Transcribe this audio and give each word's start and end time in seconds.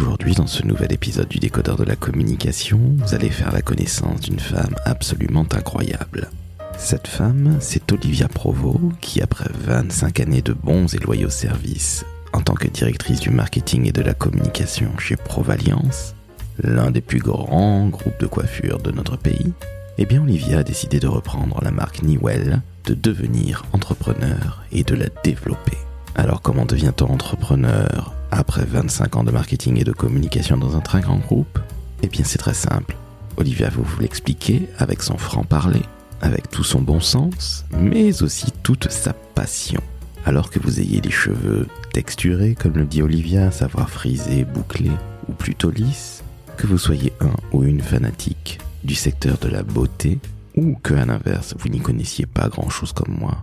Aujourd'hui, 0.00 0.32
dans 0.32 0.46
ce 0.46 0.64
nouvel 0.64 0.94
épisode 0.94 1.28
du 1.28 1.38
décodeur 1.38 1.76
de 1.76 1.84
la 1.84 1.94
communication, 1.94 2.80
vous 2.96 3.14
allez 3.14 3.28
faire 3.28 3.52
la 3.52 3.60
connaissance 3.60 4.22
d'une 4.22 4.40
femme 4.40 4.74
absolument 4.86 5.44
incroyable. 5.52 6.30
Cette 6.78 7.06
femme, 7.06 7.58
c'est 7.60 7.92
Olivia 7.92 8.26
Provo, 8.26 8.80
qui 9.02 9.20
après 9.20 9.50
25 9.52 10.20
années 10.20 10.40
de 10.40 10.54
bons 10.54 10.94
et 10.94 10.98
loyaux 10.98 11.28
services, 11.28 12.06
en 12.32 12.40
tant 12.40 12.54
que 12.54 12.66
directrice 12.66 13.20
du 13.20 13.28
marketing 13.28 13.88
et 13.88 13.92
de 13.92 14.00
la 14.00 14.14
communication 14.14 14.96
chez 14.96 15.16
Provaliance, 15.16 16.14
l'un 16.62 16.90
des 16.90 17.02
plus 17.02 17.20
grands 17.20 17.86
groupes 17.86 18.20
de 18.20 18.26
coiffure 18.26 18.78
de 18.78 18.92
notre 18.92 19.18
pays, 19.18 19.52
eh 19.98 20.06
bien 20.06 20.22
Olivia 20.22 20.60
a 20.60 20.62
décidé 20.62 20.98
de 20.98 21.08
reprendre 21.08 21.60
la 21.62 21.72
marque 21.72 22.02
Newell, 22.02 22.62
de 22.86 22.94
devenir 22.94 23.66
entrepreneur 23.74 24.62
et 24.72 24.82
de 24.82 24.94
la 24.94 25.08
développer. 25.22 25.76
Alors 26.14 26.42
comment 26.42 26.66
devient-on 26.66 27.06
entrepreneur 27.06 28.14
après 28.30 28.64
25 28.64 29.16
ans 29.16 29.24
de 29.24 29.30
marketing 29.30 29.78
et 29.78 29.84
de 29.84 29.92
communication 29.92 30.56
dans 30.56 30.76
un 30.76 30.80
très 30.80 31.00
grand 31.00 31.18
groupe? 31.18 31.58
Eh 32.02 32.08
bien 32.08 32.24
c'est 32.24 32.38
très 32.38 32.54
simple. 32.54 32.96
Olivia 33.36 33.68
va 33.70 33.82
vous 33.82 34.00
l'expliquer 34.00 34.68
avec 34.78 35.02
son 35.02 35.16
franc-parler, 35.16 35.82
avec 36.20 36.50
tout 36.50 36.64
son 36.64 36.82
bon 36.82 37.00
sens, 37.00 37.64
mais 37.78 38.22
aussi 38.22 38.52
toute 38.62 38.90
sa 38.90 39.12
passion. 39.12 39.80
Alors 40.26 40.50
que 40.50 40.58
vous 40.58 40.80
ayez 40.80 41.00
les 41.00 41.10
cheveux 41.10 41.66
texturés, 41.92 42.54
comme 42.54 42.74
le 42.74 42.84
dit 42.84 43.02
Olivia, 43.02 43.50
savoir 43.50 43.88
frisés, 43.88 44.44
bouclés 44.44 44.90
ou 45.28 45.32
plutôt 45.32 45.70
lisses, 45.70 46.22
que 46.56 46.66
vous 46.66 46.76
soyez 46.78 47.12
un 47.20 47.32
ou 47.52 47.64
une 47.64 47.80
fanatique 47.80 48.58
du 48.84 48.94
secteur 48.94 49.38
de 49.38 49.48
la 49.48 49.62
beauté, 49.62 50.18
ou 50.56 50.76
que 50.82 50.94
à 50.94 51.06
l'inverse 51.06 51.54
vous 51.58 51.68
n'y 51.68 51.80
connaissiez 51.80 52.26
pas 52.26 52.48
grand-chose 52.48 52.92
comme 52.92 53.16
moi, 53.18 53.40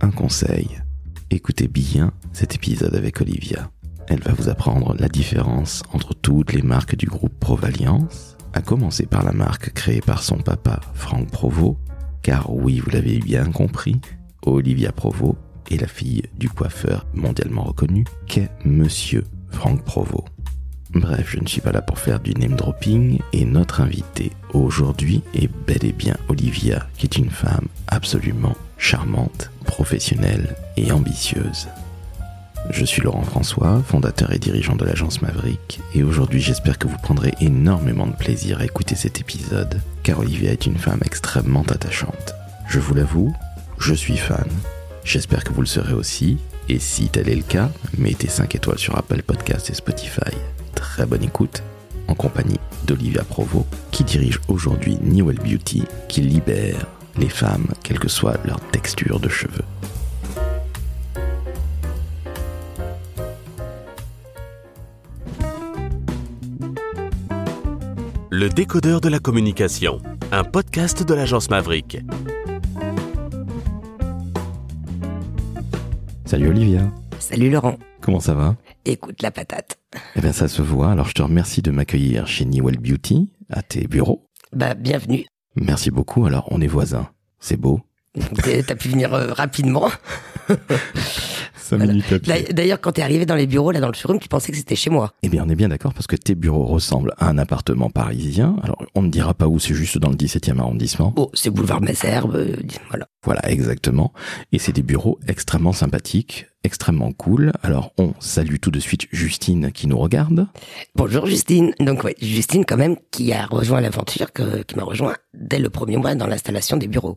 un 0.00 0.10
conseil, 0.10 0.68
écoutez 1.30 1.68
bien 1.68 2.12
cet 2.32 2.56
épisode 2.56 2.94
avec 2.94 3.20
Olivia. 3.20 3.70
Elle 4.08 4.20
va 4.20 4.32
vous 4.32 4.48
apprendre 4.48 4.94
la 4.98 5.08
différence 5.08 5.82
entre 5.92 6.14
toutes 6.14 6.52
les 6.52 6.62
marques 6.62 6.96
du 6.96 7.06
groupe 7.06 7.38
Provaliance, 7.38 8.36
à 8.52 8.60
commencer 8.60 9.06
par 9.06 9.24
la 9.24 9.32
marque 9.32 9.72
créée 9.72 10.00
par 10.00 10.22
son 10.22 10.38
papa 10.38 10.80
Franck 10.94 11.30
Provo, 11.30 11.78
car 12.22 12.52
oui, 12.52 12.80
vous 12.80 12.90
l'avez 12.90 13.18
bien 13.18 13.44
compris, 13.46 14.00
Olivia 14.44 14.90
Provo 14.90 15.36
est 15.70 15.80
la 15.80 15.86
fille 15.86 16.24
du 16.36 16.48
coiffeur 16.48 17.06
mondialement 17.14 17.62
reconnu 17.62 18.04
qu'est 18.26 18.50
Monsieur 18.64 19.24
Franck 19.50 19.84
Provo. 19.84 20.24
Bref, 20.92 21.30
je 21.30 21.38
ne 21.38 21.46
suis 21.46 21.60
pas 21.60 21.70
là 21.70 21.82
pour 21.82 22.00
faire 22.00 22.18
du 22.18 22.34
name 22.34 22.56
dropping 22.56 23.20
et 23.32 23.44
notre 23.44 23.80
invitée 23.80 24.32
aujourd'hui 24.52 25.22
est 25.34 25.48
bel 25.66 25.84
et 25.84 25.92
bien 25.92 26.16
Olivia, 26.28 26.88
qui 26.96 27.06
est 27.06 27.18
une 27.18 27.30
femme 27.30 27.68
absolument 27.86 28.56
charmante, 28.76 29.52
professionnelle 29.70 30.56
et 30.76 30.90
ambitieuse. 30.90 31.68
Je 32.70 32.84
suis 32.84 33.02
Laurent 33.02 33.22
François, 33.22 33.80
fondateur 33.86 34.32
et 34.32 34.38
dirigeant 34.40 34.74
de 34.74 34.84
l'agence 34.84 35.22
Maverick, 35.22 35.80
et 35.94 36.02
aujourd'hui 36.02 36.40
j'espère 36.40 36.76
que 36.76 36.88
vous 36.88 36.98
prendrez 36.98 37.32
énormément 37.40 38.08
de 38.08 38.16
plaisir 38.16 38.58
à 38.58 38.64
écouter 38.64 38.96
cet 38.96 39.20
épisode, 39.20 39.80
car 40.02 40.18
Olivia 40.18 40.50
est 40.50 40.66
une 40.66 40.76
femme 40.76 41.00
extrêmement 41.04 41.62
attachante. 41.62 42.34
Je 42.68 42.80
vous 42.80 42.94
l'avoue, 42.94 43.32
je 43.78 43.94
suis 43.94 44.16
fan. 44.16 44.48
J'espère 45.04 45.44
que 45.44 45.52
vous 45.52 45.62
le 45.62 45.66
serez 45.66 45.94
aussi, 45.94 46.38
et 46.68 46.80
si 46.80 47.08
tel 47.08 47.28
est 47.28 47.36
le 47.36 47.42
cas, 47.42 47.70
mettez 47.96 48.28
5 48.28 48.54
étoiles 48.56 48.78
sur 48.78 48.98
Apple 48.98 49.22
Podcasts 49.22 49.70
et 49.70 49.74
Spotify. 49.74 50.32
Très 50.74 51.06
bonne 51.06 51.22
écoute, 51.22 51.62
en 52.08 52.14
compagnie 52.14 52.60
d'Olivia 52.86 53.22
Provo, 53.22 53.66
qui 53.92 54.02
dirige 54.02 54.40
aujourd'hui 54.48 54.98
Newell 55.00 55.38
Beauty, 55.38 55.84
qui 56.08 56.22
libère 56.22 56.86
les 57.16 57.28
femmes, 57.28 57.66
quelle 57.82 57.98
que 57.98 58.08
soit 58.08 58.38
leur 58.44 58.60
texture 58.70 59.20
de 59.20 59.28
cheveux. 59.28 59.64
Le 68.30 68.48
décodeur 68.48 69.00
de 69.00 69.08
la 69.08 69.18
communication, 69.18 70.00
un 70.32 70.44
podcast 70.44 71.02
de 71.06 71.14
l'agence 71.14 71.50
Maverick. 71.50 71.98
Salut 76.24 76.48
Olivia, 76.48 76.92
Salut 77.18 77.50
Laurent. 77.50 77.76
comment 78.00 78.20
ça 78.20 78.34
va? 78.34 78.56
Écoute 78.84 79.20
la 79.22 79.30
patate. 79.30 79.78
Eh 80.16 80.20
bien 80.20 80.32
ça 80.32 80.48
se 80.48 80.62
voit, 80.62 80.92
alors 80.92 81.08
je 81.08 81.14
te 81.14 81.22
remercie 81.22 81.60
de 81.62 81.70
m'accueillir 81.70 82.26
chez 82.28 82.44
Newell 82.44 82.78
Beauty, 82.78 83.32
à 83.50 83.62
tes 83.62 83.86
bureaux. 83.88 84.26
Bah, 84.52 84.74
bienvenue. 84.74 85.26
Merci 85.56 85.90
beaucoup, 85.90 86.26
alors 86.26 86.48
on 86.50 86.60
est 86.60 86.66
voisins. 86.66 87.10
C'est 87.38 87.56
beau. 87.56 87.80
T'as 88.14 88.74
pu 88.74 88.88
venir 88.88 89.14
euh, 89.14 89.32
rapidement. 89.32 89.88
5 91.56 91.78
minutes 91.78 92.12
à 92.12 92.18
pied. 92.18 92.32
D'a- 92.42 92.52
D'ailleurs, 92.52 92.80
quand 92.80 92.92
t'es 92.92 93.02
arrivé 93.02 93.24
dans 93.26 93.36
les 93.36 93.46
bureaux, 93.46 93.70
là, 93.70 93.78
dans 93.78 93.86
le 93.86 93.94
showroom, 93.94 94.18
tu 94.18 94.28
pensais 94.28 94.50
que 94.50 94.58
c'était 94.58 94.74
chez 94.74 94.90
moi. 94.90 95.12
Eh 95.22 95.28
bien, 95.28 95.44
on 95.46 95.48
est 95.48 95.54
bien 95.54 95.68
d'accord 95.68 95.94
parce 95.94 96.08
que 96.08 96.16
tes 96.16 96.34
bureaux 96.34 96.64
ressemblent 96.64 97.12
à 97.18 97.28
un 97.28 97.38
appartement 97.38 97.88
parisien. 97.90 98.56
Alors, 98.64 98.82
on 98.96 99.02
ne 99.02 99.10
dira 99.10 99.34
pas 99.34 99.46
où, 99.46 99.60
c'est 99.60 99.74
juste 99.74 99.98
dans 99.98 100.08
le 100.08 100.16
17e 100.16 100.58
arrondissement. 100.58 101.12
Oh, 101.16 101.30
c'est 101.34 101.50
boulevard 101.50 101.80
Messerbe. 101.80 102.34
euh, 102.34 102.56
voilà. 102.88 103.06
Voilà, 103.24 103.48
exactement. 103.48 104.12
Et 104.50 104.58
c'est 104.58 104.72
des 104.72 104.82
bureaux 104.82 105.20
extrêmement 105.28 105.72
sympathiques, 105.72 106.46
extrêmement 106.64 107.12
cool. 107.12 107.52
Alors, 107.62 107.92
on 107.98 108.14
salue 108.18 108.56
tout 108.60 108.72
de 108.72 108.80
suite 108.80 109.06
Justine 109.12 109.70
qui 109.70 109.86
nous 109.86 109.98
regarde. 109.98 110.48
Bonjour 110.96 111.26
Justine. 111.26 111.72
Donc, 111.78 112.02
ouais, 112.02 112.16
Justine, 112.20 112.64
quand 112.64 112.78
même, 112.78 112.96
qui 113.12 113.32
a 113.32 113.46
rejoint 113.46 113.80
l'aventure, 113.80 114.32
qui 114.32 114.74
m'a 114.74 114.82
rejoint 114.82 115.14
dès 115.34 115.60
le 115.60 115.70
premier 115.70 115.98
mois 115.98 116.16
dans 116.16 116.26
l'installation 116.26 116.76
des 116.76 116.88
bureaux. 116.88 117.16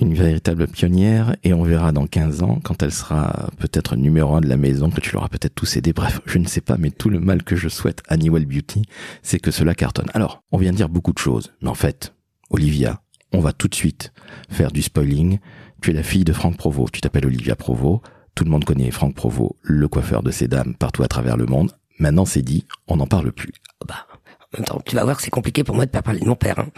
Une 0.00 0.14
véritable 0.14 0.66
pionnière 0.66 1.36
et 1.44 1.52
on 1.52 1.62
verra 1.62 1.92
dans 1.92 2.06
15 2.06 2.42
ans 2.42 2.58
quand 2.64 2.82
elle 2.82 2.90
sera 2.92 3.50
peut-être 3.58 3.96
numéro 3.96 4.34
un 4.34 4.40
de 4.40 4.48
la 4.48 4.56
maison, 4.56 4.88
que 4.90 5.00
tu 5.00 5.12
l'auras 5.12 5.28
peut-être 5.28 5.54
tous 5.54 5.76
aidé. 5.76 5.92
Bref, 5.92 6.20
je 6.24 6.38
ne 6.38 6.46
sais 6.46 6.62
pas, 6.62 6.78
mais 6.78 6.90
tout 6.90 7.10
le 7.10 7.20
mal 7.20 7.42
que 7.42 7.54
je 7.54 7.68
souhaite 7.68 8.02
à 8.08 8.16
Newell 8.16 8.46
Beauty, 8.46 8.82
c'est 9.22 9.38
que 9.38 9.50
cela 9.50 9.74
cartonne. 9.74 10.08
Alors, 10.14 10.42
on 10.52 10.58
vient 10.58 10.70
de 10.72 10.76
dire 10.76 10.88
beaucoup 10.88 11.12
de 11.12 11.18
choses, 11.18 11.52
mais 11.60 11.68
en 11.68 11.74
fait, 11.74 12.14
Olivia, 12.48 13.02
on 13.34 13.40
va 13.40 13.52
tout 13.52 13.68
de 13.68 13.74
suite 13.74 14.12
faire 14.48 14.72
du 14.72 14.80
spoiling. 14.80 15.38
Tu 15.82 15.90
es 15.90 15.92
la 15.92 16.02
fille 16.02 16.24
de 16.24 16.32
Franck 16.32 16.56
Provo, 16.56 16.88
tu 16.90 17.02
t'appelles 17.02 17.26
Olivia 17.26 17.54
Provo, 17.54 18.00
tout 18.34 18.44
le 18.44 18.50
monde 18.50 18.64
connaît 18.64 18.90
Franck 18.90 19.14
Provo, 19.14 19.56
le 19.60 19.86
coiffeur 19.86 20.22
de 20.22 20.30
ces 20.30 20.48
dames 20.48 20.74
partout 20.76 21.02
à 21.02 21.08
travers 21.08 21.36
le 21.36 21.44
monde. 21.44 21.72
Maintenant 21.98 22.24
c'est 22.24 22.42
dit, 22.42 22.64
on 22.88 22.96
n'en 22.96 23.06
parle 23.06 23.32
plus. 23.32 23.52
Bah, 23.86 24.06
en 24.40 24.58
même 24.58 24.64
temps, 24.64 24.80
tu 24.84 24.96
vas 24.96 25.04
voir 25.04 25.18
que 25.18 25.22
c'est 25.22 25.30
compliqué 25.30 25.62
pour 25.62 25.74
moi 25.76 25.84
de 25.84 25.90
pas 25.90 26.00
parler 26.02 26.20
de 26.20 26.26
mon 26.26 26.36
père. 26.36 26.58
hein. 26.58 26.68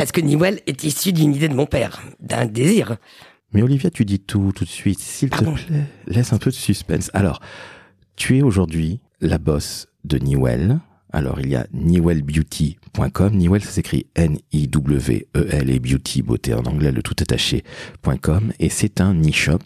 Parce 0.00 0.12
que 0.12 0.22
Newell 0.22 0.60
est 0.66 0.82
issu 0.82 1.12
d'une 1.12 1.34
idée 1.34 1.48
de 1.48 1.54
mon 1.54 1.66
père, 1.66 2.00
d'un 2.20 2.46
désir. 2.46 2.96
Mais 3.52 3.60
Olivia, 3.60 3.90
tu 3.90 4.06
dis 4.06 4.18
tout 4.18 4.50
tout 4.54 4.64
de 4.64 4.70
suite, 4.70 4.98
s'il 4.98 5.28
te 5.28 5.44
plaît, 5.44 5.84
laisse 6.06 6.32
un 6.32 6.38
peu 6.38 6.48
de 6.48 6.54
suspense. 6.54 7.10
Alors, 7.12 7.42
tu 8.16 8.38
es 8.38 8.42
aujourd'hui 8.42 9.02
la 9.20 9.36
boss 9.36 9.88
de 10.04 10.16
Newell. 10.16 10.78
Alors, 11.12 11.38
il 11.40 11.50
y 11.50 11.54
a 11.54 11.66
newellbeauty.com. 11.74 13.36
Newell, 13.36 13.62
ça 13.62 13.72
s'écrit 13.72 14.06
N-I-W-E-L 14.14 15.68
et 15.68 15.78
beauty, 15.78 16.22
beauté 16.22 16.54
en 16.54 16.64
anglais, 16.64 16.92
le 16.92 17.02
tout 17.02 17.16
attaché.com. 17.20 18.54
Et 18.58 18.70
c'est 18.70 19.02
un 19.02 19.20
e-shop. 19.20 19.58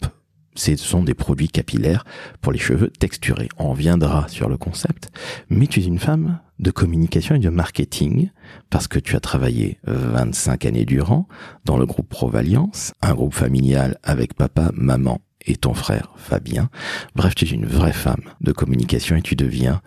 Ce 0.55 0.75
sont 0.75 1.03
des 1.03 1.13
produits 1.13 1.47
capillaires 1.47 2.03
pour 2.41 2.51
les 2.51 2.59
cheveux 2.59 2.89
texturés. 2.89 3.47
On 3.57 3.69
reviendra 3.69 4.27
sur 4.27 4.49
le 4.49 4.57
concept. 4.57 5.11
Mais 5.49 5.67
tu 5.67 5.79
es 5.79 5.85
une 5.85 5.99
femme 5.99 6.39
de 6.59 6.71
communication 6.71 7.35
et 7.35 7.39
de 7.39 7.49
marketing 7.49 8.29
parce 8.69 8.87
que 8.87 8.99
tu 8.99 9.15
as 9.15 9.19
travaillé 9.19 9.79
25 9.83 10.65
années 10.65 10.85
durant 10.85 11.27
dans 11.65 11.77
le 11.77 11.85
groupe 11.85 12.09
Provaliance, 12.09 12.93
un 13.01 13.13
groupe 13.13 13.33
familial 13.33 13.97
avec 14.03 14.33
papa, 14.33 14.71
maman 14.73 15.21
et 15.45 15.55
ton 15.55 15.73
frère 15.73 16.13
Fabien. 16.15 16.69
Bref, 17.15 17.35
tu 17.35 17.45
es 17.45 17.49
une 17.49 17.65
vraie 17.65 17.93
femme 17.93 18.23
de 18.41 18.51
communication 18.51 19.15
et 19.15 19.21
tu 19.21 19.35
deviens 19.35 19.81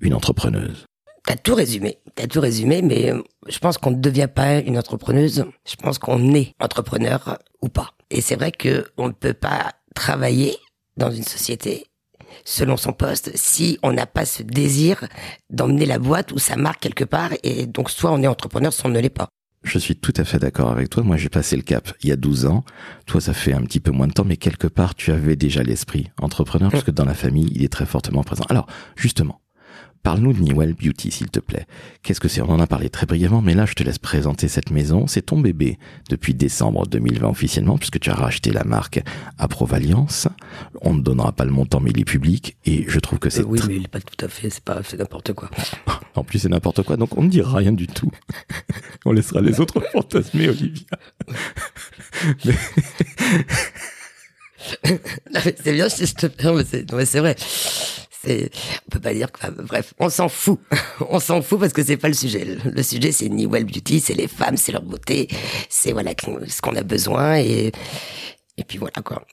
une 0.00 0.14
entrepreneuse. 0.14 0.86
T'as 1.26 1.36
tout 1.36 1.54
résumé. 1.54 1.98
T'as 2.14 2.26
tout 2.26 2.40
résumé, 2.40 2.82
mais 2.82 3.10
euh, 3.10 3.22
je 3.48 3.58
pense 3.58 3.78
qu'on 3.78 3.92
ne 3.92 4.00
devient 4.00 4.28
pas 4.32 4.58
une 4.58 4.76
entrepreneuse. 4.76 5.46
Je 5.66 5.76
pense 5.76 5.98
qu'on 5.98 6.34
est 6.34 6.52
entrepreneur 6.60 7.38
ou 7.62 7.68
pas. 7.68 7.94
Et 8.10 8.20
c'est 8.20 8.36
vrai 8.36 8.52
que 8.52 8.86
on 8.98 9.08
ne 9.08 9.12
peut 9.12 9.32
pas 9.32 9.72
travailler 9.94 10.56
dans 10.96 11.10
une 11.10 11.22
société 11.22 11.86
selon 12.44 12.76
son 12.76 12.92
poste 12.92 13.30
si 13.34 13.78
on 13.82 13.92
n'a 13.92 14.06
pas 14.06 14.24
ce 14.24 14.42
désir 14.42 15.04
d'emmener 15.50 15.86
la 15.86 15.98
boîte 15.98 16.32
ou 16.32 16.38
sa 16.38 16.56
marque 16.56 16.80
quelque 16.80 17.04
part. 17.04 17.30
Et 17.42 17.66
donc, 17.66 17.90
soit 17.90 18.12
on 18.12 18.22
est 18.22 18.26
entrepreneur, 18.26 18.72
soit 18.72 18.90
on 18.90 18.92
ne 18.92 19.00
l'est 19.00 19.08
pas. 19.10 19.28
Je 19.64 19.78
suis 19.78 19.96
tout 19.96 20.12
à 20.16 20.24
fait 20.24 20.38
d'accord 20.38 20.70
avec 20.70 20.90
toi. 20.90 21.02
Moi, 21.02 21.16
j'ai 21.16 21.30
passé 21.30 21.56
le 21.56 21.62
cap 21.62 21.90
il 22.02 22.10
y 22.10 22.12
a 22.12 22.16
12 22.16 22.44
ans. 22.46 22.64
Toi, 23.06 23.22
ça 23.22 23.32
fait 23.32 23.54
un 23.54 23.62
petit 23.62 23.80
peu 23.80 23.90
moins 23.90 24.06
de 24.06 24.12
temps, 24.12 24.24
mais 24.24 24.36
quelque 24.36 24.66
part, 24.66 24.94
tu 24.94 25.10
avais 25.10 25.36
déjà 25.36 25.62
l'esprit 25.62 26.10
entrepreneur, 26.20 26.70
parce 26.70 26.84
que 26.84 26.90
dans 26.90 27.06
la 27.06 27.14
famille, 27.14 27.50
il 27.54 27.64
est 27.64 27.72
très 27.72 27.86
fortement 27.86 28.22
présent. 28.22 28.44
Alors, 28.50 28.66
justement, 28.94 29.40
parle-nous 30.04 30.34
de 30.34 30.40
Newell 30.40 30.74
Beauty, 30.74 31.10
s'il 31.10 31.30
te 31.30 31.40
plaît. 31.40 31.66
Qu'est-ce 32.02 32.20
que 32.20 32.28
c'est? 32.28 32.42
On 32.42 32.50
en 32.50 32.60
a 32.60 32.66
parlé 32.68 32.90
très 32.90 33.06
brièvement, 33.06 33.42
mais 33.42 33.54
là, 33.54 33.64
je 33.66 33.72
te 33.72 33.82
laisse 33.82 33.98
présenter 33.98 34.46
cette 34.48 34.70
maison. 34.70 35.06
C'est 35.08 35.22
ton 35.22 35.40
bébé 35.40 35.78
depuis 36.10 36.34
décembre 36.34 36.86
2020 36.86 37.26
officiellement, 37.28 37.78
puisque 37.78 37.98
tu 37.98 38.10
as 38.10 38.14
racheté 38.14 38.52
la 38.52 38.62
marque 38.64 39.00
à 39.38 39.48
Provaliance. 39.48 40.28
On 40.82 40.94
ne 40.94 41.00
donnera 41.00 41.32
pas 41.32 41.44
le 41.46 41.50
montant, 41.50 41.80
mais 41.80 41.90
il 41.90 41.98
est 42.00 42.04
public, 42.04 42.56
et 42.66 42.84
je 42.86 43.00
trouve 43.00 43.18
que 43.18 43.30
c'est 43.30 43.40
Euh, 43.40 43.46
oui, 43.48 43.60
mais 43.66 43.76
il 43.76 43.84
est 43.84 43.88
pas 43.88 44.00
tout 44.00 44.22
à 44.24 44.28
fait, 44.28 44.50
c'est 44.50 44.62
pas, 44.62 44.80
c'est 44.84 44.98
n'importe 44.98 45.32
quoi. 45.32 45.50
En 46.16 46.22
plus, 46.22 46.38
c'est 46.38 46.48
n'importe 46.48 46.84
quoi, 46.84 46.96
donc 46.96 47.18
on 47.18 47.24
ne 47.24 47.28
dira 47.28 47.58
rien 47.58 47.72
du 47.72 47.88
tout. 47.88 48.10
on 49.04 49.10
laissera 49.10 49.40
les 49.40 49.58
autres 49.58 49.80
fantasmer, 49.92 50.48
Olivia. 50.48 50.86
Mais- 52.44 52.54
c'est 55.62 55.72
bien 55.72 55.88
je 55.88 56.14
te 56.14 56.94
mais 56.94 57.04
c'est 57.04 57.18
vrai. 57.20 57.36
C'est, 58.24 58.50
on 58.86 58.90
peut 58.90 59.00
pas 59.00 59.14
dire 59.14 59.30
que, 59.30 59.38
enfin, 59.38 59.54
bref, 59.56 59.94
on 59.98 60.08
s'en 60.08 60.28
fout. 60.28 60.60
on 61.10 61.20
s'en 61.20 61.42
fout 61.42 61.60
parce 61.60 61.72
que 61.72 61.82
c'est 61.82 61.96
pas 61.96 62.08
le 62.08 62.14
sujet. 62.14 62.56
Le, 62.64 62.82
sujet, 62.82 63.12
c'est 63.12 63.28
ni 63.28 63.46
well 63.46 63.64
beauty, 63.64 64.00
c'est 64.00 64.14
les 64.14 64.28
femmes, 64.28 64.56
c'est 64.56 64.72
leur 64.72 64.82
beauté, 64.82 65.28
c'est 65.68 65.92
voilà 65.92 66.12
ce 66.18 66.60
qu'on 66.60 66.76
a 66.76 66.82
besoin 66.82 67.38
et, 67.38 67.72
et 68.56 68.64
puis 68.64 68.78
voilà 68.78 69.02
quoi. 69.04 69.24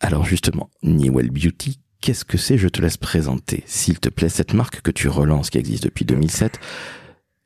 Alors 0.00 0.24
justement, 0.24 0.70
Newell 0.82 1.30
Beauty, 1.30 1.80
qu'est-ce 2.00 2.24
que 2.24 2.36
c'est? 2.36 2.58
Je 2.58 2.68
te 2.68 2.82
laisse 2.82 2.96
présenter, 2.96 3.64
s'il 3.66 3.98
te 3.98 4.08
plaît, 4.08 4.28
cette 4.28 4.52
marque 4.52 4.82
que 4.82 4.90
tu 4.90 5.08
relances, 5.08 5.50
qui 5.50 5.58
existe 5.58 5.84
depuis 5.84 6.04
2007. 6.04 6.60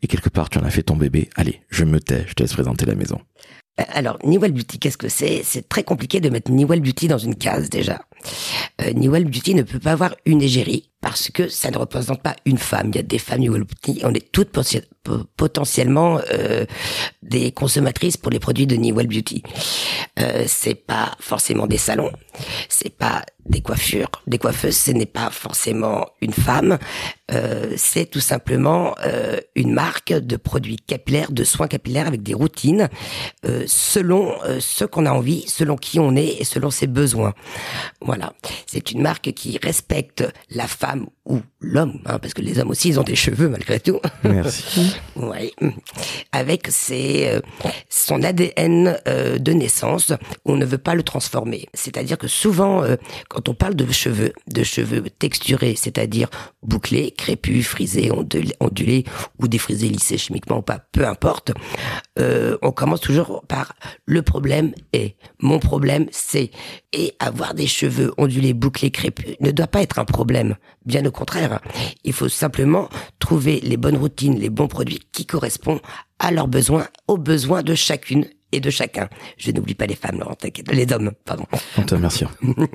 Et 0.03 0.06
quelque 0.06 0.31
part, 0.31 0.49
tu 0.49 0.58
en 0.58 0.64
as 0.64 0.70
fait 0.70 0.82
ton 0.82 0.96
bébé. 0.96 1.29
Allez, 1.37 1.61
je 1.69 1.85
me 1.85 2.00
tais, 2.00 2.25
je 2.26 2.35
te 2.35 2.43
laisse 2.43 2.53
présenter 2.53 2.87
la 2.87 2.94
maison. 2.94 3.20
Euh, 3.79 3.85
alors, 3.88 4.19
Newell 4.25 4.53
Beauty, 4.53 4.79
qu'est-ce 4.79 4.96
que 4.96 5.08
c'est? 5.08 5.43
C'est 5.44 5.69
très 5.69 5.85
compliqué 5.85 6.20
de 6.20 6.31
mettre 6.31 6.50
Newell 6.50 6.81
Beauty 6.81 7.06
dans 7.06 7.19
une 7.19 7.37
case 7.37 7.69
déjà. 7.70 8.03
Euh, 8.81 8.93
Newell 8.93 9.25
Beauty 9.25 9.55
ne 9.55 9.62
peut 9.62 9.78
pas 9.78 9.93
avoir 9.93 10.14
une 10.25 10.43
égérie 10.43 10.90
parce 11.00 11.31
que 11.31 11.49
ça 11.49 11.70
ne 11.70 11.78
représente 11.78 12.22
pas 12.22 12.37
une 12.44 12.58
femme. 12.58 12.90
Il 12.90 12.96
y 12.96 12.99
a 12.99 13.02
des 13.02 13.19
femmes 13.19 13.40
Newell 13.40 13.64
Beauty, 13.64 14.00
on 14.05 14.12
est 14.12 14.32
toutes 14.32 14.50
potentiellement 15.37 16.20
euh, 16.32 16.67
des 17.22 17.52
consommatrices 17.52 18.17
pour 18.17 18.31
les 18.31 18.38
produits 18.38 18.67
de 18.67 18.76
Newell 18.76 19.06
Beauty. 19.06 19.43
Euh, 20.19 20.44
c'est 20.46 20.75
pas 20.75 21.12
forcément 21.20 21.67
des 21.67 21.78
salons, 21.78 22.11
c'est 22.69 22.94
pas 22.94 23.25
des 23.46 23.62
coiffures, 23.62 24.11
des 24.26 24.38
coiffeuses, 24.38 24.76
ce 24.76 24.90
n'est 24.90 25.06
pas 25.06 25.31
forcément 25.31 26.06
une 26.20 26.32
femme, 26.32 26.78
euh, 27.32 27.72
c'est 27.76 28.06
tout 28.06 28.20
simplement 28.20 28.94
euh, 29.05 29.40
une 29.56 29.72
marque 29.72 30.12
de 30.12 30.37
produits 30.37 30.76
capillaires, 30.76 31.32
de 31.32 31.43
soins 31.44 31.67
capillaires 31.67 32.06
avec 32.06 32.22
des 32.22 32.34
routines 32.34 32.88
selon 33.67 34.34
ce 34.61 34.84
qu'on 34.84 35.06
a 35.06 35.12
envie, 35.12 35.44
selon 35.49 35.76
qui 35.76 35.99
on 35.99 36.14
est 36.14 36.40
et 36.40 36.44
selon 36.44 36.70
ses 36.70 36.87
besoins. 36.87 37.32
Voilà, 38.11 38.33
c'est 38.67 38.91
une 38.91 39.03
marque 39.03 39.31
qui 39.35 39.57
respecte 39.62 40.25
la 40.51 40.67
femme 40.67 41.07
ou 41.26 41.40
l'homme, 41.61 42.00
hein, 42.06 42.19
parce 42.19 42.32
que 42.32 42.40
les 42.40 42.58
hommes 42.58 42.70
aussi 42.70 42.88
ils 42.88 42.99
ont 42.99 43.05
des 43.05 43.14
cheveux 43.14 43.49
malgré 43.49 43.78
tout. 43.78 44.00
Merci. 44.25 44.96
oui, 45.17 45.52
avec 46.32 46.69
ses, 46.69 47.28
euh, 47.28 47.40
son 47.90 48.22
ADN 48.22 48.99
euh, 49.06 49.38
de 49.38 49.52
naissance, 49.52 50.12
on 50.46 50.56
ne 50.56 50.64
veut 50.64 50.78
pas 50.78 50.94
le 50.94 51.02
transformer. 51.02 51.69
C'est-à-dire 51.75 52.17
que 52.17 52.26
souvent, 52.28 52.82
euh, 52.82 52.96
quand 53.28 53.49
on 53.49 53.55
parle 53.55 53.75
de 53.75 53.90
cheveux, 53.93 54.32
de 54.49 54.62
cheveux 54.62 55.02
texturés, 55.11 55.75
c'est-à-dire 55.76 56.31
bouclés, 56.62 57.11
crépus, 57.11 57.67
frisés, 57.67 58.11
ondulés, 58.11 58.55
ondulés 58.61 59.05
ou 59.38 59.46
défrisés, 59.46 59.88
lissés 59.88 60.19
chimiquement 60.19 60.58
ou 60.58 60.62
pas, 60.62 60.81
peu 60.93 61.06
importe, 61.06 61.52
on 62.62 62.72
commence 62.72 63.00
toujours 63.00 63.43
par 63.49 63.75
le 64.05 64.20
problème 64.20 64.72
est, 64.93 65.17
mon 65.38 65.58
problème 65.58 66.06
c'est, 66.11 66.50
et 66.93 67.14
avoir 67.19 67.55
des 67.55 67.67
cheveux 67.67 68.12
ondulés, 68.19 68.52
bouclés, 68.52 68.90
crépus 68.90 69.37
ne 69.40 69.50
doit 69.50 69.67
pas 69.67 69.81
être 69.81 69.99
un 69.99 70.05
problème. 70.05 70.56
Bien 70.84 71.05
au 71.06 71.11
contraire, 71.20 71.61
il 72.02 72.14
faut 72.14 72.31
simplement 72.31 72.88
trouver 73.19 73.61
les 73.61 73.76
bonnes 73.76 73.99
routines, 73.99 74.38
les 74.38 74.49
bons 74.49 74.69
produits 74.69 75.00
qui 75.12 75.26
correspondent 75.26 75.82
à 76.19 76.31
leurs 76.31 76.49
besoins, 76.49 76.88
aux 77.08 77.19
besoins 77.19 77.62
de 77.62 77.75
chacune 77.75 78.25
et 78.52 78.61
de 78.61 78.70
chacun. 78.70 79.08
Je 79.37 79.50
n'oublie 79.50 79.75
pas 79.75 79.84
les 79.84 79.96
femmes, 79.96 80.19
Laurent, 80.19 80.34
t'inquiète. 80.34 80.72
Les 80.72 80.90
hommes, 80.93 81.12
pardon. 81.26 81.44
On 81.76 81.82
te 81.82 81.94
remercie. 81.94 82.25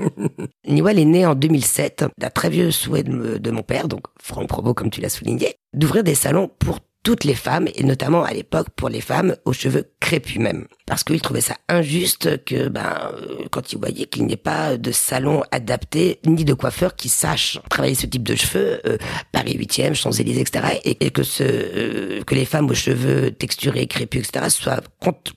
Niwell 0.68 1.00
est 1.00 1.06
né 1.06 1.26
en 1.26 1.34
2007 1.34 2.06
d'un 2.20 2.30
très 2.30 2.52
vieux 2.52 2.70
souhait 2.70 3.04
de, 3.04 3.40
de 3.40 3.52
mon 3.52 3.64
père, 3.64 3.88
donc 3.88 4.04
Franck 4.22 4.48
Provo, 4.48 4.76
comme 4.76 4.92
tu 4.92 5.02
l'as 5.02 5.10
souligné, 5.10 5.56
d'ouvrir 5.74 6.04
des 6.04 6.16
salons 6.16 6.50
pour 6.60 6.80
toutes 7.06 7.24
les 7.24 7.36
femmes, 7.36 7.68
et 7.76 7.84
notamment 7.84 8.24
à 8.24 8.34
l'époque 8.34 8.70
pour 8.76 8.90
les 8.90 9.00
femmes 9.00 9.36
aux 9.46 9.54
cheveux 9.54 9.92
crépus 10.00 10.40
même. 10.40 10.66
Parce 10.88 11.04
qu'il 11.04 11.22
trouvait 11.22 11.40
ça 11.40 11.56
injuste 11.70 12.44
que, 12.46 12.68
ben, 12.68 13.12
euh, 13.14 13.46
quand 13.52 13.72
il 13.72 13.78
voyait 13.78 14.08
qu'il 14.08 14.26
n'y 14.26 14.34
ait 14.34 14.38
pas 14.38 14.76
de 14.76 14.92
salon 14.92 15.44
adapté, 15.52 16.20
ni 16.26 16.44
de 16.46 16.56
coiffeur 16.56 16.96
qui 16.96 17.08
sache 17.08 17.60
travailler 17.70 17.94
ce 17.94 18.08
type 18.08 18.24
de 18.24 18.36
cheveux, 18.36 18.82
euh, 18.88 18.98
Paris 19.32 19.56
8e, 19.56 19.94
Champs-Élysées, 19.94 20.42
etc., 20.42 20.80
et, 20.84 21.12
que 21.12 21.22
ce, 21.22 21.44
euh, 21.44 22.24
que 22.24 22.34
les 22.34 22.46
femmes 22.46 22.72
aux 22.72 22.74
cheveux 22.74 23.30
texturés, 23.30 23.86
crépus, 23.86 24.28
etc., 24.28 24.50
soient 24.50 24.82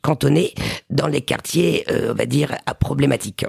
cantonnées 0.00 0.54
dans 0.88 1.06
les 1.06 1.20
quartiers, 1.20 1.84
on 2.08 2.14
va 2.14 2.24
dire, 2.24 2.56
à 2.64 2.74
problématiques. 2.74 3.44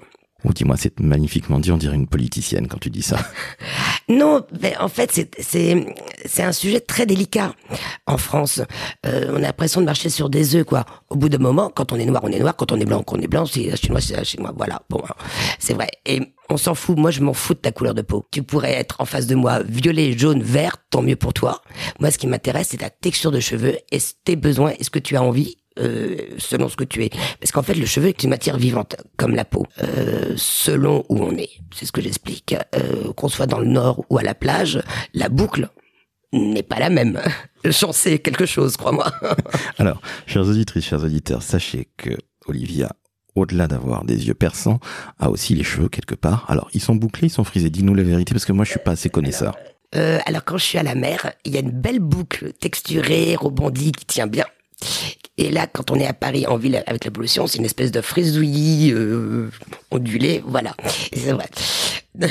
Ou 0.46 0.54
dis-moi, 0.54 0.78
c'est 0.78 1.00
magnifiquement 1.00 1.60
dit, 1.60 1.72
on 1.72 1.78
dirait 1.78 1.96
une 1.96 2.08
politicienne 2.08 2.68
quand 2.68 2.80
tu 2.80 2.90
dis 2.90 3.02
ça. 3.02 3.18
non, 4.10 4.46
mais 4.62 4.76
en 4.78 4.88
fait, 4.88 5.28
c'est 5.40 6.44
un 6.44 6.52
sujet 6.52 6.80
très 6.80 7.06
délicat 7.06 7.54
en 8.08 8.18
France. 8.18 8.62
Euh, 9.06 9.32
on 9.34 9.38
a 9.38 9.40
l'impression 9.40 9.82
de 9.82 9.86
marcher 9.86 10.10
sur 10.10 10.30
des 10.30 10.56
œufs, 10.56 10.66
quoi. 10.66 10.86
Au 11.10 11.16
bout 11.16 11.30
d'un 11.30 11.40
moment, 11.40 11.70
quand 11.70 11.92
on 11.92 11.98
est 11.98 12.06
noir, 12.06 12.22
on 12.24 12.30
est 12.30 12.40
noir. 12.40 12.56
Quand 12.56 12.72
on 12.72 12.80
est 12.80 12.86
blanc, 12.86 13.04
on 13.08 13.20
est 13.20 13.28
blanc. 13.28 13.46
Si 13.46 13.70
c'est 13.70 13.78
chinois, 13.78 14.02
c'est 14.02 14.24
chinois. 14.24 14.54
Voilà. 14.56 14.82
Bon, 14.90 15.02
hein. 15.04 15.14
c'est 15.60 15.74
vrai. 15.74 15.90
Et 16.06 16.22
on 16.50 16.58
s'en 16.58 16.74
fout. 16.74 16.98
Moi, 16.98 17.12
je 17.12 17.22
m'en 17.22 17.34
fous 17.34 17.54
de 17.54 17.60
ta 17.60 17.72
couleur 17.72 17.94
de 17.94 18.02
peau. 18.02 18.26
Tu 18.32 18.42
pourrais 18.42 18.74
être 18.74 19.02
en 19.02 19.06
face 19.06 19.28
de 19.28 19.36
moi 19.36 19.62
violet, 19.64 20.18
jaune, 20.18 20.42
vert, 20.42 20.78
tant 20.90 21.02
mieux 21.02 21.16
pour 21.16 21.34
toi. 21.34 21.62
Moi, 22.00 22.12
ce 22.12 22.18
qui 22.18 22.28
m'intéresse, 22.28 22.70
c'est 22.72 22.78
ta 22.78 22.90
texture 22.90 23.32
de 23.32 23.40
cheveux 23.40 23.78
et 23.92 24.00
tes 24.24 24.36
besoins? 24.36 24.72
Est-ce 24.80 24.90
que 24.90 25.00
tu 25.00 25.16
as 25.16 25.24
envie? 25.24 25.58
Euh, 25.78 26.18
selon 26.38 26.70
ce 26.70 26.76
que 26.76 26.84
tu 26.84 27.04
es. 27.04 27.10
Parce 27.40 27.52
qu'en 27.52 27.64
fait, 27.64 27.76
le 27.76 27.86
cheveu 27.86 28.08
est 28.08 28.24
une 28.24 28.30
matière 28.30 28.58
vivante, 28.58 28.96
comme 29.18 29.36
la 29.36 29.46
peau, 29.46 29.66
euh, 29.84 30.34
selon 30.36 31.06
où 31.10 31.24
on 31.24 31.36
est. 31.36 31.52
C'est 31.74 31.86
ce 31.86 31.92
que 31.92 32.02
j'explique. 32.02 32.56
Euh, 32.76 33.14
qu'on 33.14 33.30
soit 33.30 33.48
dans 33.48 33.60
le 33.60 33.68
nord 33.68 34.04
ou 34.10 34.18
à 34.18 34.24
la 34.24 34.36
plage, 34.36 34.82
la 35.14 35.30
boucle 35.30 35.70
n'est 36.32 36.64
pas 36.64 36.80
la 36.80 36.90
même. 36.90 37.20
J'en 37.64 37.92
sais 37.92 38.20
quelque 38.20 38.46
chose, 38.46 38.78
crois-moi. 38.78 39.12
Alors, 39.78 40.02
chers 40.26 40.48
auditrices, 40.48 40.86
chers 40.86 41.04
auditeurs, 41.04 41.44
sachez 41.44 41.90
que 41.98 42.12
Olivia 42.48 42.92
au-delà 43.36 43.68
d'avoir 43.68 44.04
des 44.04 44.28
yeux 44.28 44.34
perçants, 44.34 44.80
a 45.20 45.30
aussi 45.30 45.56
les 45.56 45.64
cheveux 45.64 45.90
quelque 45.90 46.16
part. 46.16 46.46
Alors, 46.50 46.70
ils 46.74 46.82
sont 46.82 46.96
bouclés, 46.96 47.28
ils 47.28 47.32
sont 47.32 47.44
frisés. 47.44 47.70
Dis-nous 47.70 47.94
la 47.94 48.04
vérité, 48.04 48.34
parce 48.34 48.46
que 48.46 48.52
moi, 48.52 48.66
je 48.66 48.72
suis 48.72 48.80
pas 48.80 48.92
assez 48.92 49.10
connaisseur. 49.10 49.56
Euh, 49.96 50.20
alors, 50.26 50.44
quand 50.44 50.58
je 50.58 50.66
suis 50.66 50.78
à 50.78 50.84
la 50.84 50.96
mer, 50.96 51.32
il 51.46 51.54
y 51.54 51.58
a 51.58 51.62
une 51.62 51.72
belle 51.72 52.00
boucle 52.00 52.54
texturée, 52.54 53.36
rebondie, 53.36 53.92
qui 53.92 54.06
tient 54.06 54.28
bien. 54.28 54.46
Et 55.40 55.52
là, 55.52 55.68
quand 55.68 55.90
on 55.90 55.96
est 55.96 56.06
à 56.06 56.12
Paris, 56.12 56.46
en 56.48 56.58
ville, 56.58 56.84
avec 56.86 57.06
la 57.06 57.12
pollution, 57.12 57.48
c'est 57.48 57.60
une 57.60 57.66
espèce 57.66 57.92
de 57.92 58.02
frisouillis 58.02 58.92
euh, 58.92 59.50
ondulé, 59.90 60.44
voilà. 60.46 60.76
C'est 61.14 61.32
vrai. 61.32 61.46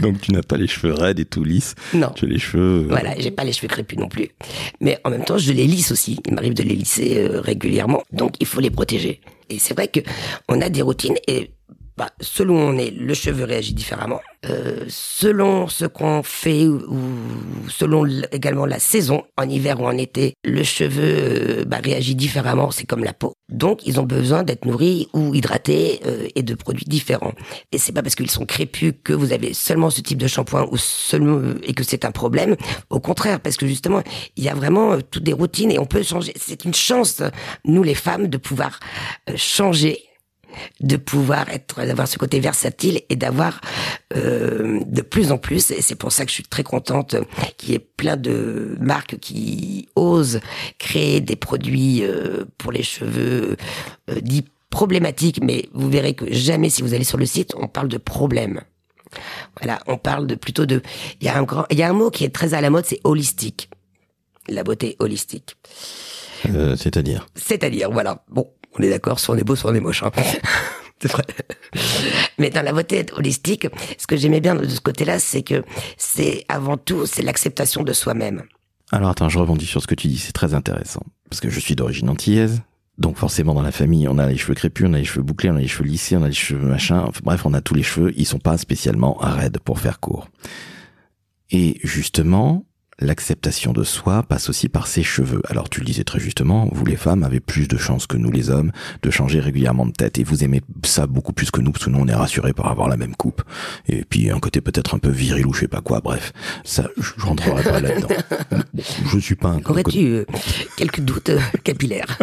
Donc 0.00 0.20
tu 0.20 0.32
n'as 0.32 0.42
pas 0.42 0.56
les 0.56 0.66
cheveux 0.66 0.92
raides 0.92 1.20
et 1.20 1.24
tout 1.24 1.44
lisses. 1.44 1.76
Non. 1.94 2.10
Tu 2.16 2.24
as 2.24 2.28
les 2.28 2.40
cheveux. 2.40 2.82
Euh... 2.82 2.86
Voilà, 2.88 3.14
j'ai 3.16 3.30
pas 3.30 3.44
les 3.44 3.52
cheveux 3.52 3.68
crépus 3.68 3.96
non 3.96 4.08
plus. 4.08 4.30
Mais 4.80 4.98
en 5.04 5.10
même 5.10 5.24
temps, 5.24 5.38
je 5.38 5.52
les 5.52 5.68
lisse 5.68 5.92
aussi. 5.92 6.18
Il 6.26 6.34
m'arrive 6.34 6.54
de 6.54 6.64
les 6.64 6.74
lisser 6.74 7.18
euh, 7.18 7.40
régulièrement. 7.40 8.02
Donc 8.12 8.34
il 8.40 8.46
faut 8.46 8.60
les 8.60 8.70
protéger. 8.70 9.20
Et 9.50 9.60
c'est 9.60 9.74
vrai 9.74 9.86
que 9.86 10.00
on 10.48 10.60
a 10.60 10.68
des 10.68 10.82
routines 10.82 11.16
et 11.28 11.52
bah, 11.98 12.10
selon 12.20 12.54
où 12.54 12.60
on 12.60 12.78
est, 12.78 12.92
le 12.92 13.12
cheveu 13.12 13.42
réagit 13.42 13.74
différemment. 13.74 14.20
Euh, 14.46 14.84
selon 14.86 15.66
ce 15.66 15.84
qu'on 15.84 16.22
fait 16.22 16.68
ou, 16.68 16.80
selon 17.68 18.06
également 18.30 18.66
la 18.66 18.78
saison, 18.78 19.24
en 19.36 19.48
hiver 19.48 19.80
ou 19.80 19.86
en 19.86 19.96
été, 19.98 20.34
le 20.44 20.62
cheveu 20.62 21.02
euh, 21.02 21.64
bah, 21.66 21.78
réagit 21.82 22.14
différemment. 22.14 22.70
C'est 22.70 22.86
comme 22.86 23.02
la 23.02 23.12
peau. 23.12 23.34
Donc, 23.48 23.84
ils 23.84 23.98
ont 23.98 24.04
besoin 24.04 24.44
d'être 24.44 24.64
nourris 24.64 25.08
ou 25.12 25.34
hydratés 25.34 26.00
euh, 26.06 26.28
et 26.36 26.42
de 26.42 26.54
produits 26.54 26.84
différents. 26.86 27.32
Et 27.72 27.78
c'est 27.78 27.92
pas 27.92 28.02
parce 28.02 28.14
qu'ils 28.14 28.30
sont 28.30 28.46
crépus 28.46 28.92
que 29.02 29.12
vous 29.12 29.32
avez 29.32 29.52
seulement 29.54 29.90
ce 29.90 30.00
type 30.00 30.18
de 30.18 30.28
shampoing 30.28 30.68
ou 30.70 30.76
seulement 30.76 31.40
et 31.64 31.74
que 31.74 31.82
c'est 31.82 32.04
un 32.04 32.12
problème. 32.12 32.56
Au 32.90 33.00
contraire, 33.00 33.40
parce 33.40 33.56
que 33.56 33.66
justement, 33.66 34.02
il 34.36 34.44
y 34.44 34.48
a 34.48 34.54
vraiment 34.54 34.92
euh, 34.92 35.00
toutes 35.10 35.24
des 35.24 35.32
routines 35.32 35.72
et 35.72 35.78
on 35.80 35.86
peut 35.86 36.02
changer. 36.04 36.32
C'est 36.36 36.64
une 36.64 36.74
chance, 36.74 37.22
nous 37.64 37.82
les 37.82 37.94
femmes, 37.94 38.28
de 38.28 38.36
pouvoir 38.36 38.78
euh, 39.28 39.32
changer 39.36 40.07
de 40.80 40.96
pouvoir 40.96 41.48
être 41.50 41.84
d'avoir 41.84 42.08
ce 42.08 42.18
côté 42.18 42.40
versatile 42.40 43.00
et 43.08 43.16
d'avoir 43.16 43.60
euh, 44.16 44.80
de 44.86 45.02
plus 45.02 45.32
en 45.32 45.38
plus. 45.38 45.70
Et 45.70 45.82
c'est 45.82 45.94
pour 45.94 46.12
ça 46.12 46.24
que 46.24 46.30
je 46.30 46.34
suis 46.34 46.44
très 46.44 46.62
contente 46.62 47.16
qu'il 47.56 47.70
y 47.70 47.74
ait 47.74 47.78
plein 47.78 48.16
de 48.16 48.76
marques 48.80 49.18
qui 49.18 49.88
osent 49.96 50.40
créer 50.78 51.20
des 51.20 51.36
produits 51.36 52.02
euh, 52.02 52.44
pour 52.58 52.72
les 52.72 52.82
cheveux 52.82 53.56
euh, 54.10 54.20
dits 54.20 54.46
problématiques. 54.70 55.40
Mais 55.42 55.68
vous 55.72 55.90
verrez 55.90 56.14
que 56.14 56.32
jamais 56.32 56.70
si 56.70 56.82
vous 56.82 56.94
allez 56.94 57.04
sur 57.04 57.18
le 57.18 57.26
site 57.26 57.54
on 57.56 57.68
parle 57.68 57.88
de 57.88 57.98
problème. 57.98 58.60
Voilà 59.60 59.78
on 59.86 59.96
parle 59.96 60.26
de 60.26 60.34
plutôt 60.34 60.66
de 60.66 60.82
il 61.20 61.26
y 61.26 61.30
a 61.30 61.36
un 61.36 61.42
grand 61.42 61.64
il 61.70 61.78
y 61.78 61.82
a 61.82 61.88
un 61.88 61.94
mot 61.94 62.10
qui 62.10 62.24
est 62.24 62.34
très 62.34 62.54
à 62.54 62.60
la 62.60 62.70
mode 62.70 62.84
c'est 62.84 63.00
holistique. 63.04 63.70
La 64.48 64.64
beauté 64.64 64.96
holistique. 64.98 65.56
Euh, 66.46 66.76
c'est-à-dire? 66.76 67.26
C'est-à-dire 67.34 67.90
voilà. 67.90 68.24
Bon 68.28 68.48
on 68.78 68.82
est 68.82 68.90
d'accord, 68.90 69.20
soit 69.20 69.34
on 69.34 69.38
est 69.38 69.44
beau, 69.44 69.56
soit 69.56 69.70
on 69.70 69.74
est 69.74 69.80
moche. 69.80 70.02
Hein. 70.02 70.10
c'est 71.00 71.10
vrai. 71.10 71.24
Mais 72.38 72.50
dans 72.50 72.62
la 72.62 72.72
beauté 72.72 73.06
holistique, 73.12 73.66
ce 73.98 74.06
que 74.06 74.16
j'aimais 74.16 74.40
bien 74.40 74.54
de 74.54 74.68
ce 74.68 74.80
côté-là, 74.80 75.18
c'est 75.18 75.42
que 75.42 75.64
c'est 75.96 76.44
avant 76.48 76.76
tout, 76.76 77.06
c'est 77.06 77.22
l'acceptation 77.22 77.82
de 77.82 77.92
soi-même. 77.92 78.42
Alors 78.90 79.10
attends, 79.10 79.28
je 79.28 79.38
rebondis 79.38 79.66
sur 79.66 79.82
ce 79.82 79.86
que 79.86 79.94
tu 79.94 80.08
dis, 80.08 80.18
c'est 80.18 80.32
très 80.32 80.54
intéressant. 80.54 81.02
Parce 81.28 81.40
que 81.40 81.50
je 81.50 81.60
suis 81.60 81.76
d'origine 81.76 82.08
antillaise, 82.08 82.62
donc 82.96 83.16
forcément 83.16 83.54
dans 83.54 83.62
la 83.62 83.72
famille, 83.72 84.08
on 84.08 84.18
a 84.18 84.26
les 84.26 84.36
cheveux 84.36 84.54
crépus, 84.54 84.86
on 84.88 84.94
a 84.94 84.98
les 84.98 85.04
cheveux 85.04 85.22
bouclés, 85.22 85.50
on 85.50 85.56
a 85.56 85.60
les 85.60 85.68
cheveux 85.68 85.88
lissés, 85.88 86.16
on 86.16 86.22
a 86.22 86.28
les 86.28 86.34
cheveux 86.34 86.66
machin. 86.66 87.04
Enfin, 87.06 87.20
bref, 87.22 87.44
on 87.44 87.54
a 87.54 87.60
tous 87.60 87.74
les 87.74 87.82
cheveux, 87.82 88.12
ils 88.16 88.26
sont 88.26 88.38
pas 88.38 88.56
spécialement 88.56 89.14
raides 89.14 89.58
pour 89.58 89.78
faire 89.78 90.00
court. 90.00 90.28
Et 91.50 91.78
justement, 91.82 92.64
l'acceptation 93.00 93.72
de 93.72 93.84
soi 93.84 94.22
passe 94.22 94.48
aussi 94.48 94.68
par 94.68 94.86
ses 94.86 95.02
cheveux. 95.02 95.40
Alors 95.48 95.68
tu 95.68 95.80
le 95.80 95.86
disais 95.86 96.04
très 96.04 96.20
justement, 96.20 96.68
vous 96.72 96.84
les 96.84 96.96
femmes 96.96 97.22
avez 97.22 97.40
plus 97.40 97.68
de 97.68 97.76
chances 97.76 98.06
que 98.06 98.16
nous 98.16 98.30
les 98.30 98.50
hommes 98.50 98.72
de 99.02 99.10
changer 99.10 99.40
régulièrement 99.40 99.86
de 99.86 99.92
tête 99.92 100.18
et 100.18 100.24
vous 100.24 100.44
aimez 100.44 100.62
ça 100.84 101.06
beaucoup 101.06 101.32
plus 101.32 101.50
que 101.50 101.60
nous 101.60 101.72
parce 101.72 101.84
que 101.84 101.90
nous 101.90 101.98
on 102.00 102.08
est 102.08 102.14
rassurés 102.14 102.52
par 102.52 102.66
avoir 102.66 102.88
la 102.88 102.96
même 102.96 103.14
coupe. 103.14 103.42
Et 103.86 104.04
puis 104.04 104.30
un 104.30 104.40
côté 104.40 104.60
peut-être 104.60 104.94
un 104.94 104.98
peu 104.98 105.10
viril 105.10 105.46
ou 105.46 105.52
je 105.52 105.60
sais 105.60 105.68
pas 105.68 105.80
quoi, 105.80 106.00
bref, 106.00 106.32
ça 106.64 106.88
je 106.96 107.24
rentrerai 107.24 107.62
pas 107.62 107.80
là-dedans. 107.80 108.08
Je 109.12 109.18
suis 109.18 109.36
pas 109.36 109.48
un 109.48 109.60
Aurais-tu 109.64 110.06
euh, 110.06 110.24
quelques 110.76 111.00
doutes 111.00 111.30
euh, 111.30 111.40
capillaires? 111.64 112.18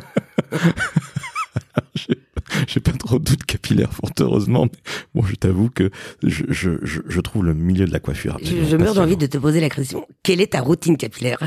j'ai 2.67 2.79
pas 2.79 2.91
trop 2.91 3.19
de 3.19 3.24
doutes 3.24 3.45
capillaires, 3.45 3.93
fort 3.93 4.12
heureusement. 4.19 4.65
Mais 4.65 4.79
bon, 5.13 5.25
je 5.25 5.35
t'avoue 5.35 5.69
que 5.69 5.89
je, 6.24 6.43
je, 6.50 6.71
je, 6.81 7.21
trouve 7.21 7.45
le 7.45 7.53
milieu 7.53 7.85
de 7.85 7.91
la 7.91 8.00
coiffure. 8.00 8.38
Je, 8.43 8.65
je 8.65 8.77
meurs 8.77 8.93
d'envie 8.93 9.17
de 9.17 9.25
te 9.25 9.38
poser 9.38 9.59
la 9.59 9.69
question. 9.69 10.05
Quelle 10.24 10.41
est 10.41 10.53
ta 10.53 10.62
routine 10.62 10.97
capillaire? 10.97 11.39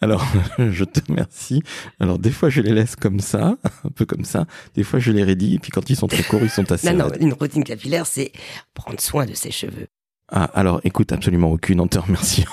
Alors, 0.00 0.26
je 0.58 0.84
te 0.84 1.00
remercie. 1.08 1.62
Alors, 2.00 2.18
des 2.18 2.30
fois, 2.30 2.50
je 2.50 2.60
les 2.60 2.72
laisse 2.72 2.96
comme 2.96 3.20
ça, 3.20 3.56
un 3.84 3.90
peu 3.90 4.04
comme 4.04 4.24
ça. 4.24 4.46
Des 4.74 4.84
fois, 4.84 4.98
je 4.98 5.12
les 5.12 5.24
raidis. 5.24 5.54
Et 5.54 5.58
puis, 5.58 5.70
quand 5.70 5.88
ils 5.90 5.96
sont 5.96 6.08
trop 6.08 6.22
courts, 6.24 6.42
ils 6.42 6.50
sont 6.50 6.70
assez. 6.72 6.92
non, 6.92 7.08
non, 7.08 7.14
une 7.20 7.32
routine 7.32 7.64
capillaire, 7.64 8.06
c'est 8.06 8.32
prendre 8.74 9.00
soin 9.00 9.26
de 9.26 9.34
ses 9.34 9.50
cheveux. 9.50 9.86
Ah, 10.30 10.44
alors, 10.54 10.80
écoute, 10.84 11.12
absolument 11.12 11.50
aucune 11.50 11.80
en 11.80 11.86
te 11.86 11.98
remerciant. 11.98 12.50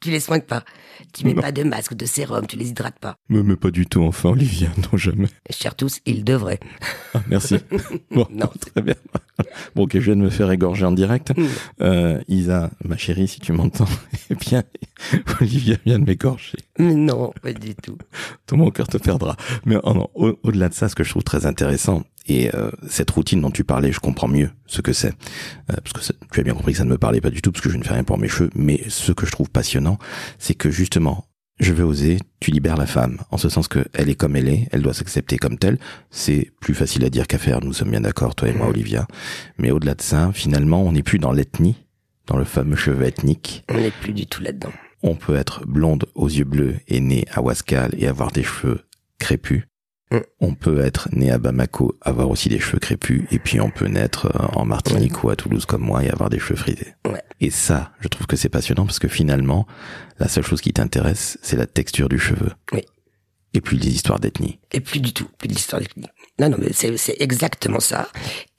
tu 0.00 0.10
les 0.10 0.20
soignes 0.20 0.42
pas. 0.42 0.64
Tu 1.12 1.26
mets 1.26 1.34
pas 1.34 1.52
de 1.52 1.62
masque, 1.62 1.94
de 1.94 2.06
sérum, 2.06 2.46
tu 2.46 2.56
les 2.56 2.70
hydrates 2.70 2.98
pas. 2.98 3.16
Mais, 3.28 3.42
mais 3.42 3.56
pas 3.56 3.70
du 3.70 3.86
tout, 3.86 4.02
enfin, 4.02 4.30
Olivia, 4.30 4.68
non 4.92 4.96
jamais. 4.96 5.28
Chers 5.50 5.74
tous, 5.74 6.00
ils 6.06 6.24
devraient. 6.24 6.60
Ah, 7.14 7.22
merci. 7.28 7.56
Bon, 8.10 8.26
non. 8.30 8.50
très 8.60 8.82
bien. 8.82 8.94
Bon, 9.74 9.84
ok, 9.84 9.92
je 9.94 10.00
viens 10.00 10.16
de 10.16 10.22
me 10.22 10.30
faire 10.30 10.50
égorger 10.50 10.84
en 10.84 10.92
direct. 10.92 11.36
Mm. 11.36 11.46
Euh, 11.80 12.20
Isa, 12.28 12.70
ma 12.84 12.96
chérie, 12.96 13.28
si 13.28 13.40
tu 13.40 13.52
m'entends, 13.52 13.88
eh 14.30 14.34
bien, 14.34 14.62
Olivia 15.40 15.76
vient 15.84 15.98
de 15.98 16.04
m'égorger. 16.04 16.58
Mais 16.78 16.94
non, 16.94 17.32
pas 17.42 17.52
du 17.52 17.74
tout. 17.74 17.96
Tout 18.46 18.56
mon 18.56 18.70
cœur 18.70 18.88
te 18.88 18.98
perdra. 18.98 19.36
Mais 19.64 19.76
oh 19.82 20.08
au-delà 20.42 20.68
de 20.68 20.74
ça, 20.74 20.88
ce 20.88 20.94
que 20.94 21.04
je 21.04 21.10
trouve 21.10 21.24
très 21.24 21.46
intéressant, 21.46 22.04
et 22.26 22.54
euh, 22.54 22.70
cette 22.88 23.10
routine 23.10 23.40
dont 23.40 23.50
tu 23.50 23.64
parlais, 23.64 23.92
je 23.92 24.00
comprends 24.00 24.28
mieux 24.28 24.50
ce 24.66 24.80
que 24.80 24.92
c'est. 24.92 25.12
Euh, 25.70 25.76
parce 25.82 25.92
que 25.92 26.12
tu 26.32 26.40
as 26.40 26.42
bien 26.42 26.54
compris 26.54 26.72
que 26.72 26.78
ça 26.78 26.84
ne 26.84 26.90
me 26.90 26.98
parlait 26.98 27.20
pas 27.20 27.30
du 27.30 27.42
tout, 27.42 27.52
parce 27.52 27.62
que 27.62 27.70
je 27.70 27.76
ne 27.76 27.82
fais 27.82 27.94
rien 27.94 28.04
pour 28.04 28.18
mes 28.18 28.28
cheveux. 28.28 28.50
Mais 28.54 28.82
ce 28.88 29.12
que 29.12 29.26
je 29.26 29.32
trouve 29.32 29.50
passionnant, 29.50 29.98
c'est 30.38 30.54
que 30.54 30.70
justement, 30.70 31.26
je 31.58 31.72
vais 31.72 31.82
oser, 31.82 32.18
tu 32.40 32.50
libères 32.50 32.76
la 32.76 32.86
femme, 32.86 33.18
en 33.30 33.38
ce 33.38 33.48
sens 33.48 33.68
que 33.68 33.84
elle 33.92 34.08
est 34.08 34.14
comme 34.14 34.36
elle 34.36 34.48
est, 34.48 34.68
elle 34.72 34.82
doit 34.82 34.94
s'accepter 34.94 35.36
comme 35.36 35.58
telle. 35.58 35.78
C'est 36.10 36.50
plus 36.60 36.74
facile 36.74 37.04
à 37.04 37.10
dire 37.10 37.26
qu'à 37.26 37.38
faire, 37.38 37.60
nous 37.62 37.72
sommes 37.72 37.90
bien 37.90 38.00
d'accord, 38.00 38.34
toi 38.34 38.48
et 38.48 38.52
moi, 38.52 38.68
Olivia. 38.68 39.06
Mais 39.58 39.70
au-delà 39.70 39.94
de 39.94 40.02
ça, 40.02 40.30
finalement, 40.32 40.82
on 40.82 40.92
n'est 40.92 41.02
plus 41.02 41.18
dans 41.18 41.32
l'ethnie, 41.32 41.76
dans 42.26 42.36
le 42.36 42.44
fameux 42.44 42.76
cheveu 42.76 43.04
ethnique. 43.04 43.64
On 43.68 43.78
n'est 43.78 43.90
plus 43.90 44.12
du 44.12 44.26
tout 44.26 44.42
là-dedans. 44.42 44.72
On 45.02 45.16
peut 45.16 45.34
être 45.34 45.66
blonde 45.66 46.06
aux 46.14 46.28
yeux 46.28 46.44
bleus 46.44 46.76
et 46.86 47.00
née 47.00 47.26
à 47.32 47.42
Wascal 47.42 47.92
et 47.98 48.06
avoir 48.06 48.30
des 48.30 48.44
cheveux 48.44 48.82
crépus. 49.18 49.64
On 50.40 50.54
peut 50.54 50.80
être 50.80 51.08
né 51.12 51.30
à 51.30 51.38
Bamako, 51.38 51.96
avoir 52.00 52.30
aussi 52.30 52.48
des 52.48 52.58
cheveux 52.58 52.78
crépus, 52.78 53.24
et 53.30 53.38
puis 53.38 53.60
on 53.60 53.70
peut 53.70 53.86
naître 53.86 54.26
euh, 54.26 54.58
en 54.58 54.64
Martinique 54.64 55.22
ou 55.24 55.30
à 55.30 55.36
Toulouse 55.36 55.64
comme 55.64 55.82
moi 55.82 56.04
et 56.04 56.10
avoir 56.10 56.30
des 56.30 56.38
cheveux 56.38 56.56
frisés. 56.56 56.94
Et 57.40 57.50
ça, 57.50 57.92
je 58.00 58.08
trouve 58.08 58.26
que 58.26 58.36
c'est 58.36 58.48
passionnant 58.48 58.86
parce 58.86 58.98
que 58.98 59.08
finalement, 59.08 59.66
la 60.18 60.28
seule 60.28 60.44
chose 60.44 60.60
qui 60.60 60.72
t'intéresse, 60.72 61.38
c'est 61.42 61.56
la 61.56 61.66
texture 61.66 62.08
du 62.08 62.18
cheveu. 62.18 62.50
Oui. 62.72 62.82
Et 63.54 63.60
plus 63.60 63.76
des 63.76 63.88
histoires 63.88 64.18
d'ethnie. 64.18 64.60
Et 64.72 64.80
plus 64.80 65.00
du 65.00 65.12
tout, 65.12 65.28
plus 65.38 65.48
l'histoire 65.48 65.80
d'ethnie. 65.80 66.08
Non, 66.38 66.48
non, 66.48 66.56
mais 66.58 66.72
c'est 66.72 67.16
exactement 67.20 67.80
ça. 67.80 68.08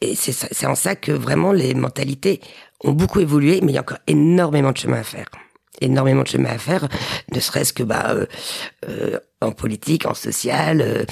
Et 0.01 0.15
c'est 0.15 0.67
en 0.67 0.75
ça 0.75 0.95
que 0.95 1.12
vraiment 1.12 1.51
les 1.51 1.74
mentalités 1.74 2.41
ont 2.83 2.91
beaucoup 2.91 3.19
évolué, 3.19 3.60
mais 3.62 3.72
il 3.72 3.75
y 3.75 3.77
a 3.77 3.81
encore 3.81 4.00
énormément 4.07 4.72
de 4.72 4.77
chemin 4.77 5.00
à 5.00 5.03
faire 5.03 5.25
énormément 5.82 6.24
de 6.24 6.27
chemin 6.27 6.50
à 6.50 6.58
faire, 6.58 6.88
ne 7.34 7.39
serait-ce 7.39 7.74
que 7.74 7.84
bah 7.84 8.12
euh, 8.12 8.25
euh, 8.88 9.20
en 9.42 9.51
politique, 9.51 10.06
en 10.06 10.13
social, 10.13 10.82
euh, 10.82 11.03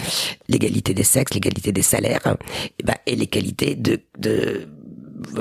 l'égalité 0.48 0.94
des 0.94 1.03
sexes, 1.03 1.34
l'égalité 1.34 1.72
des 1.72 1.82
salaires, 1.82 2.38
et, 2.80 2.84
bah, 2.84 2.98
et 3.06 3.15
les 3.15 3.27
qualités 3.27 3.75
de, 3.75 4.01
de 4.18 4.68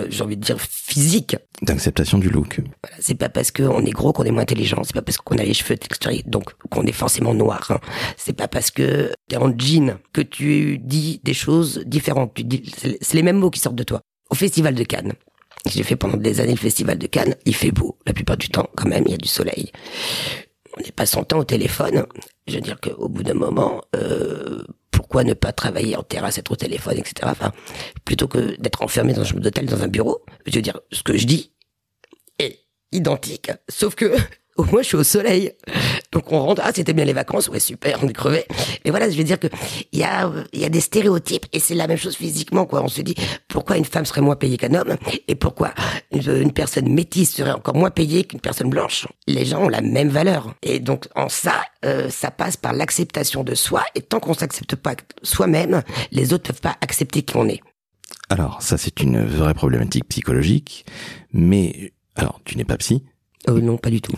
j'ai 0.09 0.23
envie 0.23 0.37
de 0.37 0.45
dire 0.45 0.61
physique. 0.61 1.37
D'acceptation 1.63 2.19
du 2.19 2.29
look. 2.29 2.61
Voilà, 2.83 2.97
c'est 3.01 3.15
pas 3.15 3.29
parce 3.29 3.51
qu'on 3.51 3.85
est 3.85 3.91
gros 3.91 4.13
qu'on 4.13 4.25
est 4.25 4.31
moins 4.31 4.43
intelligent, 4.43 4.83
c'est 4.85 4.95
pas 4.95 5.03
parce 5.03 5.19
qu'on 5.19 5.39
a 5.39 5.43
les 5.43 5.55
cheveux 5.55 5.77
texturés 5.77 6.23
donc 6.27 6.53
qu'on 6.71 6.85
est 6.85 6.93
forcément 6.93 7.35
noir. 7.35 7.71
Hein. 7.71 7.81
C'est 8.17 8.33
pas 8.33 8.49
parce 8.49 8.71
que 8.71 9.13
t'es 9.29 9.37
en 9.37 9.57
jean 9.57 9.99
que 10.13 10.21
tu 10.21 10.79
dis 10.79 11.21
des 11.25 11.35
choses 11.35 11.83
différentes. 11.87 12.35
Tu 12.35 12.45
dis, 12.45 12.71
c'est 12.77 13.15
les 13.15 13.23
mêmes 13.23 13.39
mots 13.39 13.51
qui 13.51 13.61
sortent 13.61 13.77
de 13.77 13.83
toi. 13.83 14.01
Au 14.31 14.35
festival 14.35 14.75
de 14.75 14.85
Cannes, 14.85 15.15
j'ai 15.67 15.83
fait 15.83 15.97
pendant 15.97 16.17
des 16.17 16.41
années 16.41 16.53
le 16.53 16.59
festival 16.59 16.99
de 16.99 17.07
Cannes. 17.07 17.37
Il 17.45 17.55
fait 17.55 17.71
beau, 17.71 17.99
la 18.07 18.13
plupart 18.13 18.37
du 18.37 18.49
temps, 18.49 18.69
quand 18.77 18.89
même, 18.89 19.05
il 19.07 19.13
y 19.13 19.15
a 19.15 19.19
du 19.19 19.29
soleil. 19.29 19.71
On 20.77 20.83
n'est 20.83 20.93
pas 20.93 21.07
son 21.07 21.25
temps 21.25 21.39
au 21.39 21.45
téléphone. 21.45 22.07
Je 22.47 22.55
veux 22.55 22.61
dire 22.61 22.81
qu'au 22.81 23.09
bout 23.09 23.23
d'un 23.23 23.35
moment, 23.35 23.83
euh, 23.97 24.63
pourquoi 24.91 25.25
ne 25.25 25.35
pas 25.35 25.53
travailler 25.53 25.97
en 25.97 26.03
terrasse, 26.03 26.39
être 26.39 26.53
au 26.53 26.57
téléphone, 26.57 26.99
etc. 26.99 27.15
Enfin, 27.25 27.53
plutôt 28.05 28.29
que 28.29 28.57
d'être 28.61 28.83
enfermé 28.83 29.13
dans 29.13 29.23
un 29.23 29.25
chambre 29.25 29.41
d'hôtel, 29.41 29.67
dans 29.67 29.83
un 29.83 29.89
bureau. 29.89 30.23
Je 30.47 30.55
veux 30.57 30.63
dire, 30.63 30.81
ce 30.93 31.03
que 31.03 31.17
je 31.17 31.27
dis 31.27 31.53
est 32.39 32.61
identique, 32.93 33.51
sauf 33.69 33.95
que 33.95 34.15
au 34.61 34.79
je 34.79 34.87
suis 34.87 34.97
au 34.97 35.05
soleil. 35.05 35.53
Donc 36.13 36.33
on 36.33 36.41
rentre, 36.41 36.63
ah 36.65 36.71
c'était 36.75 36.93
bien 36.93 37.05
les 37.05 37.13
vacances, 37.13 37.49
ouais 37.49 37.61
super, 37.61 38.01
on 38.03 38.09
est 38.09 38.13
crevé. 38.13 38.45
Mais 38.85 38.91
voilà, 38.91 39.09
je 39.09 39.17
veux 39.17 39.25
dire 39.25 39.39
que 39.39 39.47
il 39.93 39.99
y 39.99 40.05
a 40.05 40.31
il 40.53 40.61
y 40.61 40.65
a 40.65 40.69
des 40.69 40.81
stéréotypes 40.81 41.47
et 41.53 41.61
c'est 41.61 41.75
la 41.75 41.87
même 41.87 41.97
chose 41.97 42.17
physiquement 42.17 42.67
quoi. 42.67 42.83
On 42.83 42.89
se 42.89 43.03
dit 43.03 43.15
pourquoi 43.49 43.77
une 43.77 43.85
femme 43.85 44.05
serait 44.05 44.21
moins 44.21 44.37
payée 44.37 44.57
qu'un 44.57 44.75
homme 44.75 44.97
et 45.29 45.35
pourquoi 45.35 45.73
une, 46.13 46.53
personne 46.53 46.89
métisse 46.93 47.35
serait 47.37 47.53
encore 47.53 47.77
moins 47.77 47.91
payée 47.91 48.25
qu'une 48.25 48.41
personne 48.41 48.71
blanche? 48.71 49.07
Les 49.27 49.45
gens 49.45 49.65
ont 49.65 49.69
la 49.69 49.83
même 49.83 50.09
valeur 50.09 50.55
et 50.63 50.81
donc 50.81 51.07
en 51.15 51.29
ça 51.29 51.55
euh, 51.85 52.11
ça 52.11 52.31
passe 52.31 52.57
par 52.57 52.73
l'acceptation 52.73 53.45
de 53.45 53.55
soi 53.55 53.85
et 53.95 54.03
tant 54.03 54.21
qu'on 54.21 54.35
s'accepte 54.35 54.77
pas 54.77 54.95
soi-même, 55.23 55.83
les 56.11 56.33
autres 56.33 56.53
peuvent 56.53 56.61
pas 56.61 56.77
accepter 56.81 57.23
qui 57.23 57.37
on 57.37 57.49
est. 57.49 57.61
Alors 58.29 58.63
ça 58.63 58.77
c'est 58.77 59.01
une 59.01 59.25
vraie 59.25 59.55
problématique 59.55 60.09
psychologique, 60.09 60.85
mais 61.33 61.93
alors 62.17 62.41
tu 62.45 62.57
n'es 62.57 62.65
pas 62.65 62.77
psy, 62.77 63.05
euh, 63.49 63.61
non, 63.61 63.77
pas 63.77 63.91
du 63.91 64.01
tout. 64.01 64.15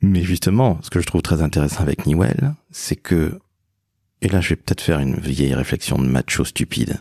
Mais 0.00 0.22
justement, 0.22 0.78
ce 0.82 0.90
que 0.90 1.00
je 1.00 1.06
trouve 1.06 1.22
très 1.22 1.42
intéressant 1.42 1.80
avec 1.80 2.06
Newell, 2.06 2.54
c'est 2.70 2.96
que, 2.96 3.38
et 4.22 4.28
là 4.28 4.40
je 4.40 4.50
vais 4.50 4.56
peut-être 4.56 4.80
faire 4.80 5.00
une 5.00 5.16
vieille 5.16 5.54
réflexion 5.54 5.98
de 5.98 6.06
macho 6.06 6.44
stupide, 6.44 7.00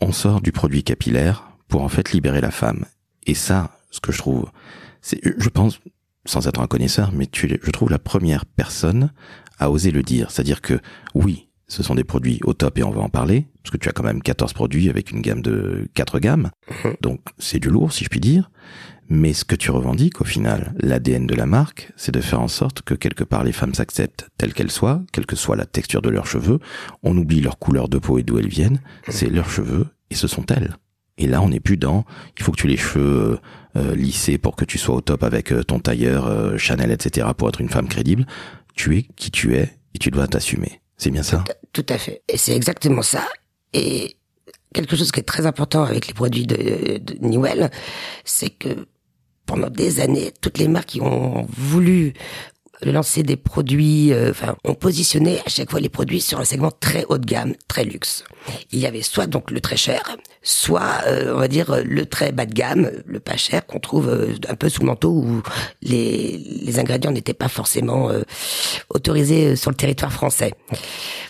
on 0.00 0.12
sort 0.12 0.40
du 0.40 0.52
produit 0.52 0.82
capillaire 0.82 1.50
pour 1.68 1.82
en 1.82 1.88
fait 1.88 2.12
libérer 2.12 2.40
la 2.40 2.50
femme. 2.50 2.84
Et 3.26 3.34
ça, 3.34 3.78
ce 3.90 4.00
que 4.00 4.12
je 4.12 4.18
trouve, 4.18 4.50
c'est, 5.00 5.20
je 5.24 5.48
pense, 5.48 5.80
sans 6.24 6.46
être 6.46 6.60
un 6.60 6.66
connaisseur, 6.66 7.12
mais 7.12 7.26
tu 7.26 7.48
je 7.62 7.70
trouve 7.70 7.90
la 7.90 7.98
première 7.98 8.44
personne 8.44 9.12
à 9.58 9.70
oser 9.70 9.90
le 9.90 10.02
dire. 10.02 10.30
C'est-à-dire 10.30 10.60
que, 10.60 10.80
oui, 11.14 11.48
ce 11.66 11.82
sont 11.82 11.94
des 11.94 12.04
produits 12.04 12.40
au 12.44 12.54
top 12.54 12.78
et 12.78 12.82
on 12.82 12.90
va 12.90 13.00
en 13.00 13.08
parler, 13.08 13.46
parce 13.62 13.72
que 13.72 13.76
tu 13.76 13.88
as 13.88 13.92
quand 13.92 14.02
même 14.02 14.22
14 14.22 14.52
produits 14.52 14.88
avec 14.88 15.10
une 15.10 15.20
gamme 15.20 15.42
de 15.42 15.88
4 15.94 16.18
gammes. 16.18 16.50
Mhm. 16.84 16.94
Donc 17.00 17.20
c'est 17.38 17.58
du 17.58 17.68
lourd, 17.68 17.92
si 17.92 18.04
je 18.04 18.10
puis 18.10 18.20
dire. 18.20 18.50
Mais 19.10 19.32
ce 19.32 19.44
que 19.44 19.56
tu 19.56 19.70
revendiques 19.70 20.20
au 20.20 20.24
final, 20.24 20.74
l'ADN 20.78 21.26
de 21.26 21.34
la 21.34 21.46
marque, 21.46 21.92
c'est 21.96 22.12
de 22.12 22.20
faire 22.20 22.42
en 22.42 22.48
sorte 22.48 22.82
que 22.82 22.94
quelque 22.94 23.24
part 23.24 23.42
les 23.42 23.52
femmes 23.52 23.72
s'acceptent 23.72 24.28
telles 24.36 24.52
qu'elles 24.52 24.70
soient, 24.70 25.02
quelle 25.12 25.24
que 25.24 25.36
soit 25.36 25.56
la 25.56 25.64
texture 25.64 26.02
de 26.02 26.10
leurs 26.10 26.26
cheveux. 26.26 26.58
On 27.02 27.16
oublie 27.16 27.40
leur 27.40 27.58
couleur 27.58 27.88
de 27.88 27.98
peau 27.98 28.18
et 28.18 28.22
d'où 28.22 28.38
elles 28.38 28.48
viennent. 28.48 28.82
C'est 29.08 29.30
leurs 29.30 29.48
cheveux 29.48 29.86
et 30.10 30.14
ce 30.14 30.28
sont 30.28 30.44
elles. 30.46 30.76
Et 31.16 31.26
là, 31.26 31.40
on 31.42 31.48
n'est 31.48 31.60
plus 31.60 31.78
dans, 31.78 32.04
il 32.36 32.44
faut 32.44 32.52
que 32.52 32.58
tu 32.58 32.66
aies 32.66 32.70
les 32.70 32.76
cheveux 32.76 33.40
euh, 33.76 33.94
lissés 33.96 34.38
pour 34.38 34.56
que 34.56 34.64
tu 34.64 34.78
sois 34.78 34.94
au 34.94 35.00
top 35.00 35.24
avec 35.24 35.52
euh, 35.52 35.64
ton 35.64 35.80
tailleur 35.80 36.26
euh, 36.26 36.56
Chanel, 36.58 36.92
etc. 36.92 37.26
pour 37.36 37.48
être 37.48 37.60
une 37.60 37.70
femme 37.70 37.88
crédible. 37.88 38.26
Tu 38.74 38.98
es 38.98 39.02
qui 39.16 39.30
tu 39.30 39.56
es 39.56 39.74
et 39.94 39.98
tu 39.98 40.10
dois 40.10 40.28
t'assumer. 40.28 40.80
C'est 40.96 41.10
bien 41.10 41.22
ça? 41.22 41.44
Tout, 41.72 41.86
à 41.88 41.98
fait. 41.98 42.22
Et 42.28 42.36
c'est 42.36 42.54
exactement 42.54 43.02
ça. 43.02 43.26
Et 43.72 44.16
quelque 44.74 44.96
chose 44.96 45.10
qui 45.10 45.20
est 45.20 45.24
très 45.24 45.46
important 45.46 45.82
avec 45.82 46.06
les 46.06 46.14
produits 46.14 46.46
de, 46.46 46.98
de 46.98 47.14
Newell, 47.20 47.70
c'est 48.24 48.50
que 48.50 48.86
pendant 49.48 49.70
des 49.70 50.00
années, 50.00 50.30
toutes 50.42 50.58
les 50.58 50.68
marques 50.68 50.90
qui 50.90 51.00
ont 51.00 51.46
voulu 51.56 52.12
lancer 52.82 53.22
des 53.22 53.36
produits, 53.36 54.12
euh, 54.12 54.30
enfin, 54.30 54.56
ont 54.64 54.74
positionné 54.74 55.40
à 55.44 55.48
chaque 55.48 55.70
fois 55.70 55.80
les 55.80 55.88
produits 55.88 56.20
sur 56.20 56.38
un 56.38 56.44
segment 56.44 56.70
très 56.70 57.04
haut 57.08 57.18
de 57.18 57.26
gamme, 57.26 57.54
très 57.66 57.84
luxe. 57.84 58.24
Il 58.72 58.78
y 58.78 58.86
avait 58.86 59.02
soit 59.02 59.26
donc 59.26 59.50
le 59.50 59.60
très 59.60 59.76
cher, 59.76 60.16
soit 60.42 61.02
euh, 61.06 61.34
on 61.34 61.38
va 61.38 61.48
dire 61.48 61.82
le 61.84 62.06
très 62.06 62.32
bas 62.32 62.46
de 62.46 62.54
gamme, 62.54 62.90
le 63.06 63.20
pas 63.20 63.36
cher 63.36 63.66
qu'on 63.66 63.80
trouve 63.80 64.08
euh, 64.08 64.34
un 64.48 64.54
peu 64.54 64.68
sous 64.68 64.80
le 64.80 64.86
manteau 64.86 65.10
où 65.10 65.42
les, 65.82 66.38
les 66.62 66.78
ingrédients 66.78 67.10
n'étaient 67.10 67.34
pas 67.34 67.48
forcément 67.48 68.10
autorisés 68.90 69.56
sur 69.56 69.70
le 69.70 69.76
territoire 69.76 70.12
français. 70.12 70.52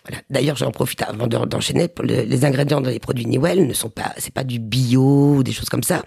Voilà. 0.06 0.22
D'ailleurs, 0.30 0.56
j'en 0.56 0.70
profite 0.70 1.02
avant 1.02 1.26
d'enchaîner. 1.26 1.88
les 2.02 2.44
ingrédients 2.44 2.80
dans 2.80 2.90
les 2.90 2.98
produits 2.98 3.26
Newell 3.26 3.66
ne 3.66 3.72
sont 3.74 3.90
pas, 3.90 4.12
c'est 4.18 4.32
pas 4.32 4.44
du 4.44 4.58
bio 4.58 5.36
ou 5.36 5.42
des 5.42 5.52
choses 5.52 5.68
comme 5.68 5.82
ça. 5.82 6.02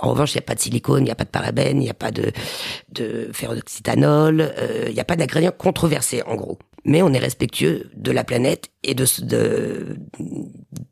En 0.00 0.10
revanche, 0.10 0.32
il 0.34 0.38
n'y 0.38 0.40
a 0.40 0.46
pas 0.46 0.54
de 0.54 0.60
silicone, 0.60 1.02
il 1.02 1.04
n'y 1.04 1.10
a 1.10 1.14
pas 1.14 1.24
de 1.24 1.30
parabènes, 1.30 1.80
il 1.80 1.84
n'y 1.84 1.90
a 1.90 1.94
pas 1.94 2.10
de, 2.10 2.32
de 2.92 3.28
ferroxytanol, 3.32 4.52
il 4.88 4.94
n'y 4.94 5.00
a 5.00 5.04
pas 5.04 5.16
d'ingrédients 5.16 5.52
controversés 5.56 6.22
en 6.24 6.34
gros 6.36 6.58
mais 6.84 7.00
on 7.00 7.12
est 7.12 7.18
respectueux 7.20 7.90
de 7.96 8.10
la 8.10 8.24
planète 8.24 8.68
et 8.82 8.94
de, 8.96 9.06
de, 9.24 9.96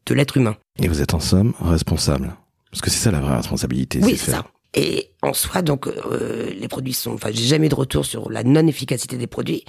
de 0.06 0.14
l'être 0.14 0.36
humain. 0.36 0.56
Et 0.80 0.86
vous 0.86 1.02
êtes 1.02 1.14
en 1.14 1.18
somme 1.20 1.52
responsable. 1.60 2.36
Parce 2.70 2.80
que 2.80 2.90
c'est 2.90 3.00
ça 3.00 3.10
la 3.10 3.18
vraie 3.20 3.34
responsabilité. 3.36 3.98
Oui, 4.00 4.16
c'est 4.16 4.30
ça. 4.30 4.44
Et 4.74 5.10
en 5.22 5.32
soi, 5.32 5.62
donc, 5.62 5.88
euh, 5.88 6.48
les 6.56 6.68
produits 6.68 6.92
sont. 6.92 7.14
Enfin, 7.14 7.30
j'ai 7.32 7.42
jamais 7.42 7.66
eu 7.66 7.70
de 7.70 7.74
retour 7.74 8.06
sur 8.06 8.30
la 8.30 8.44
non-efficacité 8.44 9.16
des 9.16 9.26
produits, 9.26 9.64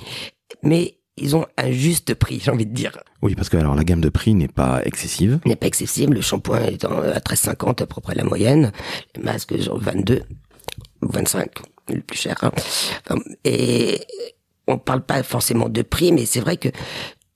mais 0.61 0.99
ils 1.17 1.35
ont 1.35 1.47
un 1.57 1.71
juste 1.71 2.13
prix, 2.13 2.39
j'ai 2.39 2.51
envie 2.51 2.67
de 2.67 2.73
dire. 2.73 2.99
Oui, 3.23 3.33
parce 3.33 3.49
que 3.49 3.57
alors 3.57 3.73
la 3.73 3.83
gamme 3.83 4.01
de 4.01 4.09
prix 4.09 4.35
n'est 4.35 4.47
pas 4.47 4.81
excessive. 4.85 5.39
N'est 5.47 5.55
pas 5.55 5.65
excessive. 5.65 6.11
Le 6.11 6.21
shampoing 6.21 6.65
est 6.65 6.85
en- 6.85 6.99
à 7.01 7.19
13,50 7.19 7.81
à 7.81 7.87
peu 7.87 7.99
près 7.99 8.13
la 8.13 8.25
moyenne. 8.25 8.71
Les 9.15 9.23
masques 9.23 9.59
genre 9.59 9.79
22 9.79 10.21
ou 11.01 11.07
25, 11.11 11.49
le 11.89 12.01
plus 12.01 12.17
cher. 12.17 12.37
hein. 12.41 12.51
Et 13.43 14.01
on 14.67 14.77
parle 14.77 15.01
pas 15.01 15.23
forcément 15.23 15.69
de 15.69 15.81
prix, 15.81 16.11
mais 16.11 16.25
c'est 16.25 16.39
vrai 16.39 16.57
que 16.57 16.69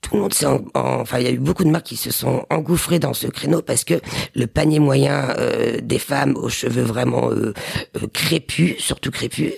tout 0.00 0.14
le 0.14 0.20
monde 0.22 0.32
s'est 0.34 0.46
en- 0.46 0.64
en- 0.74 1.00
enfin 1.00 1.18
il 1.18 1.24
y 1.24 1.28
a 1.28 1.32
eu 1.32 1.38
beaucoup 1.38 1.64
de 1.64 1.70
marques 1.70 1.86
qui 1.86 1.96
se 1.96 2.12
sont 2.12 2.46
engouffrées 2.48 2.98
dans 3.00 3.12
ce 3.12 3.26
créneau 3.26 3.60
parce 3.60 3.82
que 3.84 3.94
le 4.34 4.46
panier 4.46 4.78
moyen 4.78 5.30
euh, 5.38 5.80
des 5.82 5.98
femmes 5.98 6.36
aux 6.36 6.48
cheveux 6.48 6.82
vraiment 6.82 7.30
euh, 7.32 7.52
euh, 7.96 8.06
crépus 8.12 8.76
surtout 8.78 9.10
crépus 9.10 9.52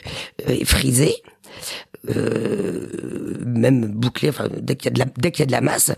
et 0.47 0.64
frisés 0.64 1.16
même 3.45 3.87
bouclés 3.87 4.30
dès 4.61 4.76
qu'il 4.76 4.87
y 4.87 4.88
a 4.88 5.04
de 5.04 5.11
la 5.23 5.30
y 5.38 5.42
a 5.42 5.47
de 5.47 5.52
la 5.52 5.61
masse 5.61 5.92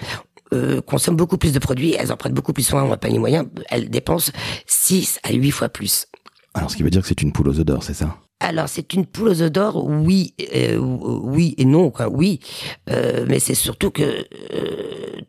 euh, 0.53 0.81
consomment 0.81 1.17
beaucoup 1.17 1.39
plus 1.39 1.53
de 1.53 1.59
produits 1.61 1.95
elles 1.95 2.11
en 2.13 2.17
prennent 2.17 2.33
beaucoup 2.35 2.53
plus 2.53 2.65
soin 2.67 2.97
panier 2.97 3.19
moyen 3.19 3.47
elles 3.69 3.89
dépensent 3.89 4.33
6 4.67 5.21
à 5.23 5.33
8 5.33 5.51
fois 5.53 5.69
plus 5.69 6.07
Alors, 6.55 6.71
ce 6.71 6.77
qui 6.77 6.83
veut 6.83 6.91
dire 6.91 7.03
que 7.03 7.09
c'est 7.09 7.23
une 7.23 7.33
poule 7.33 7.49
aux 7.49 7.53
d'or, 7.65 7.85
c'est 7.85 7.95
ça? 7.95 8.17
Alors 8.41 8.69
c'est 8.69 8.95
une 8.95 9.07
poule 9.07 9.29
aux 9.29 9.43
œufs 9.43 9.53
d'or, 9.53 9.85
oui, 9.87 10.35
euh, 10.55 10.77
oui 10.79 11.55
et 11.59 11.65
non, 11.65 11.91
quoi, 11.91 12.09
oui, 12.09 12.41
Euh, 12.89 13.25
mais 13.29 13.39
c'est 13.39 13.55
surtout 13.55 13.91
que 13.91 14.03
euh, 14.03 15.21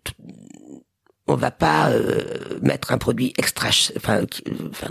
on 1.27 1.35
va 1.35 1.51
pas 1.51 1.91
euh, 1.91 2.59
mettre 2.61 2.91
un 2.91 2.97
produit 2.97 3.33
extra, 3.37 3.69
enfin, 3.97 4.21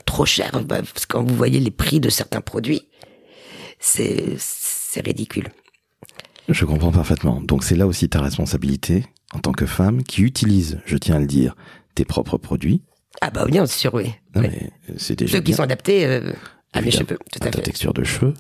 trop 0.07 0.27
cher, 0.27 0.53
bah, 0.65 0.77
parce 0.83 1.07
que 1.07 1.13
quand 1.13 1.23
vous 1.23 1.35
voyez 1.35 1.61
les 1.61 1.71
prix 1.71 2.01
de 2.01 2.09
certains 2.11 2.41
produits, 2.41 2.83
c'est 3.79 4.35
c'est 4.39 5.05
ridicule. 5.05 5.49
Je 6.49 6.65
comprends 6.65 6.93
parfaitement. 6.93 7.41
Donc 7.41 7.63
c'est 7.65 7.77
là 7.77 7.87
aussi 7.87 8.09
ta 8.09 8.21
responsabilité 8.21 9.05
en 9.33 9.39
tant 9.39 9.53
que 9.53 9.67
femme 9.67 10.03
qui 10.03 10.23
utilise, 10.23 10.81
je 10.85 10.97
tiens 10.97 11.17
à 11.17 11.21
le 11.21 11.27
dire, 11.27 11.55
tes 11.95 12.05
propres 12.05 12.39
produits. 12.39 12.83
Ah 13.21 13.31
bah 13.31 13.45
bien 13.47 13.67
sûr, 13.67 13.95
oui. 13.95 14.13
Oui. 14.35 14.49
c'est 14.97 15.17
déjà 15.17 15.37
Ceux 15.37 15.43
qui 15.43 15.53
sont 15.53 15.63
adaptés 15.63 16.07
euh, 16.07 16.33
à 16.73 16.81
mes 16.81 16.89
Évidemment, 16.89 17.09
cheveux, 17.09 17.19
tout 17.33 17.39
à 17.43 17.47
à 17.47 17.51
ta 17.51 17.59
fait. 17.59 17.65
texture 17.65 17.93
de 17.95 18.05
cheveux. 18.05 18.35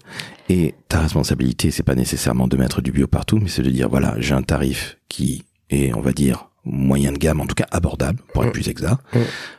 Et 0.48 0.74
ta 0.88 1.00
responsabilité, 1.00 1.70
c'est 1.70 1.82
pas 1.82 1.94
nécessairement 1.94 2.46
de 2.48 2.56
mettre 2.56 2.80
du 2.80 2.92
bio 2.92 3.06
partout, 3.06 3.38
mais 3.40 3.48
c'est 3.48 3.62
de 3.62 3.70
dire 3.70 3.88
voilà, 3.88 4.14
j'ai 4.18 4.34
un 4.34 4.42
tarif 4.42 4.98
qui 5.08 5.44
est, 5.70 5.92
on 5.94 6.00
va 6.00 6.12
dire, 6.12 6.48
moyen 6.64 7.12
de 7.12 7.18
gamme, 7.18 7.40
en 7.40 7.46
tout 7.46 7.54
cas 7.54 7.66
abordable, 7.70 8.20
pour 8.32 8.44
être 8.44 8.50
Mm. 8.50 8.52
plus 8.52 8.68
exact. 8.68 8.98
Mm. 9.14 9.18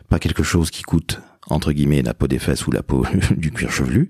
Pas 0.10 0.20
quelque 0.20 0.44
chose 0.44 0.70
qui 0.72 0.84
coûte 0.84 1.20
entre 1.48 1.72
guillemets 1.74 2.02
la 2.04 2.14
peau 2.14 2.28
des 2.28 2.40
fesses 2.40 2.66
ou 2.68 2.72
la 2.72 2.84
peau 2.84 3.06
du 3.36 3.52
cuir 3.52 3.72
chevelu. 3.72 4.08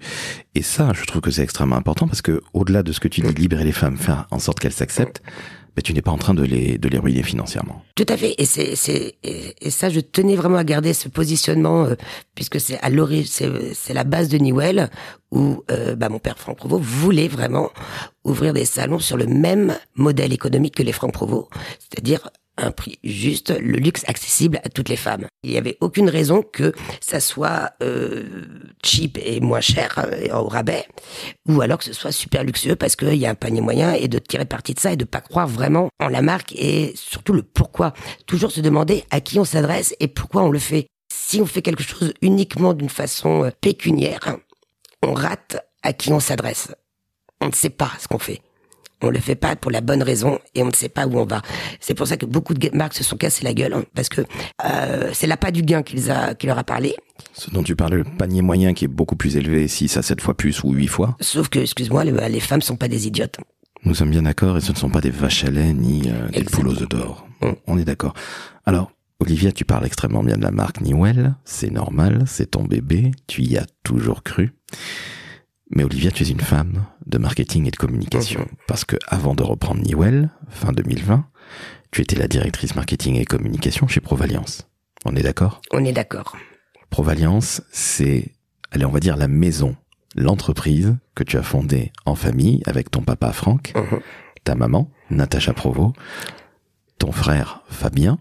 Et 0.53 0.62
ça, 0.62 0.91
je 0.94 1.06
trouve 1.06 1.22
que 1.22 1.32
c'est 1.32 1.41
extrêmement 1.44 1.77
important 1.77 2.08
parce 2.08 2.22
que 2.22 2.41
au-delà 2.53 2.84
de 2.84 2.91
ce 2.91 3.00
que 3.00 3.08
tu 3.08 3.22
dis, 3.22 3.34
libérer 3.34 3.63
les 3.63 3.72
femmes, 3.72 3.98
faire 3.98 4.27
en 4.32 4.38
sorte 4.39 4.60
qu'elles 4.60 4.74
s'acceptent, 4.74 5.24
ben, 5.75 5.82
tu 5.82 5.94
n'es 5.94 6.01
pas 6.01 6.12
en 6.12 6.18
train 6.18 6.34
de 6.34 6.44
les 6.44 6.78
de 6.78 6.90
les 6.90 6.98
ruiner 6.98 7.24
financièrement. 7.24 7.84
Tout 7.96 8.06
à 8.10 8.18
fait. 8.18 8.36
Et 8.38 8.46
c'est 8.46 8.75
c'est 8.75 9.16
et, 9.24 9.56
et 9.62 9.70
ça, 9.70 9.90
je 9.90 10.00
tenais 10.00 10.36
vraiment 10.36 10.58
à 10.58 10.63
garder 10.63 10.94
ce 10.94 11.08
positionnement 11.08 11.86
euh, 11.86 11.96
puisque 12.36 12.60
c'est 12.60 12.80
à 12.80 12.90
l'origine, 12.90 13.25
c'est 13.28 13.74
c'est 13.74 13.94
la 13.94 14.04
base 14.04 14.28
de 14.30 14.38
Newell 14.38 14.90
où 15.32 15.63
euh, 15.72 15.96
bah, 15.96 16.10
mon 16.10 16.20
père 16.20 16.38
Franck 16.38 16.58
Provost 16.58 16.84
voulait 16.84 17.30
vraiment 17.30 17.70
ouvrir 18.25 18.54
des 18.54 18.66
salons 18.66 19.00
sur 19.00 19.18
le 19.18 19.28
même 19.28 19.78
modèle 19.96 20.34
économique 20.34 20.75
que 20.75 20.84
les 20.84 20.92
Franck 20.92 21.13
Provost, 21.13 21.50
c'est-à-dire 21.80 22.30
un 22.62 22.72
prix 22.72 23.00
juste, 23.03 23.51
le 23.60 23.77
luxe 23.77 24.03
accessible 24.08 24.60
à 24.63 24.70
toutes 24.70 24.89
les 24.89 24.96
femmes. 24.96 25.27
Il 25.44 25.51
n'y 25.51 25.58
avait 25.58 25.77
aucune 25.82 26.10
raison 26.10 26.44
que 26.44 26.74
ça 27.00 27.20
soit 27.20 27.72
euh, 27.82 28.46
cheap 28.84 29.18
et 29.22 29.39
moins 29.39 29.62
cher 29.62 30.00
euh, 30.00 30.34
au 30.38 30.48
rabais, 30.48 30.86
ou 31.48 31.62
alors 31.62 31.80
que 31.80 31.86
ce 31.86 31.94
soit 31.94 32.12
super 32.12 32.44
luxueux 32.44 32.75
parce 32.75 32.96
qu'il 32.96 33.15
y 33.15 33.25
a 33.25 33.30
un 33.30 33.36
panier 33.36 33.62
moyen 33.62 33.94
et 33.94 34.08
de 34.08 34.20
tirer 34.20 34.46
parti 34.46 34.74
de 34.74 34.80
ça 34.80 34.94
et 34.94 34.98
de 34.98 35.06
pas 35.06 35.22
croire 35.22 35.48
vraiment 35.48 35.89
en 36.00 36.08
la 36.08 36.22
marque 36.22 36.53
et 36.56 36.94
surtout 36.96 37.34
le 37.34 37.44
pourquoi. 37.44 37.94
Toujours 38.27 38.51
se 38.51 38.62
demander 38.62 39.03
à 39.10 39.22
qui 39.22 39.39
on 39.39 39.46
s'adresse 39.46 39.96
et 40.00 40.08
pourquoi 40.08 40.44
on 40.44 40.51
le 40.51 40.60
fait. 40.60 40.88
Si 41.12 41.41
on 41.41 41.46
fait 41.46 41.62
quelque 41.62 41.84
chose 41.84 42.13
uniquement 42.22 42.74
d'une 42.74 42.89
façon 42.89 43.46
euh, 43.46 43.50
pécuniaire, 43.62 44.38
on 45.03 45.13
rate 45.13 45.58
à 45.84 45.94
qui 45.94 46.13
on 46.13 46.20
s'adresse. 46.20 46.70
On 47.41 47.48
ne 47.48 47.53
sait 47.53 47.70
pas 47.70 47.91
ce 48.00 48.08
qu'on 48.08 48.20
fait. 48.20 48.41
On 49.01 49.10
le 49.10 49.20
fait 49.20 49.36
pas 49.36 49.55
pour 49.55 49.72
la 49.72 49.81
bonne 49.81 50.03
raison 50.03 50.39
et 50.53 50.63
on 50.63 50.67
ne 50.67 50.74
sait 50.74 50.89
pas 50.89 51.07
où 51.07 51.18
on 51.18 51.25
va. 51.25 51.42
C'est 51.79 51.94
pour 51.94 52.07
ça 52.07 52.18
que 52.18 52.25
beaucoup 52.25 52.53
de 52.53 52.70
marques 52.74 52.94
se 52.94 53.03
sont 53.03 53.18
cassées 53.18 53.44
la 53.44 53.53
gueule 53.53 53.74
hein, 53.74 53.83
parce 53.96 54.09
que 54.09 54.22
euh, 54.66 55.09
c'est 55.14 55.27
l'appât 55.27 55.51
du 55.51 55.64
gain 55.64 55.83
qui, 55.83 55.96
les 55.96 56.09
a, 56.09 56.35
qui 56.35 56.48
leur 56.48 56.57
a 56.57 56.64
parlé. 56.64 56.96
Ce 57.33 57.50
dont 57.50 57.64
tu 57.64 57.75
parlais, 57.75 57.98
le 57.98 58.03
panier 58.03 58.42
moyen 58.42 58.74
qui 58.74 58.85
est 58.85 58.90
beaucoup 58.90 59.16
plus 59.16 59.37
élevé, 59.37 59.68
6 59.68 59.98
à 59.98 60.01
7 60.01 60.22
fois 60.22 60.35
plus 60.35 60.64
ou 60.64 60.74
8 60.74 60.87
fois. 60.87 61.16
Sauf 61.20 61.50
que, 61.50 61.59
excuse-moi, 61.59 62.03
les, 62.03 62.40
femmes 62.40 62.61
sont 62.61 62.75
pas 62.75 62.87
des 62.87 63.07
idiotes. 63.07 63.37
Nous 63.83 63.96
sommes 63.96 64.11
bien 64.11 64.24
d'accord 64.24 64.57
et 64.57 64.61
ce 64.61 64.72
ne 64.72 64.77
sont 64.77 64.90
pas 64.90 65.01
des 65.01 65.09
vaches 65.09 65.44
à 65.44 65.50
lait 65.50 65.74
ni 65.74 66.03
euh, 66.07 66.29
des 66.29 66.44
poules 66.44 66.68
aux 66.68 66.74
d'or. 66.74 67.27
Mm. 67.42 67.51
On 67.68 67.77
est 67.77 67.85
d'accord. 67.85 68.14
Alors, 68.66 68.92
Olivia, 69.20 69.51
tu 69.51 69.66
parles 69.66 69.85
extrêmement 69.85 70.24
bien 70.24 70.37
de 70.37 70.44
la 70.44 70.51
marque 70.51 70.81
Newell. 70.81 71.35
C'est 71.46 71.72
normal, 71.72 72.24
c'est 72.27 72.51
ton 72.51 72.64
bébé. 72.64 73.11
Tu 73.27 73.44
y 73.44 73.57
as 73.57 73.66
toujours 73.83 74.24
cru. 74.24 74.53
Mais 75.74 75.84
Olivia, 75.84 76.12
tu 76.12 76.24
es 76.24 76.27
une 76.27 76.40
femme 76.42 76.86
de 77.05 77.18
marketing 77.18 77.68
et 77.68 77.72
de 77.72 77.75
communication. 77.77 78.48
Parce 78.68 78.84
que 78.86 78.98
avant 79.07 79.36
de 79.36 79.44
reprendre 79.44 79.81
Newell, 79.81 80.29
fin 80.50 80.74
2020, 80.74 81.25
tu 81.92 82.01
étais 82.01 82.16
la 82.18 82.27
directrice 82.27 82.75
marketing 82.75 83.16
et 83.16 83.25
communication 83.25 83.88
chez 83.88 84.01
Provaliance. 84.01 84.68
On 85.05 85.16
est 85.16 85.24
d'accord? 85.24 85.62
On 85.72 85.84
est 85.86 85.94
d'accord. 85.94 86.36
Provaliance, 86.90 87.62
c'est, 87.72 88.34
allez, 88.72 88.86
on 88.86 88.92
va 88.92 89.00
dire 89.00 89.16
la 89.18 89.27
maison, 89.29 89.75
l'entreprise 90.16 90.98
que 91.16 91.24
tu 91.24 91.38
as 91.38 91.44
fondée 91.44 91.92
en 92.05 92.16
famille 92.16 92.62
avec 92.66 92.92
ton 92.92 93.01
papa 93.01 93.31
Franck, 93.31 93.72
Mhm. 93.75 94.01
ta 94.44 94.55
maman, 94.55 94.92
Natacha 95.10 95.53
Provo, 95.53 95.94
ton 96.98 97.12
frère 97.14 97.64
Fabien 97.70 98.20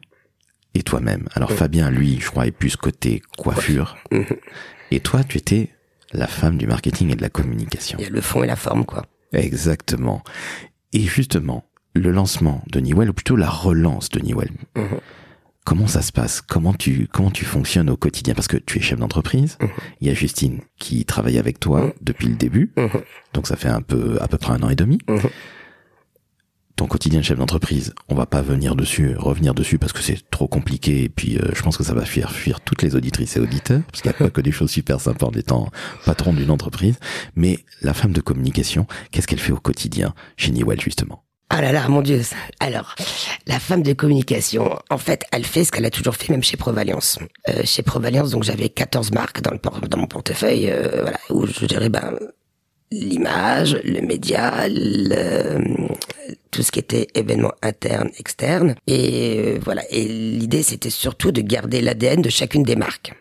et 0.74 0.82
toi-même. 0.84 1.26
Alors 1.34 1.50
Mhm. 1.50 1.56
Fabien, 1.56 1.90
lui, 1.90 2.20
je 2.20 2.30
crois, 2.30 2.46
est 2.46 2.52
plus 2.52 2.76
côté 2.76 3.22
coiffure. 3.38 3.96
Mhm. 4.12 4.24
Et 4.92 5.00
toi, 5.00 5.24
tu 5.24 5.36
étais 5.38 5.70
la 6.12 6.26
femme 6.26 6.56
du 6.58 6.66
marketing 6.66 7.10
et 7.10 7.16
de 7.16 7.22
la 7.22 7.30
communication. 7.30 7.98
Il 7.98 8.04
y 8.04 8.06
a 8.06 8.10
le 8.10 8.20
fond 8.20 8.42
et 8.42 8.46
la 8.46 8.56
forme, 8.56 8.84
quoi. 8.84 9.04
Exactement. 9.32 10.22
Et 10.92 11.00
justement, 11.02 11.64
le 11.94 12.10
lancement 12.10 12.62
de 12.70 12.80
Newell, 12.80 13.10
ou 13.10 13.12
plutôt 13.12 13.36
la 13.36 13.48
relance 13.48 14.08
de 14.10 14.20
Newell, 14.20 14.50
Mhm. 14.76 14.98
comment 15.64 15.86
ça 15.86 16.02
se 16.02 16.10
passe? 16.12 16.40
Comment 16.40 16.74
tu 16.74 17.06
comment 17.12 17.30
tu 17.30 17.44
fonctionnes 17.44 17.90
au 17.90 17.96
quotidien? 17.96 18.34
Parce 18.34 18.48
que 18.48 18.56
tu 18.56 18.78
es 18.78 18.80
chef 18.80 18.98
d'entreprise. 18.98 19.56
Mhm. 19.60 19.68
Il 20.00 20.08
y 20.08 20.10
a 20.10 20.14
Justine 20.14 20.60
qui 20.78 21.04
travaille 21.04 21.38
avec 21.38 21.60
toi 21.60 21.80
Mhm. 21.82 21.92
depuis 22.02 22.28
le 22.28 22.34
début, 22.36 22.72
donc 23.34 23.46
ça 23.46 23.56
fait 23.56 23.68
un 23.68 23.82
peu 23.82 24.18
à 24.20 24.28
peu 24.28 24.38
près 24.38 24.52
un 24.52 24.62
an 24.62 24.68
et 24.70 24.76
demi. 24.76 24.98
Ton 26.80 26.86
quotidien 26.86 27.20
de 27.20 27.24
chef 27.26 27.38
d'entreprise, 27.38 27.92
on 28.08 28.14
va 28.14 28.24
pas 28.24 28.40
venir 28.40 28.74
dessus, 28.74 29.14
revenir 29.14 29.52
dessus 29.52 29.78
parce 29.78 29.92
que 29.92 30.00
c'est 30.00 30.30
trop 30.30 30.48
compliqué 30.48 31.02
et 31.02 31.08
puis 31.10 31.36
euh, 31.36 31.50
je 31.52 31.60
pense 31.60 31.76
que 31.76 31.84
ça 31.84 31.92
va 31.92 32.06
faire 32.06 32.32
fuir 32.32 32.62
toutes 32.62 32.80
les 32.80 32.96
auditrices 32.96 33.36
et 33.36 33.40
auditeurs 33.40 33.82
parce 33.92 34.00
qu'il 34.00 34.10
n'y 34.10 34.16
a 34.16 34.18
pas 34.18 34.30
que 34.30 34.40
des 34.40 34.50
choses 34.50 34.70
super 34.70 34.98
sympas 34.98 35.26
en 35.26 35.32
étant 35.32 35.68
patron 36.06 36.32
d'une 36.32 36.50
entreprise. 36.50 36.98
Mais 37.36 37.58
la 37.82 37.92
femme 37.92 38.14
de 38.14 38.22
communication, 38.22 38.86
qu'est-ce 39.10 39.26
qu'elle 39.26 39.40
fait 39.40 39.52
au 39.52 39.60
quotidien 39.60 40.14
chez 40.38 40.52
Newell 40.52 40.80
justement? 40.80 41.22
Ah 41.50 41.60
là 41.60 41.70
là, 41.70 41.86
mon 41.88 42.00
Dieu. 42.00 42.22
Alors, 42.60 42.94
la 43.46 43.60
femme 43.60 43.82
de 43.82 43.92
communication, 43.92 44.78
en 44.88 44.98
fait, 44.98 45.24
elle 45.32 45.44
fait 45.44 45.64
ce 45.64 45.72
qu'elle 45.72 45.84
a 45.84 45.90
toujours 45.90 46.16
fait, 46.16 46.30
même 46.32 46.42
chez 46.42 46.56
Provaliance. 46.56 47.18
Euh, 47.50 47.60
chez 47.64 47.82
Provaliance, 47.82 48.30
donc 48.30 48.44
j'avais 48.44 48.70
14 48.70 49.12
marques 49.12 49.42
dans, 49.42 49.50
le 49.50 49.58
dans 49.58 49.98
mon 49.98 50.06
portefeuille, 50.06 50.70
euh, 50.70 51.02
voilà, 51.02 51.18
où 51.28 51.46
je 51.46 51.66
dirais 51.66 51.90
ben 51.90 52.16
l'image, 52.90 53.78
le 53.84 54.00
média, 54.00 54.66
le, 54.68 55.88
tout 56.50 56.62
ce 56.62 56.72
qui 56.72 56.78
était 56.80 57.08
événements 57.14 57.52
internes, 57.62 58.10
externes. 58.18 58.74
Et 58.86 59.38
euh, 59.38 59.58
voilà. 59.62 59.82
Et 59.90 60.04
l'idée, 60.04 60.62
c'était 60.62 60.90
surtout 60.90 61.32
de 61.32 61.40
garder 61.40 61.80
l'ADN 61.80 62.22
de 62.22 62.28
chacune 62.30 62.62
des 62.62 62.76
marques. 62.76 63.12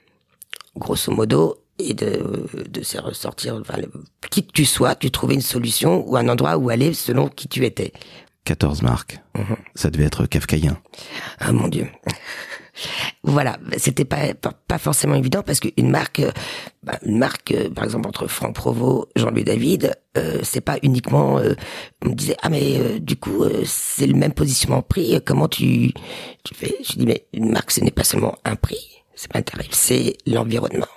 Grosso 0.76 1.12
modo, 1.12 1.64
et 1.78 1.94
de, 1.94 2.46
de 2.70 2.82
se 2.84 2.98
ressortir, 2.98 3.56
enfin, 3.56 3.78
le- 3.78 3.92
qui 4.30 4.46
que 4.46 4.52
tu 4.52 4.66
sois, 4.66 4.96
tu 4.96 5.12
trouvais 5.12 5.36
une 5.36 5.42
solution 5.42 6.04
ou 6.08 6.18
un 6.18 6.28
endroit 6.28 6.58
où 6.58 6.70
aller 6.70 6.94
selon 6.94 7.28
qui 7.30 7.48
tu 7.48 7.66
étais. 7.66 7.94
14 8.46 8.82
marques. 8.82 9.20
Mhm. 9.38 9.56
Ça 9.76 9.90
devait 9.90 10.06
être 10.06 10.26
kafkaïen. 10.26 10.78
Ah 11.40 11.52
mon 11.52 11.68
dieu. 11.68 11.88
Voilà, 13.32 13.58
c'était 13.78 14.06
pas, 14.06 14.34
pas 14.34 14.78
forcément 14.80 15.14
évident 15.14 15.44
parce 15.44 15.60
qu'une 15.60 15.92
marque, 15.92 16.20
euh, 16.20 16.32
bah, 16.82 16.98
une 17.06 17.20
marque, 17.20 17.52
euh, 17.52 17.70
par 17.70 17.84
exemple 17.84 18.08
entre 18.08 18.26
Franck 18.28 18.56
Provost, 18.56 19.08
Jean-Louis 19.16 19.44
David, 19.44 19.96
euh, 20.18 20.40
c'est 20.42 20.62
pas 20.62 20.78
uniquement. 20.82 21.38
euh, 21.38 21.54
on 22.04 22.10
me 22.10 22.16
disait 22.16 22.36
ah 22.42 22.50
mais 22.50 22.80
euh, 22.80 22.98
du 23.00 23.18
coup 23.18 23.44
euh, 23.44 23.62
c'est 23.66 24.08
le 24.08 24.16
même 24.16 24.34
positionnement 24.34 24.82
prix. 24.82 25.22
Comment 25.24 25.48
tu 25.48 25.94
tu 26.44 26.56
fais? 26.56 26.76
Je 26.84 26.94
dis 26.94 27.06
mais 27.06 27.28
une 27.34 27.52
marque 27.52 27.70
ce 27.70 27.82
n'est 27.82 27.92
pas 27.92 28.04
seulement 28.04 28.36
un 28.46 28.56
prix, 28.56 29.04
c'est 29.14 29.32
pas 29.32 29.40
un 29.40 29.44
tarif, 29.44 29.70
c'est 29.74 30.18
l'environnement. 30.26 30.88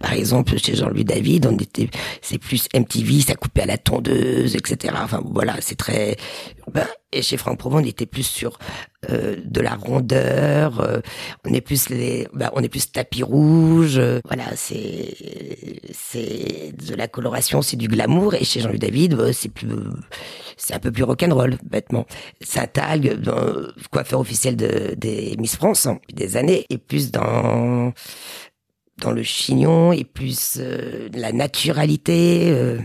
Par 0.00 0.12
exemple 0.14 0.58
chez 0.58 0.74
Jean-Louis 0.74 1.04
David, 1.04 1.46
on 1.46 1.56
était 1.56 1.88
c'est 2.20 2.38
plus 2.38 2.66
MTV, 2.74 3.20
ça 3.20 3.34
coupait 3.36 3.62
à 3.62 3.66
la 3.66 3.78
tondeuse, 3.78 4.56
etc. 4.56 4.94
Enfin 5.00 5.22
voilà, 5.24 5.54
c'est 5.60 5.76
très 5.76 6.16
urbain. 6.66 6.88
Et 7.12 7.22
chez 7.22 7.36
Franck 7.36 7.58
Provo, 7.58 7.78
on 7.78 7.84
était 7.84 8.06
plus 8.06 8.22
sur 8.22 8.58
euh, 9.10 9.36
de 9.44 9.60
la 9.60 9.74
rondeur, 9.74 10.80
euh, 10.80 11.00
on 11.44 11.52
est 11.52 11.60
plus 11.60 11.88
les, 11.88 12.28
bah, 12.32 12.52
on 12.54 12.62
est 12.62 12.68
plus 12.68 12.92
tapis 12.92 13.22
rouge. 13.24 13.98
euh, 13.98 14.20
voilà, 14.24 14.44
c'est 14.54 15.16
c'est 15.92 16.72
de 16.76 16.94
la 16.94 17.08
coloration, 17.08 17.62
c'est 17.62 17.76
du 17.76 17.88
glamour. 17.88 18.34
Et 18.34 18.44
chez 18.44 18.60
Jean-Louis 18.60 18.78
David, 18.78 19.14
euh, 19.14 19.32
c'est 19.32 19.48
plus, 19.48 19.68
c'est 20.56 20.74
un 20.74 20.78
peu 20.78 20.92
plus 20.92 21.02
rock'n'roll, 21.02 21.56
bêtement. 21.64 22.06
Saint-Algue, 22.42 23.14
dans- 23.20 23.72
coiffeur 23.90 24.20
officiel 24.20 24.56
de, 24.56 24.94
des 24.96 25.34
Miss 25.38 25.56
France 25.56 25.86
hein, 25.86 25.94
depuis 26.08 26.14
des 26.14 26.36
années, 26.36 26.66
et 26.70 26.78
plus 26.78 27.10
dans 27.10 27.92
dans 29.00 29.12
le 29.12 29.22
chignon 29.22 29.92
et 29.92 30.04
plus 30.04 30.58
euh, 30.60 31.08
la 31.14 31.32
naturalité. 31.32 32.50
euh, 32.50 32.78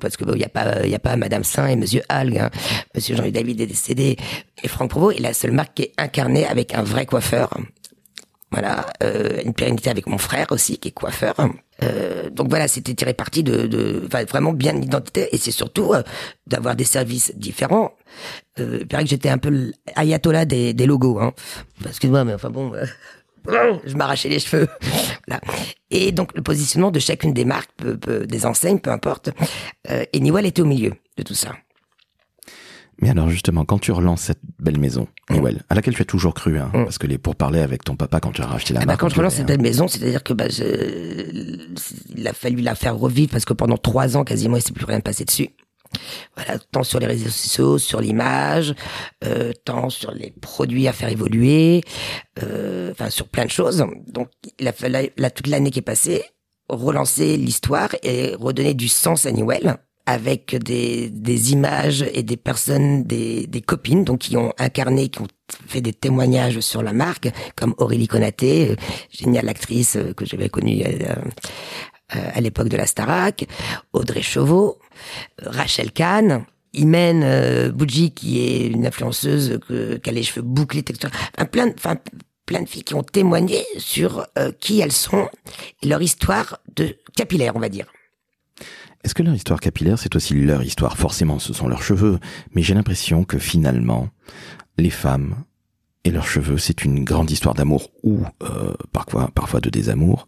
parce 0.00 0.16
que 0.16 0.24
bon, 0.24 0.32
il 0.34 0.40
y 0.40 0.44
a 0.44 0.48
pas, 0.48 0.84
il 0.84 0.94
a 0.94 0.98
pas 0.98 1.16
Madame 1.16 1.44
Saint 1.44 1.66
et 1.68 1.76
Monsieur 1.76 2.02
Algue. 2.08 2.38
hein. 2.38 2.50
Monsieur 2.94 3.14
Jean-Louis 3.16 3.32
David 3.32 3.60
est 3.60 3.66
décédé 3.66 4.16
et 4.62 4.68
Franck 4.68 4.90
Provost 4.90 5.18
est 5.18 5.22
la 5.22 5.34
seule 5.34 5.52
marque 5.52 5.74
qui 5.74 5.82
est 5.82 5.92
incarnée 5.98 6.46
avec 6.46 6.74
un 6.74 6.82
vrai 6.82 7.06
coiffeur. 7.06 7.50
Voilà, 8.50 8.86
euh, 9.02 9.42
une 9.44 9.52
pérennité 9.52 9.90
avec 9.90 10.06
mon 10.06 10.16
frère 10.16 10.46
aussi 10.50 10.78
qui 10.78 10.88
est 10.88 10.92
coiffeur. 10.92 11.34
Euh, 11.84 12.30
donc 12.30 12.48
voilà, 12.48 12.66
c'était 12.66 12.94
tiré 12.94 13.12
parti 13.12 13.42
de, 13.42 13.66
de 13.66 14.08
vraiment 14.28 14.52
bien 14.54 14.72
l'identité 14.72 15.28
et 15.32 15.38
c'est 15.38 15.50
surtout 15.52 15.92
euh, 15.92 16.02
d'avoir 16.46 16.74
des 16.74 16.84
services 16.84 17.32
différents. 17.36 17.92
Euh, 18.58 18.78
il 18.80 18.88
paraît 18.88 19.04
que 19.04 19.10
j'étais 19.10 19.28
un 19.28 19.36
peu 19.38 19.70
l'ayatollah 19.96 20.46
des, 20.46 20.72
des 20.72 20.86
logos, 20.86 21.20
hein. 21.20 21.34
Parce 21.84 21.98
que 21.98 22.06
moi, 22.06 22.24
mais 22.24 22.32
enfin 22.34 22.48
bon. 22.50 22.72
Je 23.84 23.94
m'arrachais 23.94 24.28
les 24.28 24.38
cheveux. 24.40 24.68
Voilà. 25.28 25.42
Et 25.90 26.10
donc 26.12 26.34
le 26.34 26.42
positionnement 26.42 26.90
de 26.90 26.98
chacune 26.98 27.34
des 27.34 27.44
marques, 27.44 27.70
peu- 27.76 27.98
peu- 27.98 28.26
des 28.26 28.46
enseignes, 28.46 28.78
peu 28.78 28.90
importe. 28.90 29.28
Euh, 29.90 30.04
et 30.14 30.20
Niwell 30.20 30.46
était 30.46 30.62
au 30.62 30.66
milieu 30.66 30.92
de 31.18 31.22
tout 31.22 31.34
ça. 31.34 31.52
Mais 33.00 33.10
alors 33.10 33.28
justement, 33.30 33.64
quand 33.66 33.78
tu 33.78 33.92
relances 33.92 34.22
cette 34.22 34.40
belle 34.58 34.78
maison, 34.78 35.06
Mm. 35.30 35.34
Newell, 35.36 35.62
à 35.68 35.74
laquelle 35.74 35.94
tu 35.94 36.00
as 36.00 36.06
toujours 36.06 36.32
cru, 36.32 36.58
hein, 36.58 36.70
parce 36.72 36.96
que 36.96 37.06
les 37.06 37.18
pourparlers 37.18 37.60
avec 37.60 37.84
ton 37.84 37.94
papa 37.94 38.18
quand 38.20 38.32
tu 38.32 38.40
as 38.40 38.46
racheté 38.46 38.72
la 38.72 38.80
Ah 38.80 38.82
bah, 38.84 38.86
marque. 38.92 39.00
quand 39.02 39.08
je 39.10 39.16
relance 39.16 39.34
cette 39.34 39.42
hein. 39.42 39.46
belle 39.46 39.60
maison, 39.60 39.86
c'est-à-dire 39.86 40.22
que 40.24 40.32
bah, 40.32 40.48
je- 40.48 41.66
il 42.16 42.26
a 42.26 42.32
fallu 42.32 42.62
la 42.62 42.74
faire 42.74 42.96
revivre 42.96 43.30
parce 43.30 43.44
que 43.44 43.52
pendant 43.52 43.76
trois 43.76 44.16
ans 44.16 44.24
quasiment 44.24 44.56
il 44.56 44.62
s'est 44.62 44.72
plus 44.72 44.86
rien 44.86 45.00
passé 45.00 45.24
dessus. 45.26 45.50
Voilà, 46.36 46.58
tant 46.72 46.82
sur 46.82 47.00
les 47.00 47.06
réseaux 47.06 47.30
sociaux, 47.30 47.78
sur 47.78 48.00
l'image, 48.00 48.74
euh, 49.24 49.52
tant 49.64 49.90
sur 49.90 50.12
les 50.12 50.30
produits 50.30 50.88
à 50.88 50.92
faire 50.92 51.08
évoluer, 51.08 51.82
euh, 52.42 52.92
enfin 52.92 53.10
sur 53.10 53.28
plein 53.28 53.44
de 53.44 53.50
choses. 53.50 53.84
Donc 54.06 54.28
il 54.58 54.68
a 54.68 54.72
fallu 54.72 55.10
là 55.16 55.30
toute 55.30 55.46
l'année 55.46 55.70
qui 55.70 55.80
est 55.80 55.82
passée 55.82 56.24
relancer 56.68 57.36
l'histoire 57.36 57.94
et 58.02 58.34
redonner 58.34 58.74
du 58.74 58.88
sens 58.88 59.26
à 59.26 59.32
Newell 59.32 59.78
avec 60.06 60.56
des, 60.56 61.10
des 61.10 61.52
images 61.52 62.02
et 62.14 62.22
des 62.22 62.38
personnes, 62.38 63.04
des, 63.04 63.46
des 63.46 63.60
copines, 63.60 64.04
donc 64.04 64.20
qui 64.20 64.38
ont 64.38 64.54
incarné, 64.56 65.10
qui 65.10 65.20
ont 65.20 65.28
fait 65.66 65.82
des 65.82 65.92
témoignages 65.92 66.60
sur 66.60 66.82
la 66.82 66.94
marque, 66.94 67.28
comme 67.56 67.74
Aurélie 67.76 68.08
Konaté, 68.08 68.70
euh, 68.70 68.76
géniale 69.10 69.50
actrice 69.50 69.96
euh, 69.96 70.14
que 70.14 70.24
j'avais 70.24 70.48
connue 70.48 70.82
euh, 70.82 71.14
à 72.10 72.40
l'époque 72.40 72.68
de 72.68 72.76
la 72.76 72.86
Starac, 72.86 73.46
Audrey 73.92 74.22
Chauveau, 74.22 74.78
euh, 75.42 75.50
Rachel 75.50 75.92
Kahn, 75.92 76.44
Imen 76.74 77.22
euh, 77.24 77.72
qui 78.14 78.40
est 78.40 78.66
une 78.66 78.86
influenceuse 78.86 79.58
que, 79.66 79.96
qui 79.96 80.10
a 80.10 80.12
les 80.12 80.22
cheveux 80.22 80.42
bouclés, 80.42 80.80
etc. 80.80 81.12
Enfin, 81.36 81.46
plein, 81.46 81.66
de- 81.68 81.74
enfin, 81.76 81.96
plein 82.46 82.62
de 82.62 82.68
filles 82.68 82.84
qui 82.84 82.94
ont 82.94 83.02
témoigné 83.02 83.64
sur 83.78 84.26
euh, 84.38 84.52
qui 84.60 84.80
elles 84.80 84.92
sont 84.92 85.28
et 85.82 85.88
leur 85.88 86.02
histoire 86.02 86.58
de 86.76 86.96
capillaire, 87.16 87.56
on 87.56 87.60
va 87.60 87.68
dire. 87.68 87.86
Est-ce 89.04 89.14
que 89.14 89.22
leur 89.22 89.34
histoire 89.34 89.60
capillaire, 89.60 89.98
c'est 89.98 90.14
aussi 90.16 90.34
leur 90.34 90.62
histoire? 90.62 90.96
Forcément, 90.98 91.38
ce 91.38 91.52
sont 91.52 91.68
leurs 91.68 91.82
cheveux, 91.82 92.18
mais 92.54 92.62
j'ai 92.62 92.74
l'impression 92.74 93.24
que 93.24 93.38
finalement, 93.38 94.08
les 94.76 94.90
femmes 94.90 95.36
et 96.04 96.10
leurs 96.10 96.26
cheveux, 96.26 96.58
c'est 96.58 96.84
une 96.84 97.04
grande 97.04 97.30
histoire 97.30 97.54
d'amour 97.54 97.90
ou 98.02 98.20
euh, 98.42 98.74
parfois, 98.92 99.30
parfois 99.34 99.60
de 99.60 99.70
désamour, 99.70 100.26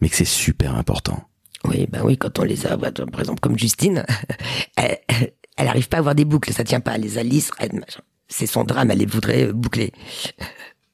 mais 0.00 0.08
que 0.08 0.16
c'est 0.16 0.24
super 0.24 0.74
important. 0.76 1.22
Oui, 1.64 1.86
ben 1.90 2.02
oui, 2.04 2.16
quand 2.16 2.38
on 2.38 2.44
les 2.44 2.66
a, 2.66 2.76
bah, 2.76 2.90
par 2.92 3.20
exemple 3.20 3.40
comme 3.40 3.58
Justine, 3.58 4.04
elle, 4.76 4.98
elle 5.56 5.68
arrive 5.68 5.88
pas 5.88 5.96
à 5.96 6.00
avoir 6.00 6.14
des 6.14 6.24
boucles, 6.24 6.52
ça 6.52 6.64
tient 6.64 6.80
pas, 6.80 6.94
elle 6.94 7.02
les 7.02 7.18
a 7.18 7.22
lisses, 7.22 7.50
elle- 7.58 7.74
machin. 7.74 8.00
c'est 8.28 8.46
son 8.46 8.64
drame, 8.64 8.90
elle 8.90 8.98
les 8.98 9.06
voudrait 9.06 9.46
euh, 9.48 9.52
boucler. 9.52 9.92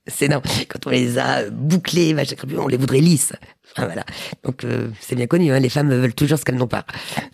C'est 0.07 0.29
non, 0.29 0.43
quand 0.69 0.87
on 0.87 0.91
les 0.91 1.17
a 1.17 1.39
euh, 1.45 1.51
bouclées, 1.51 2.15
on 2.59 2.69
les 2.69 2.77
voudrait 2.77 3.01
lisses. 3.01 3.33
Enfin, 3.73 3.87
voilà. 3.87 4.05
Donc 4.43 4.63
euh, 4.65 4.91
c'est 5.01 5.15
bien 5.17 5.27
connu, 5.27 5.51
hein, 5.51 5.59
les 5.61 5.71
femmes 5.71 5.89
veulent 5.89 6.15
toujours 6.15 6.39
ce 6.39 6.45
qu'elles 6.45 6.59
n'ont 6.59 6.67
pas. 6.67 6.85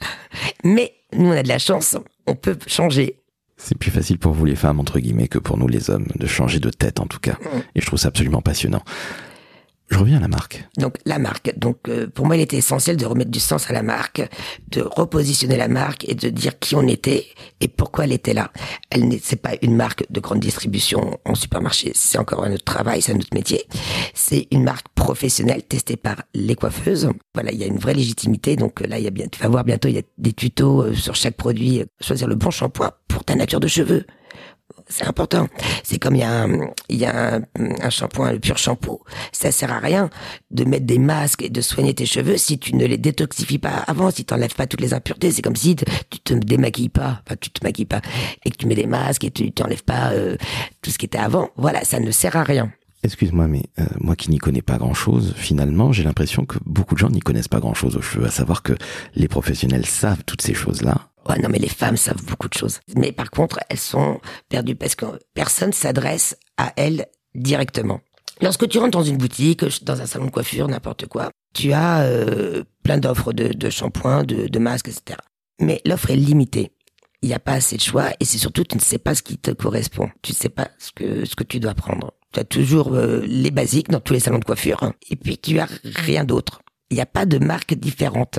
Mais 0.65 0.95
nous, 1.13 1.27
on 1.27 1.33
a 1.33 1.43
de 1.43 1.49
la 1.49 1.59
chance, 1.59 1.97
on 2.29 2.37
peut 2.37 2.57
changer. 2.69 3.17
C'est 3.57 3.77
plus 3.77 3.91
facile 3.91 4.19
pour 4.21 4.35
vous 4.35 4.45
les 4.45 4.55
femmes, 4.55 4.79
entre 4.79 5.01
guillemets, 5.01 5.27
que 5.27 5.39
pour 5.41 5.59
nous 5.59 5.67
les 5.67 5.91
hommes, 5.91 6.07
de 6.15 6.27
changer 6.29 6.61
de 6.61 6.71
tête 6.71 7.01
en 7.01 7.07
tout 7.07 7.19
cas. 7.19 7.37
Et 7.75 7.81
je 7.81 7.87
trouve 7.87 7.99
ça 7.99 8.07
absolument 8.07 8.41
passionnant. 8.41 8.83
Je 9.91 9.99
reviens 9.99 10.19
à 10.19 10.21
la 10.21 10.29
marque. 10.29 10.65
Donc 10.79 10.95
la 11.05 11.19
marque. 11.19 11.53
Donc 11.59 11.89
euh, 11.89 12.07
pour 12.07 12.27
moi, 12.27 12.37
il 12.37 12.43
était 12.43 12.57
essentiel 12.57 12.97
de 12.97 13.05
remettre 13.07 13.31
du 13.31 13.41
sens 13.41 13.69
à 13.71 13.73
la 13.73 13.83
marque, 13.83 14.23
de 14.69 14.83
repositionner 14.83 15.57
la 15.57 15.69
marque 15.69 16.09
et 16.09 16.15
de 16.15 16.29
dire 16.29 16.59
qui 16.59 16.77
on 16.77 16.87
était 16.87 17.27
et 17.61 17.69
pourquoi 17.69 18.05
elle 18.05 18.13
était 18.13 18.35
là. 18.35 18.53
Elle 18.91 19.09
n'est 19.09 19.21
c'est 19.23 19.43
pas 19.43 19.55
une 19.63 19.75
marque 19.75 20.05
de 20.09 20.21
grande 20.21 20.41
distribution 20.41 21.19
en 21.25 21.35
supermarché, 21.35 21.93
c'est 21.95 22.19
encore 22.19 22.45
un 22.45 22.53
autre 22.53 22.65
travail, 22.65 23.03
c'est 23.03 23.13
un 23.13 23.17
autre 23.17 23.35
métier. 23.35 23.65
C'est 24.15 24.47
une 24.51 24.63
marque 24.63 24.89
professionnelle 24.95 25.63
testée 25.65 25.97
par 25.97 26.23
les 26.35 26.55
coiffeuses. 26.55 27.11
Voilà, 27.35 27.53
il 27.53 27.59
y 27.59 27.65
a 27.65 27.67
une 27.67 27.79
vraie 27.79 27.95
légitimité. 27.95 28.57
Donc 28.57 28.83
euh, 28.83 28.87
là, 28.87 28.99
il 28.99 29.05
y 29.05 29.09
a 29.09 29.11
bien, 29.11 29.27
tu 29.27 29.41
vas 29.41 29.49
voir 29.49 29.65
bientôt, 29.65 29.89
il 29.89 29.95
y 29.95 29.99
a 29.99 30.03
des 30.19 30.33
tutos 30.33 30.83
euh, 30.83 30.95
sur 30.95 31.15
chaque 31.15 31.37
produit, 31.37 31.81
euh, 31.81 31.85
choisir 32.01 32.29
le 32.29 32.37
bon 32.37 32.51
shampoing 32.51 32.93
pour 33.09 33.25
ta 33.25 33.35
nature 33.35 33.61
de 33.61 33.69
cheveux. 33.69 34.07
C'est 34.91 35.07
important. 35.07 35.47
C'est 35.85 35.99
comme 35.99 36.17
il 36.17 36.21
y 36.21 36.25
a 36.25 36.43
un, 36.43 36.69
il 36.89 36.99
y 36.99 37.07
a 37.07 37.37
un, 37.37 37.43
un 37.81 37.91
shampoing, 37.91 38.33
le 38.33 38.41
pur 38.41 38.59
shampoo. 38.59 39.03
Ça 39.33 39.53
sert 39.53 39.73
à 39.73 39.79
rien 39.79 40.11
de 40.51 40.65
mettre 40.65 40.85
des 40.85 40.99
masques 40.99 41.43
et 41.43 41.49
de 41.49 41.61
soigner 41.61 41.95
tes 41.95 42.07
cheveux 42.07 42.37
si 42.37 42.59
tu 42.59 42.75
ne 42.75 42.85
les 42.85 42.99
détoxifies 42.99 43.59
pas 43.59 43.85
avant, 43.87 44.11
si 44.11 44.25
tu 44.25 44.35
n'enlèves 44.35 44.55
pas 44.55 44.67
toutes 44.67 44.81
les 44.81 44.93
impuretés. 44.93 45.31
C'est 45.31 45.43
comme 45.43 45.57
si 45.57 45.77
tu 45.77 46.21
te 46.21 46.35
démaquilles 46.35 46.89
pas, 46.89 47.23
enfin 47.25 47.37
tu 47.41 47.51
te 47.51 47.65
maquilles 47.65 47.87
pas, 47.87 48.01
et 48.45 48.51
que 48.51 48.57
tu 48.57 48.67
mets 48.67 48.75
des 48.75 48.87
masques 48.87 49.25
et 49.25 49.31
tu 49.31 49.53
t'enlèves 49.53 49.85
pas 49.85 50.11
euh, 50.11 50.37
tout 50.83 50.91
ce 50.91 50.99
qui 50.99 51.07
était 51.07 51.19
avant. 51.19 51.51
Voilà, 51.57 51.85
ça 51.85 52.01
ne 52.01 52.11
sert 52.11 52.37
à 52.37 52.43
rien. 52.43 52.73
Excuse-moi, 53.03 53.47
mais 53.47 53.63
euh, 53.79 53.85
moi 53.99 54.15
qui 54.15 54.29
n'y 54.31 54.37
connais 54.37 54.61
pas 54.61 54.77
grand-chose, 54.77 55.33
finalement, 55.35 55.91
j'ai 55.91 56.03
l'impression 56.03 56.45
que 56.45 56.59
beaucoup 56.67 56.95
de 56.95 56.99
gens 56.99 57.09
n'y 57.09 57.21
connaissent 57.21 57.49
pas 57.49 57.61
grand-chose 57.61 57.97
aux 57.97 58.03
cheveux, 58.03 58.27
à 58.27 58.31
savoir 58.31 58.63
que 58.63 58.75
les 59.15 59.27
professionnels 59.27 59.87
savent 59.87 60.23
toutes 60.27 60.43
ces 60.43 60.53
choses-là. 60.53 61.10
Ouais, 61.29 61.39
non, 61.39 61.49
mais 61.49 61.59
les 61.59 61.69
femmes 61.69 61.97
savent 61.97 62.25
beaucoup 62.25 62.49
de 62.49 62.55
choses. 62.55 62.81
Mais 62.97 63.13
par 63.13 63.31
contre, 63.31 63.61
elles 63.69 63.79
sont 63.79 64.21
perdues 64.49 64.75
parce 64.75 64.95
que 64.95 65.07
personne 65.35 65.73
s'adresse 65.73 66.37
à 66.57 66.73
elles 66.77 67.07
directement. 67.35 68.01
Lorsque 68.41 68.69
tu 68.69 68.79
rentres 68.79 68.97
dans 68.97 69.05
une 69.05 69.19
boutique, 69.19 69.65
dans 69.85 70.01
un 70.01 70.07
salon 70.07 70.27
de 70.27 70.31
coiffure, 70.31 70.67
n'importe 70.67 71.07
quoi, 71.07 71.31
tu 71.55 71.73
as 71.73 72.03
euh, 72.03 72.65
plein 72.83 72.99
d'offres 72.99 73.33
de, 73.33 73.49
de 73.49 73.71
shampoings, 73.71 74.25
de, 74.25 74.47
de 74.47 74.59
masques, 74.59 74.89
etc. 74.89 75.19
Mais 75.61 75.83
l'offre 75.85 76.11
est 76.11 76.17
limitée. 76.17 76.73
Il 77.23 77.29
n'y 77.29 77.35
a 77.35 77.39
pas 77.39 77.53
assez 77.53 77.77
de 77.77 77.83
choix 77.83 78.11
et 78.19 78.25
c'est 78.25 78.39
surtout 78.39 78.65
tu 78.65 78.77
ne 78.77 78.81
sais 78.81 78.97
pas 78.99 79.15
ce 79.15 79.23
qui 79.23 79.37
te 79.37 79.51
correspond. 79.51 80.09
Tu 80.23 80.33
ne 80.33 80.37
sais 80.37 80.49
pas 80.49 80.71
ce 80.79 80.91
que 80.93 81.27
ce 81.27 81.37
que 81.37 81.45
tu 81.45 81.61
dois 81.61 81.75
prendre. 81.75 82.15
Tu 82.33 82.41
as 82.41 82.45
toujours 82.45 82.95
euh, 82.95 83.21
les 83.27 83.51
basiques 83.51 83.91
dans 83.91 84.01
tous 84.01 84.15
les 84.15 84.21
salons 84.21 84.39
de 84.39 84.45
coiffure 84.45 84.83
hein. 84.83 84.95
et 85.11 85.17
puis 85.17 85.37
tu 85.37 85.59
as 85.59 85.69
rien 85.85 86.25
d'autre. 86.25 86.63
Il 86.91 86.95
n'y 86.95 87.03
a 87.03 87.07
pas 87.07 87.27
de 87.27 87.39
marque 87.39 87.75
différente. 87.75 88.39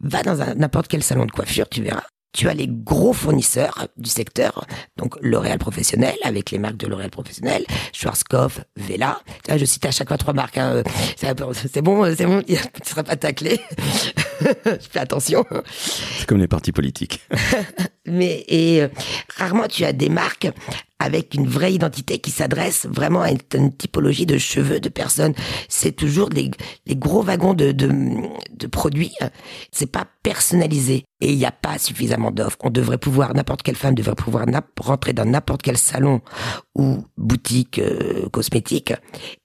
Va 0.00 0.22
dans 0.24 0.54
n'importe 0.56 0.88
quel 0.88 1.04
salon 1.04 1.24
de 1.24 1.30
coiffure, 1.30 1.68
tu 1.68 1.82
verras. 1.82 2.02
Tu 2.36 2.50
as 2.50 2.54
les 2.54 2.68
gros 2.68 3.14
fournisseurs 3.14 3.88
du 3.96 4.10
secteur, 4.10 4.66
donc 4.98 5.14
L'Oréal 5.22 5.58
professionnel 5.58 6.14
avec 6.22 6.50
les 6.50 6.58
marques 6.58 6.76
de 6.76 6.86
L'Oréal 6.86 7.08
professionnel, 7.08 7.64
Schwarzkopf, 7.94 8.60
Vela. 8.76 9.20
Je 9.56 9.64
cite 9.64 9.86
à 9.86 9.90
chaque 9.90 10.08
fois 10.08 10.18
trois 10.18 10.34
marques. 10.34 10.58
hein. 10.58 10.82
Peu- 10.84 10.90
c'est 11.54 11.80
bon, 11.80 12.04
c'est 12.14 12.26
bon, 12.26 12.42
tu 12.46 12.52
ne 12.52 12.84
seras 12.84 13.04
pas 13.04 13.16
taclé. 13.16 13.58
je 14.64 14.88
fais 14.90 14.98
attention. 14.98 15.44
C'est 16.18 16.26
comme 16.26 16.38
les 16.38 16.48
partis 16.48 16.72
politiques. 16.72 17.26
Mais 18.06 18.44
et 18.48 18.82
euh, 18.82 18.88
rarement 19.36 19.66
tu 19.68 19.84
as 19.84 19.92
des 19.92 20.08
marques 20.08 20.48
avec 20.98 21.34
une 21.34 21.46
vraie 21.46 21.74
identité 21.74 22.18
qui 22.18 22.30
s'adresse 22.30 22.86
vraiment 22.86 23.20
à 23.20 23.30
une, 23.30 23.38
une 23.54 23.72
typologie 23.72 24.26
de 24.26 24.38
cheveux 24.38 24.80
de 24.80 24.88
personnes. 24.88 25.34
C'est 25.68 25.92
toujours 25.92 26.30
des, 26.30 26.50
des 26.86 26.96
gros 26.96 27.22
wagons 27.22 27.52
de, 27.52 27.72
de, 27.72 27.90
de 28.52 28.66
produits. 28.66 29.14
C'est 29.72 29.90
pas 29.90 30.06
personnalisé 30.22 31.04
et 31.20 31.32
il 31.32 31.36
n'y 31.36 31.44
a 31.44 31.52
pas 31.52 31.78
suffisamment 31.78 32.30
d'offres. 32.30 32.56
On 32.62 32.70
devrait 32.70 32.98
pouvoir, 32.98 33.34
n'importe 33.34 33.62
quelle 33.62 33.76
femme 33.76 33.94
devrait 33.94 34.14
pouvoir 34.14 34.46
rentrer 34.80 35.12
dans 35.12 35.26
n'importe 35.26 35.62
quel 35.62 35.76
salon 35.76 36.22
ou 36.74 37.04
boutique 37.16 37.78
euh, 37.78 38.28
cosmétique 38.30 38.92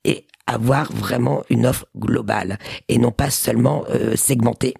et 0.05 0.25
avoir 0.53 0.91
vraiment 0.93 1.43
une 1.49 1.65
offre 1.65 1.85
globale 1.97 2.57
et 2.89 2.97
non 2.97 3.11
pas 3.11 3.29
seulement 3.29 3.83
euh, 3.89 4.15
segmentée 4.15 4.73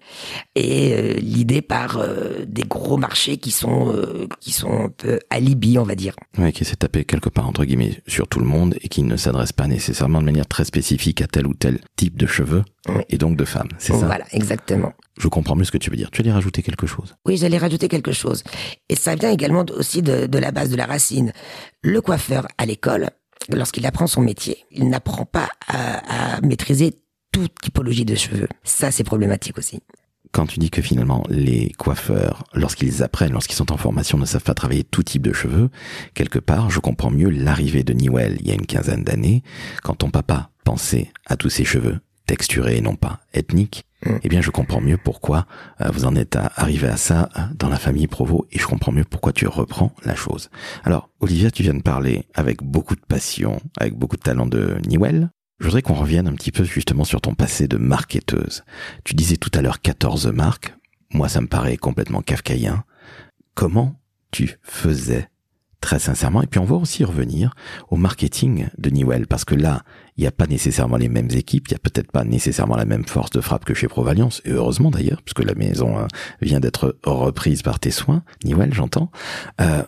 et 0.54 0.92
euh, 0.92 1.12
l'idée 1.20 1.62
par 1.62 1.98
euh, 1.98 2.44
des 2.46 2.62
gros 2.62 2.96
marchés 2.96 3.36
qui 3.38 3.50
sont 3.50 3.92
euh, 3.92 4.26
qui 4.40 4.52
sont 4.52 4.70
un 4.72 4.88
peu 4.88 5.18
alibi 5.30 5.78
on 5.78 5.84
va 5.84 5.94
dire 5.94 6.14
Ouais, 6.38 6.52
qui 6.52 6.64
s'est 6.64 6.76
tapé 6.76 7.04
quelque 7.04 7.28
part 7.28 7.48
entre 7.48 7.64
guillemets 7.64 8.02
sur 8.06 8.28
tout 8.28 8.38
le 8.40 8.46
monde 8.46 8.74
et 8.80 8.88
qui 8.88 9.02
ne 9.02 9.16
s'adresse 9.16 9.52
pas 9.52 9.66
nécessairement 9.66 10.20
de 10.20 10.24
manière 10.26 10.46
très 10.46 10.64
spécifique 10.64 11.20
à 11.22 11.26
tel 11.26 11.46
ou 11.46 11.54
tel 11.54 11.80
type 11.96 12.16
de 12.18 12.26
cheveux 12.26 12.64
Oui. 12.88 13.02
et 13.10 13.18
donc 13.18 13.36
de 13.36 13.44
femmes. 13.44 13.68
C'est 13.78 13.92
ça? 13.92 14.06
voilà 14.06 14.24
exactement 14.32 14.92
Je 15.18 15.28
comprends 15.28 15.56
mieux 15.56 15.64
ce 15.64 15.70
que 15.72 15.78
tu 15.78 15.90
veux 15.90 15.96
dire. 15.96 16.10
Tu 16.10 16.20
allais 16.22 16.32
rajouter 16.32 16.62
quelque 16.62 16.86
chose? 16.86 17.14
Oui, 17.26 17.36
j'allais 17.36 17.58
rajouter 17.58 17.88
quelque 17.88 18.12
chose. 18.12 18.42
Et 18.88 18.96
ça 18.96 19.14
vient 19.14 19.30
également 19.30 19.64
aussi 19.76 20.02
de, 20.02 20.26
de 20.26 20.38
la 20.38 20.50
base 20.52 20.70
de 20.70 20.76
la 20.76 20.86
racine. 20.86 21.32
Le 21.82 22.00
coiffeur 22.00 22.46
à 22.58 22.66
l'école, 22.66 23.10
lorsqu'il 23.48 23.86
apprend 23.86 24.06
son 24.06 24.22
métier, 24.22 24.64
il 24.70 24.88
n'apprend 24.88 25.24
pas 25.24 25.48
à, 25.68 26.40
maîtriser 26.42 26.94
toute 27.32 27.54
typologie 27.60 28.04
de 28.04 28.14
cheveux. 28.14 28.48
Ça, 28.62 28.90
c'est 28.90 29.04
problématique 29.04 29.58
aussi 29.58 29.80
quand 30.34 30.46
tu 30.46 30.58
dis 30.58 30.70
que 30.70 30.80
finalement 30.80 31.24
les 31.28 31.72
coiffeurs, 31.76 32.44
lorsqu'ils 32.54 33.02
apprennent, 33.02 33.34
lorsqu'ils 33.34 33.54
sont 33.54 33.70
en 33.70 33.76
formation, 33.76 34.16
ne 34.16 34.24
savent 34.24 34.42
pas 34.42 34.54
travailler 34.54 34.82
tout 34.82 35.02
type 35.02 35.20
de 35.20 35.34
cheveux, 35.34 35.68
quelque 36.14 36.38
part, 36.38 36.70
je 36.70 36.80
comprends 36.80 37.10
mieux 37.10 37.28
l'arrivée 37.28 37.84
de 37.84 37.92
Newell 37.92 38.38
il 38.40 38.48
y 38.48 38.50
a 38.50 38.54
une 38.54 38.64
quinzaine 38.64 39.04
d'années, 39.04 39.42
quand 39.82 39.96
ton 39.96 40.08
papa 40.08 40.48
pensait 40.64 41.12
à 41.26 41.36
tous 41.36 41.50
ses 41.50 41.66
cheveux, 41.66 42.00
et 42.68 42.80
non 42.80 42.96
pas 42.96 43.20
ethniques, 43.34 43.84
mm. 44.06 44.16
eh 44.22 44.28
bien 44.28 44.40
je 44.40 44.50
comprends 44.50 44.80
mieux 44.80 44.96
pourquoi 44.96 45.46
euh, 45.80 45.90
vous 45.92 46.04
en 46.04 46.16
êtes 46.16 46.36
arrivé 46.56 46.88
à 46.88 46.96
ça 46.96 47.28
euh, 47.36 47.40
dans 47.56 47.68
la 47.68 47.78
famille 47.78 48.06
Provo 48.06 48.46
et 48.50 48.58
je 48.58 48.66
comprends 48.66 48.92
mieux 48.92 49.04
pourquoi 49.04 49.32
tu 49.32 49.46
reprends 49.46 49.94
la 50.04 50.14
chose. 50.14 50.50
Alors, 50.84 51.08
Olivia, 51.20 51.50
tu 51.50 51.62
viens 51.62 51.74
de 51.74 51.82
parler 51.82 52.26
avec 52.34 52.62
beaucoup 52.62 52.96
de 52.96 53.04
passion, 53.06 53.60
avec 53.78 53.94
beaucoup 53.94 54.16
de 54.16 54.22
talent 54.22 54.46
de 54.46 54.76
Newell, 54.88 55.30
je 55.62 55.68
voudrais 55.68 55.82
qu'on 55.82 55.94
revienne 55.94 56.26
un 56.26 56.34
petit 56.34 56.50
peu 56.50 56.64
justement 56.64 57.04
sur 57.04 57.20
ton 57.20 57.34
passé 57.34 57.68
de 57.68 57.76
marketeuse. 57.76 58.64
Tu 59.04 59.14
disais 59.14 59.36
tout 59.36 59.50
à 59.54 59.62
l'heure 59.62 59.80
14 59.80 60.26
marques. 60.26 60.74
Moi, 61.14 61.28
ça 61.28 61.40
me 61.40 61.46
paraît 61.46 61.76
complètement 61.76 62.20
kafkaïen. 62.20 62.82
Comment 63.54 63.94
tu 64.32 64.58
faisais 64.62 65.28
très 65.82 65.98
sincèrement. 65.98 66.42
Et 66.42 66.46
puis 66.46 66.60
on 66.60 66.64
va 66.64 66.76
aussi 66.76 67.04
revenir 67.04 67.54
au 67.90 67.96
marketing 67.96 68.68
de 68.78 68.88
Newell, 68.88 69.26
parce 69.26 69.44
que 69.44 69.54
là, 69.54 69.82
il 70.16 70.22
n'y 70.22 70.26
a 70.26 70.30
pas 70.30 70.46
nécessairement 70.46 70.96
les 70.96 71.10
mêmes 71.10 71.30
équipes, 71.32 71.68
il 71.68 71.72
n'y 71.72 71.76
a 71.76 71.80
peut-être 71.80 72.10
pas 72.10 72.24
nécessairement 72.24 72.76
la 72.76 72.86
même 72.86 73.04
force 73.04 73.30
de 73.30 73.40
frappe 73.42 73.66
que 73.66 73.74
chez 73.74 73.88
Provaliance, 73.88 74.40
et 74.46 74.52
heureusement 74.52 74.90
d'ailleurs, 74.90 75.20
puisque 75.22 75.44
la 75.44 75.54
maison 75.54 75.98
hein, 75.98 76.08
vient 76.40 76.60
d'être 76.60 76.96
reprise 77.04 77.60
par 77.60 77.78
tes 77.78 77.90
soins, 77.90 78.22
Newell, 78.44 78.72
j'entends. 78.72 79.10
Euh, 79.60 79.82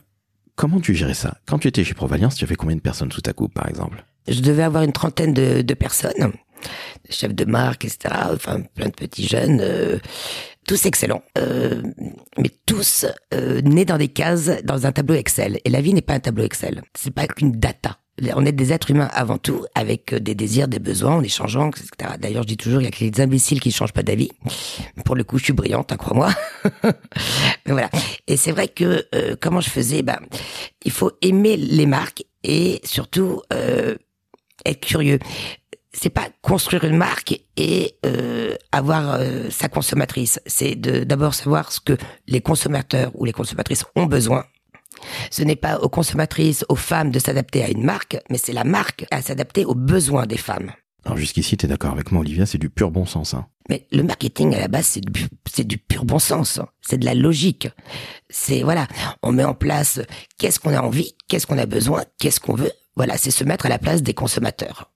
comment 0.57 0.81
tu 0.81 0.95
gérais 0.95 1.15
ça? 1.15 1.39
Quand 1.47 1.59
tu 1.59 1.69
étais 1.69 1.85
chez 1.85 1.95
Provaliance, 1.95 2.35
tu 2.35 2.45
avais 2.45 2.57
combien 2.57 2.77
de 2.77 2.83
personnes 2.83 3.13
sous 3.13 3.23
ta 3.23 3.33
coupe, 3.33 3.55
par 3.55 3.69
exemple? 3.69 4.05
Je 4.29 4.41
devais 4.41 4.63
avoir 4.63 4.83
une 4.83 4.93
trentaine 4.93 5.33
de, 5.33 5.63
de 5.63 5.75
personnes, 5.75 6.33
chefs 7.09 7.35
de 7.35 7.45
marque, 7.45 7.85
etc. 7.85 8.15
Enfin, 8.33 8.63
plein 8.75 8.87
de 8.87 8.95
petits 8.95 9.27
jeunes, 9.27 9.61
euh, 9.61 9.99
tous 10.67 10.87
excellents, 10.87 11.23
euh, 11.39 11.83
mais 12.39 12.51
tous 12.67 13.07
euh, 13.33 13.61
nés 13.63 13.85
dans 13.85 13.99
des 13.99 14.09
cases, 14.09 14.51
dans 14.65 14.87
un 14.87 14.93
tableau 14.93 15.15
Excel. 15.15 15.61
Et 15.65 15.71
la 15.71 15.81
vie 15.81 15.95
n'est 15.95 16.03
pas 16.03 16.15
un 16.15 16.21
tableau 16.21 16.45
Excel. 16.45 16.83
C'est 16.95 17.13
pas 17.13 17.27
qu'une 17.27 17.53
data. 17.53 17.99
On 18.37 18.47
est 18.47 18.53
des 18.53 18.73
êtres 18.73 18.93
humains 18.93 19.11
avant 19.13 19.39
tout, 19.39 19.65
avec 19.75 20.15
des 20.15 20.37
désirs, 20.37 20.69
des 20.69 20.79
besoins, 20.79 21.17
en 21.17 21.23
échangeant, 21.23 21.71
etc. 21.71 22.13
D'ailleurs, 22.21 22.45
je 22.45 22.49
dis 22.49 22.57
toujours, 22.57 22.81
il 22.81 22.85
y 22.85 22.87
a 22.87 22.93
que 22.93 23.03
les 23.03 23.21
imbéciles 23.21 23.61
qui 23.61 23.71
ne 23.71 23.75
changent 23.75 23.93
pas 23.93 24.05
d'avis. 24.05 24.31
Pour 25.05 25.17
le 25.17 25.25
coup, 25.25 25.37
je 25.39 25.45
suis 25.45 25.53
brillante, 25.53 25.91
hein, 25.91 25.97
crois-moi. 25.97 26.31
Mais 26.85 26.93
voilà. 27.67 27.91
Et 28.29 28.37
c'est 28.37 28.53
vrai 28.53 28.69
que 28.69 29.05
comment 29.41 29.61
je 29.61 29.69
faisais, 29.69 30.03
ben, 30.03 30.21
il 30.85 30.93
faut 30.93 31.11
aimer 31.23 31.57
les 31.57 31.87
marques 31.87 32.23
et 32.45 32.81
surtout 32.85 33.43
euh, 33.53 33.97
être 34.65 34.81
curieux. 34.81 35.19
C'est 35.97 36.11
pas 36.11 36.29
construire 36.43 36.85
une 36.85 36.97
marque 36.97 37.41
et 37.57 37.97
euh, 38.05 38.57
avoir 38.73 39.15
euh, 39.15 39.49
sa 39.51 39.69
consommatrice. 39.69 40.41
C'est 40.45 40.75
d'abord 40.75 41.35
savoir 41.35 41.73
ce 41.73 41.81
que 41.81 41.97
les 42.27 42.41
consommateurs 42.41 43.13
ou 43.15 43.25
les 43.25 43.33
consommatrices 43.33 43.85
ont 43.95 44.07
besoin. 44.07 44.45
Ce 45.31 45.43
n'est 45.43 45.57
pas 45.57 45.79
aux 45.79 45.89
consommatrices, 45.89 46.65
aux 46.69 46.77
femmes 46.77 47.11
de 47.11 47.19
s'adapter 47.19 47.63
à 47.63 47.71
une 47.71 47.85
marque, 47.85 48.19
mais 48.31 48.39
c'est 48.39 48.53
la 48.53 48.65
marque 48.65 49.07
à 49.11 49.23
s'adapter 49.23 49.65
aux 49.65 49.75
besoins 49.75 50.27
des 50.27 50.37
femmes. 50.37 50.73
Alors 51.05 51.19
jusqu'ici, 51.19 51.57
tu 51.57 51.67
es 51.67 51.69
d'accord 51.69 51.93
avec 51.93 52.13
moi, 52.13 52.23
Olivia, 52.23 52.47
c'est 52.47 52.59
du 52.59 52.71
pur 52.71 52.91
bon 52.91 53.05
sens. 53.05 53.35
Hein. 53.35 53.47
Mais 53.69 53.87
le 53.93 54.03
marketing, 54.03 54.55
à 54.55 54.61
la 54.61 54.69
base, 54.69 54.87
c'est 54.87 55.05
du, 55.05 55.27
c'est 55.51 55.67
du 55.67 55.79
pur 55.79 56.05
bon 56.05 56.19
sens. 56.19 56.61
C'est 56.81 56.99
de 56.99 57.05
la 57.05 57.15
logique. 57.15 57.69
C'est, 58.31 58.63
voilà, 58.63 58.87
on 59.23 59.33
met 59.33 59.45
en 59.45 59.55
place 59.55 60.01
qu'est-ce 60.39 60.59
qu'on 60.59 60.75
a 60.75 60.81
envie, 60.81 61.15
qu'est-ce 61.29 61.47
qu'on 61.47 61.59
a 61.59 61.67
besoin, 61.67 62.05
qu'est-ce 62.19 62.41
qu'on 62.41 62.55
veut. 62.55 62.73
Voilà, 62.97 63.19
c'est 63.19 63.31
se 63.31 63.45
mettre 63.45 63.67
à 63.67 63.69
la 63.69 63.79
place 63.79 64.03
des 64.03 64.15
consommateurs. 64.15 64.91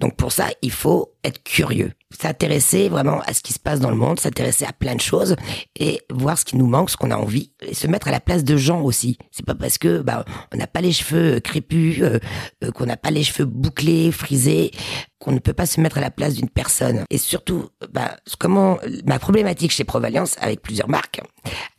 Donc 0.00 0.16
pour 0.16 0.32
ça, 0.32 0.48
il 0.62 0.70
faut 0.70 1.14
être 1.24 1.42
curieux, 1.42 1.92
s'intéresser 2.10 2.88
vraiment 2.88 3.20
à 3.22 3.32
ce 3.32 3.40
qui 3.40 3.52
se 3.52 3.58
passe 3.58 3.80
dans 3.80 3.90
le 3.90 3.96
monde, 3.96 4.20
s'intéresser 4.20 4.64
à 4.64 4.72
plein 4.72 4.94
de 4.94 5.00
choses 5.00 5.36
et 5.78 6.00
voir 6.10 6.38
ce 6.38 6.44
qui 6.44 6.56
nous 6.56 6.66
manque, 6.66 6.90
ce 6.90 6.96
qu'on 6.96 7.10
a 7.10 7.16
envie, 7.16 7.52
et 7.62 7.74
se 7.74 7.86
mettre 7.86 8.08
à 8.08 8.10
la 8.10 8.20
place 8.20 8.44
de 8.44 8.56
gens 8.56 8.82
aussi. 8.82 9.18
C'est 9.30 9.46
pas 9.46 9.54
parce 9.54 9.78
que 9.78 10.02
bah 10.02 10.24
on 10.52 10.56
n'a 10.56 10.66
pas 10.66 10.80
les 10.80 10.92
cheveux 10.92 11.36
euh, 11.36 11.40
crépus, 11.40 12.00
euh, 12.00 12.18
euh, 12.62 12.70
qu'on 12.70 12.86
n'a 12.86 12.96
pas 12.96 13.10
les 13.10 13.24
cheveux 13.24 13.46
bouclés, 13.46 14.12
frisés, 14.12 14.70
qu'on 15.18 15.32
ne 15.32 15.38
peut 15.38 15.54
pas 15.54 15.66
se 15.66 15.80
mettre 15.80 15.98
à 15.98 16.02
la 16.02 16.10
place 16.10 16.34
d'une 16.34 16.50
personne. 16.50 17.04
Et 17.10 17.18
surtout, 17.18 17.68
bah, 17.90 18.16
comment 18.38 18.78
ma 19.06 19.18
problématique 19.18 19.70
chez 19.70 19.84
Provaliance 19.84 20.36
avec 20.40 20.60
plusieurs 20.60 20.88
marques, 20.88 21.20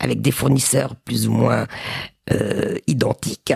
avec 0.00 0.20
des 0.20 0.32
fournisseurs 0.32 0.96
plus 0.96 1.28
ou 1.28 1.32
moins 1.32 1.66
identiques, 2.88 3.52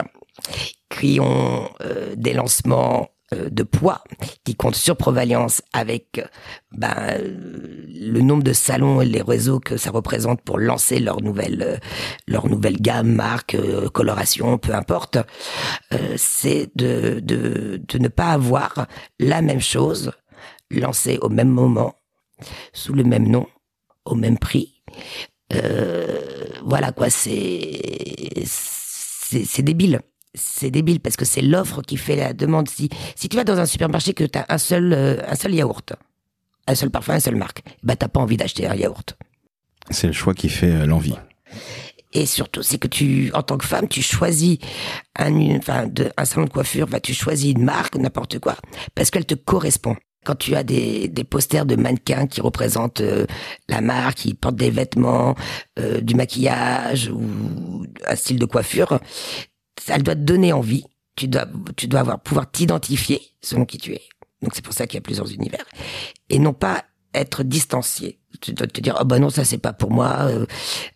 qui 0.88 1.18
ont 1.20 1.68
des 2.16 2.32
lancements 2.34 3.08
euh, 3.10 3.19
de 3.32 3.62
poids 3.62 4.02
qui 4.44 4.56
compte 4.56 4.74
sur 4.74 4.96
Provaliance 4.96 5.62
avec 5.72 6.20
ben, 6.72 7.16
le 7.18 8.20
nombre 8.20 8.42
de 8.42 8.52
salons 8.52 9.00
et 9.00 9.06
les 9.06 9.22
réseaux 9.22 9.60
que 9.60 9.76
ça 9.76 9.90
représente 9.90 10.42
pour 10.42 10.58
lancer 10.58 10.98
leur 10.98 11.20
nouvelle 11.22 11.62
euh, 11.62 11.76
leur 12.26 12.48
nouvelle 12.48 12.80
gamme, 12.80 13.12
marque, 13.12 13.54
euh, 13.54 13.88
coloration, 13.88 14.58
peu 14.58 14.74
importe, 14.74 15.18
c'est 16.16 16.70
de, 16.76 17.20
de, 17.20 17.80
de 17.86 17.98
ne 17.98 18.08
pas 18.08 18.30
avoir 18.30 18.86
la 19.18 19.42
même 19.42 19.60
chose 19.60 20.12
lancée 20.70 21.18
au 21.20 21.28
même 21.28 21.48
moment, 21.48 21.94
sous 22.72 22.94
le 22.94 23.04
même 23.04 23.28
nom, 23.28 23.46
au 24.04 24.14
même 24.14 24.38
prix. 24.38 24.82
voilà 26.64 26.92
quoi, 26.92 27.10
c'est 27.10 28.44
c'est 28.44 29.62
débile 29.62 30.00
c'est 30.34 30.70
débile 30.70 31.00
parce 31.00 31.16
que 31.16 31.24
c'est 31.24 31.42
l'offre 31.42 31.82
qui 31.82 31.96
fait 31.96 32.16
la 32.16 32.32
demande. 32.32 32.68
Si, 32.68 32.88
si 33.16 33.28
tu 33.28 33.36
vas 33.36 33.44
dans 33.44 33.58
un 33.58 33.66
supermarché 33.66 34.14
que 34.14 34.24
tu 34.24 34.38
as 34.38 34.46
un 34.48 34.58
seul, 34.58 34.92
euh, 34.92 35.16
un 35.26 35.34
seul 35.34 35.54
yaourt, 35.54 35.92
un 36.66 36.74
seul 36.74 36.90
parfum, 36.90 37.14
une 37.14 37.20
seule 37.20 37.36
marque, 37.36 37.62
bah 37.82 37.96
t'as 37.96 38.08
pas 38.08 38.20
envie 38.20 38.36
d'acheter 38.36 38.66
un 38.66 38.74
yaourt. 38.74 39.16
C'est 39.90 40.06
le 40.06 40.12
choix 40.12 40.34
qui 40.34 40.48
fait 40.48 40.70
euh, 40.70 40.86
l'envie. 40.86 41.16
Et 42.12 42.26
surtout, 42.26 42.62
c'est 42.62 42.78
que 42.78 42.88
tu, 42.88 43.30
en 43.34 43.42
tant 43.42 43.56
que 43.56 43.64
femme, 43.64 43.86
tu 43.88 44.02
choisis 44.02 44.58
un, 45.16 45.56
enfin, 45.56 45.86
de, 45.86 46.10
un 46.16 46.24
salon 46.24 46.46
de 46.46 46.50
coiffure, 46.50 46.88
bah, 46.88 46.98
tu 47.00 47.14
choisis 47.14 47.52
une 47.52 47.62
marque, 47.62 47.94
n'importe 47.96 48.40
quoi, 48.40 48.56
parce 48.94 49.10
qu'elle 49.10 49.26
te 49.26 49.34
correspond. 49.34 49.96
Quand 50.24 50.34
tu 50.34 50.54
as 50.54 50.64
des, 50.64 51.08
des 51.08 51.24
posters 51.24 51.64
de 51.64 51.76
mannequins 51.76 52.26
qui 52.26 52.42
représentent 52.42 53.00
euh, 53.00 53.26
la 53.68 53.80
marque, 53.80 54.18
qui 54.18 54.34
portent 54.34 54.56
des 54.56 54.70
vêtements, 54.70 55.34
du 56.02 56.14
maquillage 56.14 57.08
ou 57.08 57.86
un 58.06 58.16
style 58.16 58.38
de 58.38 58.44
coiffure, 58.44 59.00
elle 59.88 60.02
doit 60.02 60.14
te 60.14 60.20
donner 60.20 60.52
envie. 60.52 60.84
Tu 61.16 61.28
dois, 61.28 61.46
tu 61.76 61.86
dois 61.86 62.00
avoir, 62.00 62.20
pouvoir 62.20 62.50
t'identifier 62.50 63.20
selon 63.42 63.64
qui 63.64 63.78
tu 63.78 63.92
es. 63.92 64.02
Donc 64.42 64.54
c'est 64.54 64.64
pour 64.64 64.72
ça 64.72 64.86
qu'il 64.86 64.96
y 64.96 64.98
a 64.98 65.02
plusieurs 65.02 65.30
univers. 65.32 65.64
Et 66.28 66.38
non 66.38 66.52
pas 66.52 66.84
être 67.14 67.42
distancié. 67.42 68.18
Tu 68.40 68.52
dois 68.52 68.66
te 68.66 68.80
dire, 68.80 68.96
oh 69.00 69.04
bah 69.04 69.18
non, 69.18 69.30
ça 69.30 69.44
c'est 69.44 69.58
pas 69.58 69.72
pour 69.72 69.90
moi. 69.90 70.16
Euh, 70.22 70.46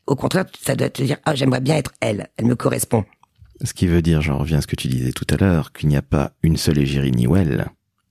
au 0.07 0.17
contraire, 0.17 0.45
ça 0.63 0.77
doit 0.77 0.89
te 0.89 1.03
dire, 1.03 1.19
ah, 1.25 1.35
j'aimerais 1.35 1.61
bien 1.61 1.77
être 1.77 1.93
elle. 2.01 2.29
Elle 2.37 2.47
me 2.47 2.57
correspond. 2.57 3.05
Ce 3.63 3.75
qui 3.75 3.87
veut 3.87 4.03
dire, 4.03 4.21
j'en 4.23 4.39
reviens 4.39 4.59
à 4.59 4.61
ce 4.61 4.67
que 4.67 4.77
tu 4.77 4.89
disais 4.89 5.13
tout 5.13 5.27
à 5.31 5.37
l'heure, 5.37 5.73
qu'il 5.73 5.89
n'y 5.89 5.97
a 5.97 6.03
pas 6.03 6.33
une 6.43 6.57
seule 6.57 6.79
égérie 6.79 7.13
Newell. 7.13 7.67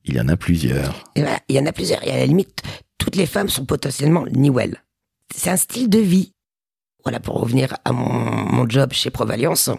Il 0.06 0.15
y 0.15 0.21
en 0.21 0.28
a 0.28 0.36
plusieurs. 0.36 1.04
Et 1.15 1.21
voilà, 1.21 1.39
il 1.47 1.56
y 1.56 1.60
en 1.60 1.65
a 1.65 1.71
plusieurs. 1.71 2.06
Et 2.06 2.12
à 2.12 2.17
la 2.17 2.26
limite, 2.26 2.62
toutes 2.97 3.15
les 3.15 3.26
femmes 3.26 3.49
sont 3.49 3.65
potentiellement 3.65 4.26
Newell. 4.32 4.84
C'est 5.34 5.49
un 5.49 5.58
style 5.58 5.89
de 5.89 5.99
vie 5.99 6.33
voilà, 7.04 7.20
pour 7.20 7.39
revenir 7.39 7.78
à 7.86 7.92
mon, 7.92 8.10
mon 8.10 8.70
job 8.70 8.94
chez 8.94 9.10
Provaliance, 9.10 9.70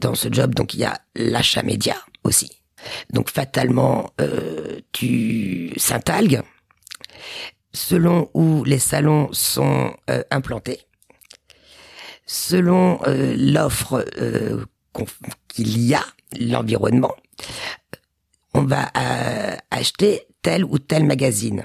dans 0.00 0.14
ce 0.14 0.32
job, 0.32 0.54
donc 0.54 0.74
il 0.74 0.80
y 0.80 0.84
a 0.84 1.00
l'achat 1.14 1.62
média 1.62 1.96
aussi. 2.24 2.50
Donc 3.12 3.30
fatalement, 3.30 4.10
euh, 4.20 4.80
tu 4.92 5.72
s'intalgues 5.76 6.42
selon 7.72 8.30
où 8.32 8.64
les 8.64 8.78
salons 8.78 9.28
sont 9.32 9.94
euh, 10.10 10.22
implantés, 10.30 10.80
selon 12.24 12.98
euh, 13.06 13.34
l'offre 13.36 14.04
euh, 14.18 14.64
qu'il 15.48 15.78
y 15.78 15.94
a, 15.94 16.04
l'environnement, 16.40 17.14
on 18.54 18.62
va 18.62 18.90
euh, 18.96 19.56
acheter 19.70 20.26
tel 20.40 20.64
ou 20.64 20.78
tel 20.78 21.04
magazine. 21.04 21.64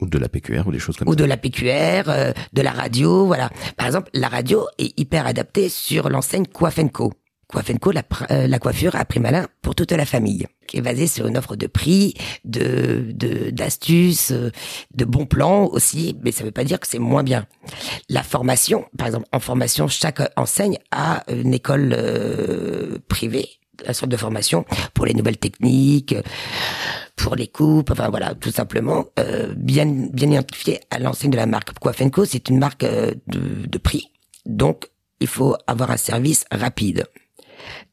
Ou 0.00 0.06
de 0.06 0.18
la 0.18 0.28
PQR 0.28 0.66
ou 0.66 0.72
des 0.72 0.78
choses 0.78 0.96
comme 0.96 1.08
ou 1.08 1.12
ça. 1.12 1.14
Ou 1.14 1.16
de 1.16 1.24
la 1.24 1.36
PQR, 1.36 2.08
euh, 2.08 2.32
de 2.52 2.62
la 2.62 2.70
radio, 2.70 3.26
voilà. 3.26 3.50
Par 3.76 3.86
exemple, 3.86 4.10
la 4.12 4.28
radio 4.28 4.66
est 4.78 4.98
hyper 4.98 5.26
adaptée 5.26 5.68
sur 5.68 6.10
l'enseigne 6.10 6.46
Coiffenco. 6.46 7.12
Coiffenco, 7.48 7.92
la, 7.92 8.02
euh, 8.32 8.48
la 8.48 8.58
coiffure 8.58 8.96
à 8.96 9.04
prix 9.04 9.20
malin 9.20 9.46
pour 9.62 9.76
toute 9.76 9.92
la 9.92 10.04
famille, 10.04 10.46
qui 10.66 10.78
est 10.78 10.80
basée 10.80 11.06
sur 11.06 11.28
une 11.28 11.38
offre 11.38 11.54
de 11.54 11.68
prix, 11.68 12.14
de 12.44 13.12
d'astuces, 13.52 14.32
de, 14.32 14.50
de 14.96 15.04
bons 15.04 15.26
plans 15.26 15.66
aussi, 15.66 16.16
mais 16.24 16.32
ça 16.32 16.42
ne 16.42 16.48
veut 16.48 16.52
pas 16.52 16.64
dire 16.64 16.80
que 16.80 16.88
c'est 16.88 16.98
moins 16.98 17.22
bien. 17.22 17.46
La 18.08 18.24
formation, 18.24 18.86
par 18.98 19.06
exemple, 19.06 19.28
en 19.32 19.38
formation, 19.38 19.86
chaque 19.86 20.20
enseigne 20.36 20.78
a 20.90 21.22
une 21.28 21.54
école 21.54 21.94
euh, 21.96 22.98
privée, 23.06 23.48
un 23.86 23.92
centre 23.92 24.10
de 24.10 24.16
formation 24.16 24.64
pour 24.92 25.06
les 25.06 25.14
nouvelles 25.14 25.38
techniques, 25.38 26.16
pour 27.16 27.34
les 27.34 27.48
coupes, 27.48 27.90
enfin 27.90 28.08
voilà, 28.10 28.34
tout 28.34 28.50
simplement 28.50 29.06
euh, 29.18 29.54
bien 29.56 29.86
bien 29.86 30.30
identifié 30.30 30.80
à 30.90 30.98
l'enseigne 30.98 31.30
de 31.30 31.36
la 31.36 31.46
marque. 31.46 31.72
Pourquoi 31.72 31.92
Fenco 31.92 32.24
C'est 32.24 32.48
une 32.48 32.58
marque 32.58 32.84
euh, 32.84 33.12
de, 33.26 33.66
de 33.66 33.78
prix, 33.78 34.10
donc 34.44 34.88
il 35.20 35.26
faut 35.26 35.56
avoir 35.66 35.90
un 35.90 35.96
service 35.96 36.44
rapide. 36.52 37.06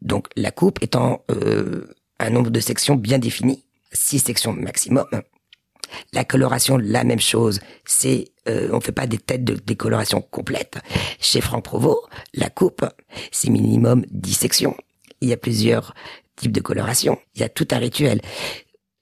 Donc 0.01 0.27
la 0.35 0.51
coupe 0.51 0.81
étant 0.81 1.23
euh, 1.31 1.87
un 2.19 2.29
nombre 2.29 2.51
de 2.51 2.59
sections 2.59 2.95
bien 2.95 3.19
défini, 3.19 3.63
six 3.91 4.19
sections 4.19 4.53
maximum. 4.53 5.07
La 6.11 6.23
coloration, 6.23 6.77
la 6.77 7.03
même 7.03 7.19
chose. 7.19 7.59
C'est, 7.85 8.31
euh, 8.47 8.69
on 8.71 8.79
fait 8.79 8.91
pas 8.91 9.07
des 9.07 9.17
têtes 9.17 9.43
de 9.43 9.55
décoloration 9.55 10.21
complètes. 10.21 10.79
Chez 11.19 11.41
Franck 11.41 11.65
Provo, 11.65 12.01
la 12.33 12.49
coupe, 12.49 12.85
c'est 13.31 13.49
minimum 13.49 14.03
10 14.09 14.33
sections. 14.33 14.75
Il 15.21 15.29
y 15.29 15.33
a 15.33 15.37
plusieurs 15.37 15.93
types 16.35 16.51
de 16.51 16.61
coloration. 16.61 17.19
Il 17.35 17.41
y 17.41 17.43
a 17.43 17.49
tout 17.49 17.67
un 17.71 17.77
rituel. 17.77 18.21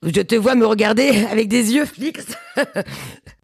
Je 0.04 0.22
te 0.22 0.36
vois 0.36 0.56
me 0.56 0.66
regarder 0.66 1.26
avec 1.32 1.48
des 1.48 1.74
yeux 1.74 1.86
fixes. 1.86 2.36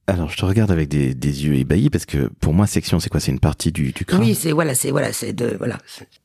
Alors, 0.10 0.30
je 0.30 0.38
te 0.38 0.46
regarde 0.46 0.72
avec 0.72 0.88
des, 0.88 1.14
des 1.14 1.46
yeux 1.46 1.56
ébahis 1.56 1.90
parce 1.90 2.06
que 2.06 2.30
pour 2.40 2.54
moi, 2.54 2.66
section, 2.66 2.98
c'est 3.02 3.10
quoi? 3.10 3.20
C'est 3.20 3.34
une 3.34 3.42
partie 3.42 3.74
du, 3.74 3.92
du 3.92 4.06
crâne? 4.06 4.22
Oui, 4.22 4.36
c'est 4.36 4.54
voilà, 4.54 4.74
c'est 4.74 4.90
voilà, 4.90 5.12
c'est 5.12 5.34
de 5.34 5.58
voilà. 5.58 5.78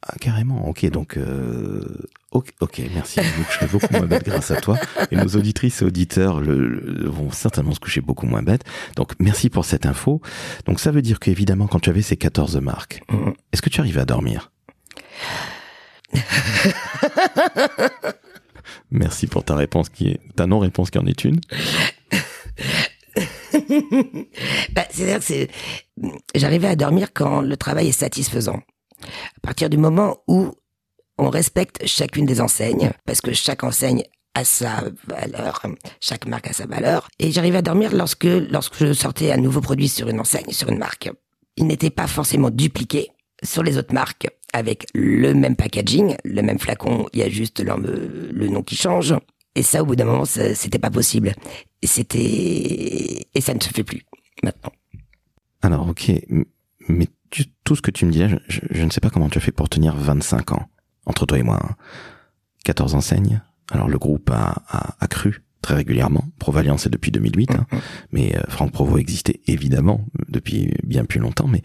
Ah, 0.06 0.14
carrément. 0.20 0.68
Ok, 0.68 0.88
donc 0.88 1.16
euh, 1.16 1.84
ok, 2.30 2.52
ok, 2.60 2.80
merci. 2.94 3.18
Je 3.20 3.42
coucher 3.42 3.66
beaucoup 3.66 3.92
moins 3.92 4.06
bête 4.06 4.24
grâce 4.24 4.52
à 4.52 4.60
toi. 4.60 4.78
Et 5.10 5.16
nos 5.16 5.26
auditrices 5.36 5.82
et 5.82 5.84
auditeurs 5.84 6.38
le, 6.40 6.68
le- 6.68 7.08
vont 7.10 7.32
certainement 7.32 7.74
se 7.74 7.80
coucher 7.80 8.00
beaucoup 8.00 8.26
moins 8.26 8.42
bête. 8.44 8.62
Donc, 8.94 9.14
merci 9.18 9.50
pour 9.50 9.64
cette 9.64 9.84
info. 9.84 10.20
Donc, 10.66 10.78
ça 10.78 10.92
veut 10.92 11.02
dire 11.02 11.18
qu'évidemment, 11.18 11.66
quand 11.66 11.80
tu 11.80 11.90
avais 11.90 12.02
ces 12.02 12.16
14 12.16 12.58
marques, 12.58 13.02
Mhm. 13.10 13.34
est-ce 13.52 13.62
que 13.62 13.68
tu 13.68 13.80
arrives 13.80 13.98
à 13.98 14.04
dormir? 14.04 14.52
Merci 18.92 19.26
pour 19.26 19.42
ta 19.42 19.56
réponse 19.56 19.88
qui 19.88 20.08
est 20.08 20.20
ta 20.36 20.46
non-réponse 20.46 20.90
qui 20.90 20.98
en 20.98 21.06
est 21.06 21.24
une. 21.24 21.40
Bah, 24.72 24.84
C'est-à-dire 24.90 25.20
que 25.26 26.08
j'arrivais 26.34 26.68
à 26.68 26.76
dormir 26.76 27.08
quand 27.14 27.40
le 27.40 27.56
travail 27.56 27.88
est 27.88 27.92
satisfaisant. 27.92 28.60
À 29.02 29.40
partir 29.42 29.70
du 29.70 29.76
moment 29.76 30.18
où 30.28 30.52
on 31.18 31.30
respecte 31.30 31.86
chacune 31.86 32.26
des 32.26 32.40
enseignes, 32.40 32.90
parce 33.06 33.20
que 33.20 33.32
chaque 33.32 33.64
enseigne 33.64 34.04
a 34.34 34.44
sa 34.44 34.84
valeur, 35.06 35.62
chaque 36.00 36.26
marque 36.26 36.48
a 36.48 36.52
sa 36.52 36.66
valeur, 36.66 37.08
et 37.18 37.30
j'arrivais 37.32 37.58
à 37.58 37.62
dormir 37.62 37.94
lorsque, 37.94 38.24
lorsque 38.24 38.76
je 38.76 38.92
sortais 38.92 39.32
un 39.32 39.36
nouveau 39.36 39.60
produit 39.60 39.88
sur 39.88 40.08
une 40.08 40.20
enseigne, 40.20 40.52
sur 40.52 40.68
une 40.68 40.78
marque. 40.78 41.10
Il 41.56 41.66
n'était 41.66 41.90
pas 41.90 42.06
forcément 42.06 42.50
dupliqué 42.50 43.10
sur 43.42 43.62
les 43.62 43.76
autres 43.78 43.94
marques 43.94 44.28
avec 44.52 44.86
le 44.94 45.32
même 45.34 45.56
packaging, 45.56 46.16
le 46.24 46.42
même 46.42 46.58
flacon, 46.58 47.06
il 47.12 47.20
y 47.20 47.22
a 47.22 47.28
juste 47.28 47.60
le, 47.60 48.30
le 48.32 48.48
nom 48.48 48.62
qui 48.62 48.76
change. 48.76 49.14
Et 49.54 49.62
ça, 49.62 49.82
au 49.82 49.86
bout 49.86 49.96
d'un 49.96 50.04
moment, 50.06 50.24
c'était 50.24 50.78
pas 50.78 50.90
possible. 50.90 51.34
Et 51.82 51.86
c'était, 51.86 53.26
et 53.34 53.40
ça 53.40 53.54
ne 53.54 53.60
se 53.60 53.68
fait 53.68 53.84
plus 53.84 54.02
maintenant. 54.42 54.72
Alors, 55.62 55.88
ok, 55.88 56.10
mais 56.88 57.06
tu- 57.30 57.44
tout 57.64 57.76
ce 57.76 57.82
que 57.82 57.90
tu 57.90 58.04
me 58.06 58.10
dis 58.12 58.18
là, 58.20 58.28
je, 58.28 58.36
je- 58.48 58.60
je 58.70 58.84
ne 58.84 58.90
sais 58.90 59.00
pas 59.00 59.10
comment 59.10 59.28
tu 59.28 59.38
as 59.38 59.40
fait 59.40 59.52
pour 59.52 59.68
tenir 59.68 59.94
25 59.96 60.52
ans, 60.52 60.68
entre 61.06 61.26
toi 61.26 61.38
et 61.38 61.42
moi. 61.42 61.58
hein. 61.62 61.76
14 62.64 62.94
enseignes. 62.94 63.42
Alors, 63.70 63.88
le 63.88 63.98
groupe 63.98 64.30
a, 64.30 64.62
a, 64.68 64.96
a 65.00 65.06
cru 65.08 65.42
très 65.60 65.74
régulièrement. 65.74 66.24
Provalian, 66.38 66.76
c'est 66.78 66.90
depuis 66.90 67.10
2008, 67.10 67.52
hein. 67.52 67.66
mais 68.10 68.36
euh, 68.36 68.40
Franck 68.48 68.72
Provo 68.72 68.98
existait 68.98 69.40
évidemment 69.46 70.04
depuis 70.28 70.72
bien 70.82 71.04
plus 71.04 71.20
longtemps, 71.20 71.46
mais 71.48 71.62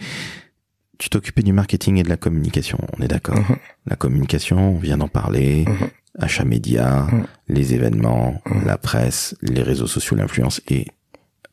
tu 0.97 1.09
t'occupais 1.09 1.43
du 1.43 1.53
marketing 1.53 1.97
et 1.97 2.03
de 2.03 2.09
la 2.09 2.17
communication, 2.17 2.77
on 2.97 3.01
est 3.03 3.07
d'accord. 3.07 3.35
Mhm. 3.37 3.57
La 3.85 3.95
communication, 3.95 4.75
on 4.75 4.77
vient 4.77 4.97
d'en 4.97 5.07
parler, 5.07 5.65
Mhm. 5.67 5.89
achat 6.19 6.43
média, 6.45 7.07
Mhm. 7.11 7.25
les 7.49 7.73
événements, 7.73 8.41
la 8.65 8.77
presse, 8.77 9.35
les 9.41 9.61
réseaux 9.61 9.87
sociaux, 9.87 10.15
l'influence 10.17 10.61
et... 10.67 10.87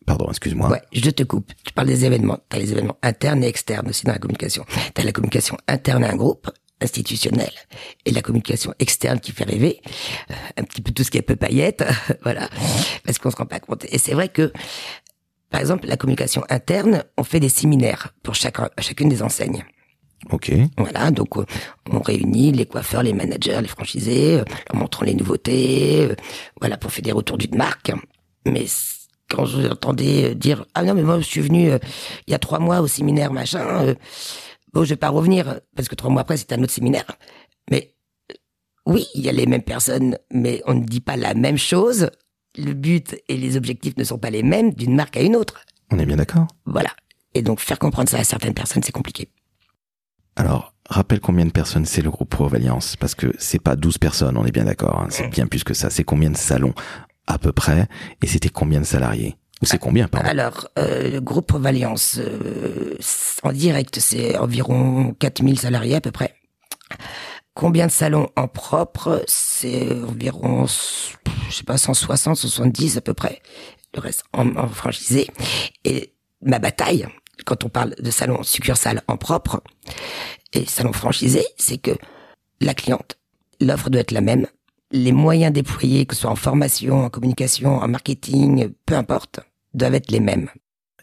Pardon, 0.06 0.26
excuse-moi. 0.28 0.68
Ouais, 0.70 0.82
je 0.92 1.08
te 1.08 1.22
coupe. 1.22 1.50
Tu 1.64 1.72
parles 1.72 1.88
des 1.88 2.04
événements. 2.04 2.38
T'as 2.50 2.58
les 2.58 2.72
événements 2.72 2.98
internes 3.02 3.42
et 3.42 3.46
externes 3.48 3.88
aussi 3.88 4.04
dans 4.04 4.12
la 4.12 4.18
communication. 4.18 4.66
T'as 4.92 5.02
la 5.02 5.12
communication 5.12 5.56
interne 5.66 6.04
à 6.04 6.10
un 6.10 6.16
groupe 6.16 6.50
institutionnel 6.82 7.50
et 8.04 8.10
la 8.10 8.20
communication 8.20 8.74
externe 8.78 9.18
qui 9.18 9.32
fait 9.32 9.44
rêver, 9.44 9.80
euh, 10.30 10.34
un 10.58 10.64
petit 10.64 10.82
peu 10.82 10.92
tout 10.92 11.04
ce 11.04 11.10
qui 11.10 11.16
est 11.16 11.22
peu 11.22 11.36
paillettes, 11.36 11.82
voilà, 12.22 12.50
parce 13.04 13.18
qu'on 13.18 13.30
se 13.30 13.36
rend 13.36 13.46
pas 13.46 13.60
compte. 13.60 13.86
Et 13.90 13.96
c'est 13.96 14.12
vrai 14.12 14.28
que, 14.28 14.52
par 15.54 15.60
exemple, 15.60 15.86
la 15.86 15.96
communication 15.96 16.42
interne, 16.50 17.04
on 17.16 17.22
fait 17.22 17.38
des 17.38 17.48
séminaires 17.48 18.12
pour 18.24 18.34
chacun, 18.34 18.70
chacune 18.80 19.08
des 19.08 19.22
enseignes. 19.22 19.64
Ok. 20.32 20.50
Voilà, 20.76 21.12
donc 21.12 21.36
euh, 21.36 21.46
on 21.92 22.00
réunit 22.00 22.50
les 22.50 22.66
coiffeurs, 22.66 23.04
les 23.04 23.12
managers, 23.12 23.60
les 23.62 23.68
franchisés, 23.68 24.40
euh, 24.40 24.44
leur 24.72 24.80
montrant 24.80 25.04
les 25.04 25.14
nouveautés, 25.14 26.08
euh, 26.10 26.16
voilà, 26.58 26.76
pour 26.76 26.90
faire 26.90 27.04
des 27.04 27.12
retours 27.12 27.38
d'une 27.38 27.54
marque. 27.56 27.92
Mais 28.44 28.66
quand 29.30 29.46
j'entendais 29.46 30.32
euh, 30.32 30.34
dire 30.34 30.66
ah 30.74 30.82
non 30.82 30.92
mais 30.92 31.04
moi 31.04 31.20
je 31.20 31.24
suis 31.24 31.40
venu 31.40 31.70
euh, 31.70 31.78
il 32.26 32.32
y 32.32 32.34
a 32.34 32.40
trois 32.40 32.58
mois 32.58 32.80
au 32.80 32.88
séminaire 32.88 33.32
machin, 33.32 33.64
euh, 33.84 33.94
bon 34.72 34.82
je 34.82 34.88
vais 34.88 34.96
pas 34.96 35.10
revenir 35.10 35.60
parce 35.76 35.88
que 35.88 35.94
trois 35.94 36.10
mois 36.10 36.22
après 36.22 36.36
c'est 36.36 36.52
un 36.52 36.60
autre 36.64 36.72
séminaire. 36.72 37.06
Mais 37.70 37.94
oui, 38.86 39.06
il 39.14 39.22
y 39.22 39.28
a 39.28 39.32
les 39.32 39.46
mêmes 39.46 39.62
personnes, 39.62 40.18
mais 40.32 40.62
on 40.66 40.74
ne 40.74 40.84
dit 40.84 41.00
pas 41.00 41.16
la 41.16 41.34
même 41.34 41.58
chose. 41.58 42.10
Le 42.56 42.72
but 42.72 43.16
et 43.28 43.36
les 43.36 43.56
objectifs 43.56 43.96
ne 43.96 44.04
sont 44.04 44.18
pas 44.18 44.30
les 44.30 44.42
mêmes 44.42 44.72
d'une 44.74 44.94
marque 44.94 45.16
à 45.16 45.22
une 45.22 45.36
autre. 45.36 45.60
On 45.90 45.98
est 45.98 46.06
bien 46.06 46.16
d'accord 46.16 46.46
Voilà. 46.66 46.90
Et 47.34 47.42
donc 47.42 47.60
faire 47.60 47.78
comprendre 47.78 48.08
ça 48.08 48.18
à 48.18 48.24
certaines 48.24 48.54
personnes, 48.54 48.82
c'est 48.82 48.92
compliqué. 48.92 49.28
Alors, 50.36 50.74
rappelle 50.88 51.20
combien 51.20 51.44
de 51.46 51.50
personnes 51.50 51.84
c'est 51.84 52.02
le 52.02 52.10
groupe 52.10 52.30
Pro 52.30 52.52
Alliance 52.54 52.96
Parce 52.96 53.14
que 53.14 53.32
c'est 53.38 53.60
pas 53.60 53.76
12 53.76 53.98
personnes, 53.98 54.36
on 54.36 54.44
est 54.44 54.52
bien 54.52 54.64
d'accord. 54.64 55.00
hein, 55.00 55.06
c'est 55.10 55.28
bien 55.28 55.46
plus 55.46 55.64
que 55.64 55.74
ça. 55.74 55.90
C'est 55.90 56.04
combien 56.04 56.30
de 56.30 56.36
salons 56.36 56.74
à 57.26 57.38
peu 57.38 57.52
près 57.52 57.88
Et 58.22 58.26
c'était 58.26 58.48
combien 58.48 58.80
de 58.80 58.86
salariés? 58.86 59.36
Ou 59.62 59.66
c'est 59.66 59.78
combien, 59.78 60.08
pardon? 60.08 60.28
Alors, 60.28 60.68
euh, 60.78 61.10
le 61.10 61.20
groupe 61.20 61.52
Valliance, 61.52 62.18
euh, 62.18 62.96
en 63.44 63.52
direct, 63.52 63.98
c'est 64.00 64.36
environ 64.36 65.14
4000 65.18 65.58
salariés 65.60 65.94
à 65.96 66.00
peu 66.00 66.10
près. 66.10 66.34
Combien 67.54 67.86
de 67.86 67.92
salons 67.92 68.28
en 68.34 68.48
propre? 68.48 69.22
C'est 69.28 69.92
environ, 70.02 70.66
je 70.66 71.54
sais 71.54 71.62
pas, 71.62 71.78
160, 71.78 72.36
170 72.36 72.96
à 72.96 73.00
peu 73.00 73.14
près. 73.14 73.40
Le 73.94 74.00
reste 74.00 74.24
en, 74.32 74.68
franchisé. 74.68 75.28
Et 75.84 76.12
ma 76.42 76.58
bataille, 76.58 77.06
quand 77.46 77.64
on 77.64 77.68
parle 77.68 77.94
de 77.94 78.10
salon 78.10 78.42
succursale 78.42 79.02
en 79.06 79.16
propre 79.16 79.62
et 80.52 80.66
salon 80.66 80.92
franchisé, 80.92 81.46
c'est 81.56 81.78
que 81.78 81.92
la 82.60 82.74
cliente, 82.74 83.18
l'offre 83.60 83.88
doit 83.88 84.00
être 84.00 84.10
la 84.10 84.20
même. 84.20 84.48
Les 84.90 85.12
moyens 85.12 85.52
déployés, 85.52 86.06
que 86.06 86.14
ce 86.14 86.22
soit 86.22 86.30
en 86.30 86.36
formation, 86.36 87.04
en 87.04 87.10
communication, 87.10 87.78
en 87.78 87.88
marketing, 87.88 88.72
peu 88.84 88.96
importe, 88.96 89.40
doivent 89.74 89.94
être 89.94 90.10
les 90.10 90.20
mêmes. 90.20 90.50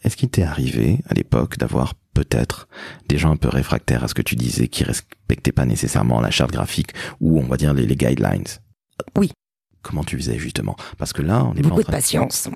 Est-ce 0.04 0.16
qu'il 0.16 0.28
t'est 0.30 0.42
arrivé 0.42 0.98
à 1.08 1.14
l'époque 1.14 1.56
d'avoir 1.56 1.94
peut-être 2.14 2.68
des 3.08 3.18
gens 3.18 3.30
un 3.32 3.36
peu 3.36 3.48
réfractaires 3.48 4.04
à 4.04 4.08
ce 4.08 4.14
que 4.14 4.22
tu 4.22 4.36
disais, 4.36 4.68
qui 4.68 4.84
respectaient 4.84 5.52
pas 5.52 5.64
nécessairement 5.64 6.20
la 6.20 6.30
charte 6.30 6.52
graphique 6.52 6.92
ou 7.20 7.38
on 7.38 7.44
va 7.46 7.56
dire 7.56 7.74
les, 7.74 7.86
les 7.86 7.96
guidelines 7.96 8.44
Oui. 9.16 9.30
Comment 9.82 10.04
tu 10.04 10.16
faisais 10.16 10.38
justement? 10.38 10.76
Parce 10.98 11.12
que 11.12 11.22
là, 11.22 11.44
on 11.44 11.54
est 11.54 11.62
pas 11.62 11.66
en 11.66 11.70
beaucoup 11.70 11.82
de 11.82 11.90
patience. 11.90 12.48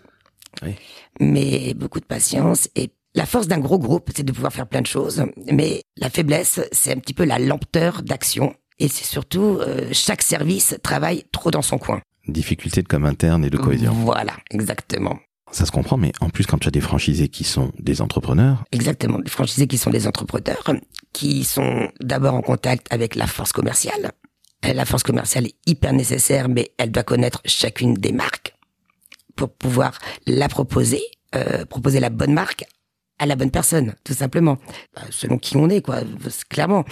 Oui. 0.63 0.75
Mais 1.21 1.75
beaucoup 1.75 2.01
de 2.01 2.05
patience. 2.05 2.69
Et 2.77 2.91
la 3.15 3.27
force 3.27 3.49
d'un 3.49 3.59
gros 3.59 3.79
groupe, 3.79 4.11
c'est 4.15 4.23
de 4.23 4.33
pouvoir 4.33 4.53
faire 4.53 4.67
plein 4.67 4.83
de 4.83 4.87
choses. 4.87 5.25
Mais 5.51 5.83
la 5.97 6.11
faiblesse, 6.11 6.61
c'est 6.73 6.93
un 6.93 6.99
petit 6.99 7.15
peu 7.15 7.25
la 7.25 7.39
lenteur 7.39 8.03
d'action. 8.03 8.55
Et 8.79 8.89
c'est 8.89 9.05
surtout, 9.05 9.59
euh, 9.61 9.89
chaque 9.93 10.23
service 10.23 10.77
travaille 10.83 11.25
trop 11.33 11.51
dans 11.51 11.63
son 11.63 11.79
coin. 11.79 12.01
difficulté 12.29 12.83
de 12.83 12.89
com 12.89 13.05
interne 13.07 13.45
et 13.45 13.51
de 13.51 13.57
cohésion. 13.57 13.93
Voilà, 13.93 14.35
exactement. 14.51 15.19
Ça 15.53 15.65
se 15.65 15.71
comprend, 15.71 15.97
mais 15.97 16.13
en 16.21 16.29
plus, 16.29 16.45
quand 16.45 16.59
tu 16.59 16.69
as 16.69 16.73
des 16.73 16.81
franchisés 16.81 17.29
qui 17.29 17.45
sont 17.45 17.73
des 17.79 18.03
entrepreneurs, 18.03 18.65
Exactement. 18.73 19.19
Les 19.19 19.31
franchisés 19.31 19.67
qui 19.67 19.79
sont 19.79 19.91
des 19.91 20.07
entrepreneurs, 20.07 20.65
qui 21.13 21.45
sont 21.45 21.89
d'abord 22.01 22.35
en 22.35 22.43
contact 22.43 22.87
avec 22.91 23.15
la 23.15 23.27
force 23.27 23.53
commerciale. 23.53 24.13
La 24.63 24.85
force 24.85 25.05
commerciale 25.05 25.47
est 25.47 25.55
hyper 25.67 25.93
nécessaire, 25.93 26.49
mais 26.49 26.73
elle 26.79 26.91
doit 26.91 27.05
connaître 27.05 27.41
chacune 27.45 27.95
des 27.95 28.13
marques 28.13 28.55
pour 29.37 29.51
pouvoir 29.51 29.99
la 30.27 30.49
proposer, 30.49 31.03
euh, 31.35 31.65
proposer 31.65 32.01
la 32.01 32.11
bonne 32.11 32.33
marque 32.33 32.65
à 33.19 33.27
la 33.27 33.37
bonne 33.37 33.51
personne, 33.51 33.95
tout 34.05 34.15
simplement. 34.15 34.59
Bah, 34.95 35.03
selon 35.11 35.39
qui 35.39 35.57
on 35.57 35.69
est, 35.69 35.81
quoi, 35.81 36.01
clairement. 36.49 36.85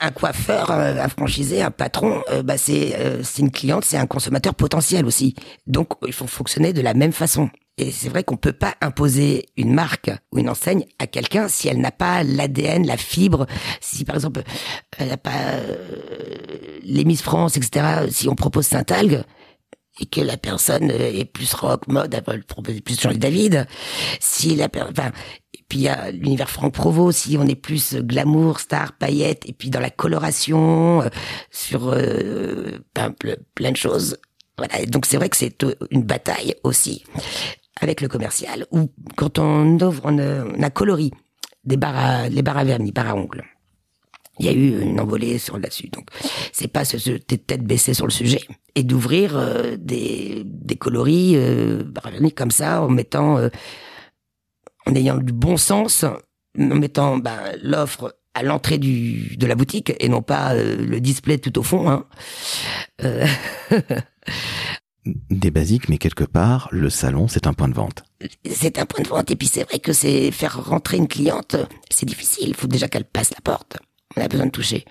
Un 0.00 0.10
coiffeur, 0.10 0.70
euh, 0.70 0.96
un 0.98 1.08
franchisé, 1.08 1.62
un 1.62 1.70
patron, 1.70 2.22
euh, 2.30 2.42
bah 2.42 2.58
c'est 2.58 2.96
euh, 2.98 3.22
une 3.38 3.50
cliente, 3.50 3.84
c'est 3.84 3.96
un 3.96 4.06
consommateur 4.06 4.54
potentiel 4.54 5.06
aussi. 5.06 5.34
Donc 5.66 5.90
il 6.06 6.12
faut 6.12 6.26
fonctionner 6.26 6.72
de 6.72 6.80
la 6.80 6.94
même 6.94 7.12
façon. 7.12 7.48
Et 7.76 7.90
c'est 7.90 8.08
vrai 8.08 8.22
qu'on 8.22 8.36
peut 8.36 8.52
pas 8.52 8.74
imposer 8.80 9.46
une 9.56 9.72
marque 9.74 10.10
ou 10.30 10.38
une 10.38 10.48
enseigne 10.48 10.84
à 11.00 11.08
quelqu'un 11.08 11.48
si 11.48 11.66
elle 11.68 11.80
n'a 11.80 11.90
pas 11.90 12.22
l'ADN, 12.22 12.86
la 12.86 12.96
fibre, 12.96 13.46
si 13.80 14.04
par 14.04 14.14
exemple 14.14 14.42
elle 14.96 15.08
n'a 15.08 15.16
pas 15.16 15.32
euh, 15.54 16.78
les 16.82 17.16
France, 17.16 17.56
etc. 17.56 18.06
Si 18.10 18.28
on 18.28 18.36
propose 18.36 18.66
Saint-Algue 18.66 19.24
et 20.00 20.06
que 20.06 20.20
la 20.20 20.36
personne 20.36 20.90
euh, 20.90 21.12
est 21.12 21.24
plus 21.24 21.52
rock, 21.54 21.88
mode, 21.88 22.14
elle 22.14 22.36
le 22.36 22.42
proposer 22.42 22.80
plus 22.80 23.00
Jean 23.00 23.12
David. 23.12 23.66
Si 24.20 24.54
la 24.54 24.68
enfin, 24.76 25.10
et 25.52 25.64
puis 25.68 25.78
il 25.80 25.82
y 25.82 25.88
a 25.88 26.10
l'univers 26.12 26.50
Franck 26.50 26.74
Provo, 26.74 27.10
si 27.10 27.36
on 27.38 27.46
est 27.46 27.54
plus 27.56 27.94
euh, 27.94 28.02
glamour, 28.02 28.60
star, 28.60 28.92
paillettes, 28.96 29.48
et 29.48 29.52
puis 29.52 29.70
dans 29.70 29.80
la 29.80 29.90
coloration, 29.90 31.02
euh, 31.02 31.08
sur 31.50 31.88
euh, 31.92 32.78
plein, 32.94 33.10
plein- 33.10 33.36
plein 33.56 33.72
de 33.72 33.76
choses, 33.76 34.16
Voilà. 34.58 34.84
Donc 34.86 35.06
c'est 35.06 35.16
vrai 35.16 35.28
que 35.28 35.36
c'est 35.36 35.62
euh, 35.64 35.74
une 35.90 36.02
bataille 36.02 36.54
aussi 36.62 37.02
avec 37.80 38.00
le 38.00 38.08
commercial 38.08 38.66
où 38.70 38.90
quand 39.16 39.38
on 39.38 39.78
ouvre, 39.80 40.00
on, 40.04 40.18
a- 40.18 40.44
on 40.44 40.62
a 40.62 40.70
coloris 40.70 41.12
des 41.64 41.76
barres 41.76 41.96
à, 41.96 42.28
les 42.28 42.42
barres 42.42 42.58
à 42.58 42.64
vernis, 42.64 42.92
barres 42.92 43.10
à 43.10 43.14
ongles. 43.16 43.44
Il 44.40 44.46
y 44.46 44.48
a 44.48 44.52
eu 44.52 44.80
une 44.82 44.98
envolée 45.00 45.38
sur 45.38 45.58
là-dessus. 45.58 45.88
Donc, 45.90 46.08
c'est 46.52 46.66
pas 46.66 46.84
se 46.84 46.96
tête 47.18 47.62
baissée 47.62 47.94
sur 47.94 48.04
le 48.06 48.10
sujet 48.10 48.40
et 48.74 48.82
d'ouvrir 48.82 49.36
euh, 49.36 49.76
des, 49.78 50.42
des 50.44 50.74
coloris 50.76 51.34
euh, 51.36 51.84
barres 51.84 52.08
à 52.08 52.10
vernis 52.10 52.32
comme 52.32 52.50
ça 52.50 52.82
en 52.82 52.88
mettant, 52.88 53.38
euh, 53.38 53.48
en 54.86 54.94
ayant 54.96 55.18
du 55.18 55.32
bon 55.32 55.56
sens, 55.56 56.04
en 56.04 56.16
mettant 56.74 57.16
ben, 57.18 57.38
l'offre 57.62 58.16
à 58.34 58.42
l'entrée 58.42 58.78
du 58.78 59.36
de 59.36 59.46
la 59.46 59.54
boutique 59.54 59.92
et 60.00 60.08
non 60.08 60.20
pas 60.20 60.54
euh, 60.54 60.84
le 60.84 61.00
display 61.00 61.38
tout 61.38 61.56
au 61.56 61.62
fond. 61.62 61.88
Hein. 61.88 62.04
Des 65.06 65.50
basiques, 65.50 65.88
mais 65.90 65.98
quelque 65.98 66.24
part, 66.24 66.68
le 66.72 66.88
salon, 66.88 67.28
c'est 67.28 67.46
un 67.46 67.52
point 67.52 67.68
de 67.68 67.74
vente. 67.74 68.04
c'est 68.50 68.78
un 68.78 68.86
point 68.86 69.02
de 69.02 69.08
vente 69.08 69.30
et 69.30 69.36
puis 69.36 69.46
c'est 69.48 69.64
vrai 69.64 69.78
que 69.78 69.92
c'est 69.92 70.30
faire 70.30 70.64
rentrer 70.64 70.96
une 70.96 71.08
cliente, 71.08 71.56
c'est 71.90 72.06
difficile. 72.06 72.48
Il 72.48 72.54
faut 72.54 72.66
déjà 72.66 72.88
qu'elle 72.88 73.04
passe 73.04 73.30
la 73.30 73.40
porte. 73.42 73.76
On 74.16 74.22
a 74.22 74.28
besoin 74.28 74.46
de 74.46 74.50
toucher. 74.50 74.84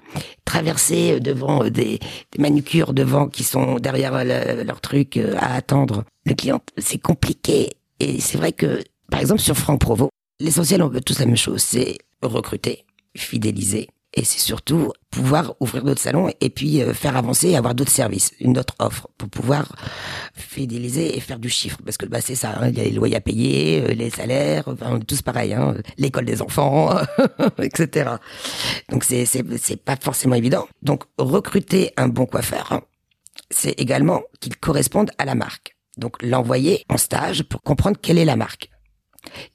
Traverser 0.45 1.13
euh, 1.13 1.19
devant 1.19 1.63
euh, 1.63 1.69
des, 1.71 1.97
des 2.31 2.39
manucures 2.39 2.93
devant 2.93 3.27
qui 3.27 3.43
sont 3.43 3.79
derrière 3.79 4.13
euh, 4.15 4.23
le- 4.57 4.63
leur 4.63 4.81
truc 4.81 5.17
à 5.17 5.55
attendre 5.55 6.03
le 6.25 6.35
client, 6.35 6.61
c'est 6.77 6.97
compliqué. 6.99 7.71
Et 7.99 8.19
c'est 8.19 8.37
vrai 8.37 8.51
que, 8.51 8.83
par 9.09 9.19
exemple, 9.21 9.39
sur 9.41 9.55
Franck 9.57 9.79
Provo, 9.79 10.09
l'essentiel, 10.39 10.83
on 10.83 10.89
veut 10.89 11.01
tous 11.01 11.19
la 11.19 11.25
même 11.25 11.37
chose, 11.37 11.61
c'est 11.61 11.97
recruter, 12.21 12.85
fidéliser. 13.15 13.87
Et 14.15 14.23
c'est 14.23 14.39
surtout 14.39 14.91
pouvoir 15.09 15.55
ouvrir 15.59 15.83
d'autres 15.83 16.01
salons 16.01 16.29
et 16.39 16.49
puis 16.49 16.81
euh, 16.81 16.93
faire 16.93 17.17
avancer 17.17 17.49
et 17.49 17.57
avoir 17.57 17.73
d'autres 17.73 17.91
services, 17.91 18.31
une 18.39 18.57
autre 18.59 18.75
offre 18.77 19.07
pour 19.17 19.29
pouvoir 19.29 19.75
fidéliser 20.35 21.17
et 21.17 21.19
faire 21.19 21.39
du 21.39 21.49
chiffre. 21.49 21.79
Parce 21.83 21.97
que 21.97 22.05
bah, 22.05 22.21
c'est 22.21 22.35
ça, 22.35 22.57
hein, 22.59 22.69
il 22.69 22.77
y 22.77 22.81
a 22.81 22.83
les 22.83 22.91
loyers 22.91 23.15
à 23.15 23.21
payer, 23.21 23.81
euh, 23.81 23.87
les 23.93 24.11
salaires, 24.11 24.63
enfin, 24.67 24.99
tous 24.99 25.23
pareils, 25.23 25.53
hein, 25.53 25.75
l'école 25.97 26.25
des 26.25 26.43
enfants, 26.43 26.95
etc. 27.61 28.11
Donc 28.89 29.03
c'est 29.03 29.25
c'est 29.25 29.43
c'est 29.57 29.83
pas 29.83 29.95
forcément 29.95 30.35
évident. 30.35 30.67
Donc 30.83 31.05
recruter 31.17 31.91
un 31.97 32.07
bon 32.07 32.27
coiffeur, 32.27 32.81
c'est 33.49 33.79
également 33.79 34.21
qu'il 34.39 34.55
corresponde 34.57 35.09
à 35.17 35.25
la 35.25 35.33
marque. 35.33 35.75
Donc 35.97 36.21
l'envoyer 36.21 36.85
en 36.89 36.97
stage 36.97 37.43
pour 37.43 37.63
comprendre 37.63 37.97
quelle 37.99 38.19
est 38.19 38.25
la 38.25 38.35
marque, 38.35 38.69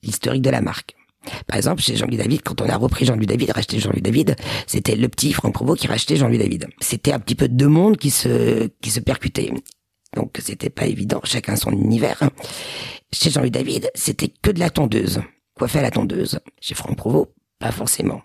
l'historique 0.03 0.43
de 0.43 0.51
la 0.51 0.61
marque. 0.61 0.98
Par 1.47 1.57
exemple, 1.57 1.83
chez 1.83 1.97
Jean-Louis 1.97 2.17
David, 2.17 2.43
quand 2.43 2.61
on 2.61 2.69
a 2.69 2.77
repris 2.77 3.05
Jean-Louis 3.05 3.27
David, 3.27 3.51
racheté 3.51 3.79
Jean-Louis 3.79 4.03
David, 4.03 4.37
c'était 4.67 4.97
le 4.97 5.09
petit 5.09 5.33
Franck 5.33 5.55
Provo 5.55 5.75
qui 5.75 5.87
rachetait 5.87 6.17
Jean-Louis 6.17 6.39
David. 6.39 6.67
C'était 6.81 7.13
un 7.13 7.19
petit 7.19 7.35
peu 7.35 7.49
deux 7.49 7.69
mondes 7.69 7.97
qui 7.97 8.11
se 8.11 8.69
qui 8.81 8.91
se 8.91 9.01
percutaient. 9.01 9.53
Donc 10.17 10.39
c'était 10.43 10.71
pas 10.71 10.87
évident, 10.87 11.21
chacun 11.25 11.57
son 11.57 11.73
univers. 11.73 12.31
Chez 13.13 13.31
Jean-Louis 13.31 13.51
David, 13.51 13.91
c'était 13.95 14.29
que 14.29 14.51
de 14.51 14.61
la 14.61 14.71
tondeuse. 14.71 15.21
Coiffer 15.55 15.81
à 15.81 15.83
la 15.83 15.91
tondeuse? 15.91 16.39
Chez 16.61 16.75
Franck 16.75 16.97
Provo, 16.97 17.35
pas 17.59 17.73
forcément. 17.73 18.23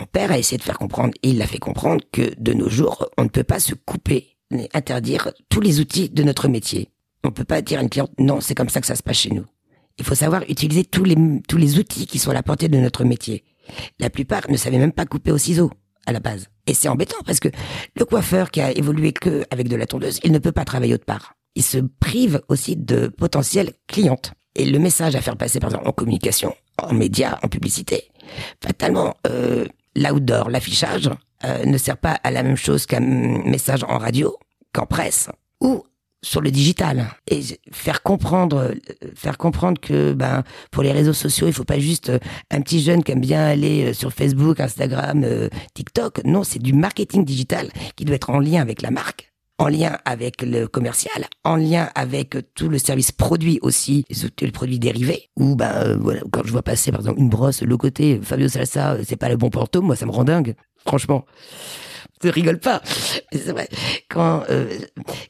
Mon 0.00 0.06
père 0.06 0.32
a 0.32 0.38
essayé 0.38 0.58
de 0.58 0.62
faire 0.62 0.78
comprendre, 0.78 1.14
il 1.22 1.38
l'a 1.38 1.46
fait 1.46 1.58
comprendre, 1.58 2.02
que 2.12 2.32
de 2.38 2.52
nos 2.52 2.68
jours, 2.68 3.08
on 3.16 3.24
ne 3.24 3.28
peut 3.28 3.44
pas 3.44 3.60
se 3.60 3.74
couper, 3.74 4.36
interdire 4.74 5.32
tous 5.48 5.60
les 5.60 5.80
outils 5.80 6.10
de 6.10 6.22
notre 6.22 6.48
métier. 6.48 6.90
On 7.24 7.30
peut 7.30 7.44
pas 7.44 7.62
dire 7.62 7.78
à 7.78 7.82
une 7.82 7.88
cliente, 7.88 8.10
non, 8.18 8.40
c'est 8.40 8.54
comme 8.54 8.68
ça 8.68 8.80
que 8.80 8.86
ça 8.86 8.96
se 8.96 9.02
passe 9.02 9.18
chez 9.18 9.30
nous. 9.30 9.46
Il 9.98 10.04
faut 10.04 10.14
savoir 10.14 10.42
utiliser 10.48 10.84
tous 10.84 11.04
les, 11.04 11.16
tous 11.48 11.56
les 11.56 11.78
outils 11.78 12.06
qui 12.06 12.18
sont 12.18 12.30
à 12.30 12.34
la 12.34 12.42
portée 12.42 12.68
de 12.68 12.78
notre 12.78 13.04
métier. 13.04 13.44
La 13.98 14.10
plupart 14.10 14.50
ne 14.50 14.56
savaient 14.56 14.78
même 14.78 14.92
pas 14.92 15.06
couper 15.06 15.32
au 15.32 15.38
ciseau, 15.38 15.70
à 16.06 16.12
la 16.12 16.20
base. 16.20 16.48
Et 16.66 16.74
c'est 16.74 16.88
embêtant 16.88 17.18
parce 17.26 17.40
que 17.40 17.48
le 17.96 18.04
coiffeur 18.04 18.50
qui 18.50 18.60
a 18.60 18.70
évolué 18.72 19.12
que 19.12 19.44
avec 19.50 19.68
de 19.68 19.76
la 19.76 19.86
tondeuse, 19.86 20.20
il 20.24 20.32
ne 20.32 20.38
peut 20.38 20.52
pas 20.52 20.64
travailler 20.64 20.94
autre 20.94 21.04
part. 21.04 21.34
Il 21.54 21.62
se 21.62 21.78
prive 21.78 22.40
aussi 22.48 22.76
de 22.76 23.08
potentielles 23.08 23.72
clientes. 23.86 24.32
Et 24.54 24.66
le 24.66 24.78
message 24.78 25.14
à 25.16 25.20
faire 25.20 25.36
passer, 25.36 25.60
par 25.60 25.70
exemple, 25.70 25.88
en 25.88 25.92
communication, 25.92 26.54
en 26.80 26.92
médias, 26.92 27.38
en 27.42 27.48
publicité, 27.48 28.10
fatalement, 28.62 29.14
euh, 29.26 29.66
l'outdoor, 29.96 30.50
l'affichage, 30.50 31.08
euh, 31.44 31.64
ne 31.64 31.78
sert 31.78 31.96
pas 31.96 32.12
à 32.22 32.30
la 32.30 32.42
même 32.42 32.56
chose 32.56 32.86
qu'un 32.86 33.00
message 33.00 33.82
en 33.84 33.98
radio, 33.98 34.36
qu'en 34.72 34.86
presse, 34.86 35.30
ou 35.60 35.84
sur 36.22 36.40
le 36.40 36.50
digital 36.50 37.08
et 37.28 37.40
faire 37.72 38.02
comprendre 38.02 38.56
euh, 38.56 38.74
faire 39.14 39.38
comprendre 39.38 39.80
que 39.80 40.12
ben 40.12 40.44
pour 40.70 40.82
les 40.82 40.92
réseaux 40.92 41.12
sociaux 41.12 41.48
il 41.48 41.52
faut 41.52 41.64
pas 41.64 41.80
juste 41.80 42.10
euh, 42.10 42.18
un 42.50 42.60
petit 42.60 42.80
jeune 42.80 43.02
qui 43.02 43.12
aime 43.12 43.20
bien 43.20 43.44
aller 43.44 43.86
euh, 43.86 43.92
sur 43.92 44.12
Facebook, 44.12 44.60
Instagram, 44.60 45.24
TikTok. 45.74 46.24
Non, 46.24 46.44
c'est 46.44 46.58
du 46.58 46.72
marketing 46.72 47.24
digital 47.24 47.70
qui 47.96 48.04
doit 48.04 48.16
être 48.16 48.30
en 48.30 48.38
lien 48.38 48.60
avec 48.60 48.82
la 48.82 48.90
marque, 48.90 49.32
en 49.58 49.68
lien 49.68 49.98
avec 50.04 50.42
le 50.42 50.66
commercial, 50.66 51.26
en 51.44 51.56
lien 51.56 51.88
avec 51.94 52.36
tout 52.54 52.68
le 52.68 52.78
service 52.78 53.12
produit 53.12 53.58
aussi, 53.62 54.04
les 54.40 54.50
produits 54.50 54.78
dérivés. 54.78 55.30
Ou 55.36 55.56
ben 55.56 55.96
voilà, 56.00 56.20
quand 56.30 56.42
je 56.44 56.52
vois 56.52 56.62
passer 56.62 56.90
par 56.92 57.00
exemple 57.00 57.20
une 57.20 57.28
brosse, 57.28 57.62
le 57.62 57.76
côté 57.76 58.20
Fabio 58.22 58.48
Salsa, 58.48 58.98
c'est 59.04 59.16
pas 59.16 59.28
le 59.28 59.36
bon 59.36 59.50
porto, 59.50 59.82
moi 59.82 59.96
ça 59.96 60.06
me 60.06 60.12
rend 60.12 60.24
dingue, 60.24 60.54
franchement. 60.86 61.24
Je 62.22 62.28
rigole 62.28 62.60
pas. 62.60 62.80
C'est 63.32 63.50
vrai. 63.50 63.68
Quand 64.08 64.44
euh, 64.48 64.78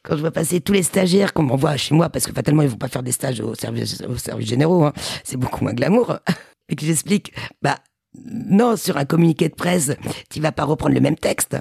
quand 0.03 0.15
je 0.15 0.21
vois 0.21 0.31
passer 0.31 0.61
tous 0.61 0.73
les 0.73 0.83
stagiaires 0.83 1.33
qu'on 1.33 1.43
m'envoie 1.43 1.75
chez 1.75 1.95
moi, 1.95 2.09
parce 2.09 2.25
que 2.27 2.33
fatalement 2.33 2.61
ils 2.61 2.69
vont 2.69 2.77
pas 2.77 2.87
faire 2.87 3.01
des 3.01 3.11
stages 3.11 3.39
au 3.39 3.55
service 3.55 4.01
au 4.07 4.15
service 4.15 4.47
généraux, 4.47 4.83
hein, 4.85 4.93
c'est 5.23 5.37
beaucoup 5.37 5.63
moins 5.63 5.73
glamour. 5.73 6.19
Et 6.69 6.75
que 6.75 6.85
j'explique, 6.85 7.33
bah 7.61 7.79
non, 8.25 8.77
sur 8.77 8.97
un 8.97 9.05
communiqué 9.05 9.49
de 9.49 9.55
presse, 9.55 9.91
tu 10.29 10.39
vas 10.39 10.51
pas 10.51 10.65
reprendre 10.65 10.93
le 10.93 11.01
même 11.01 11.15
texte. 11.17 11.57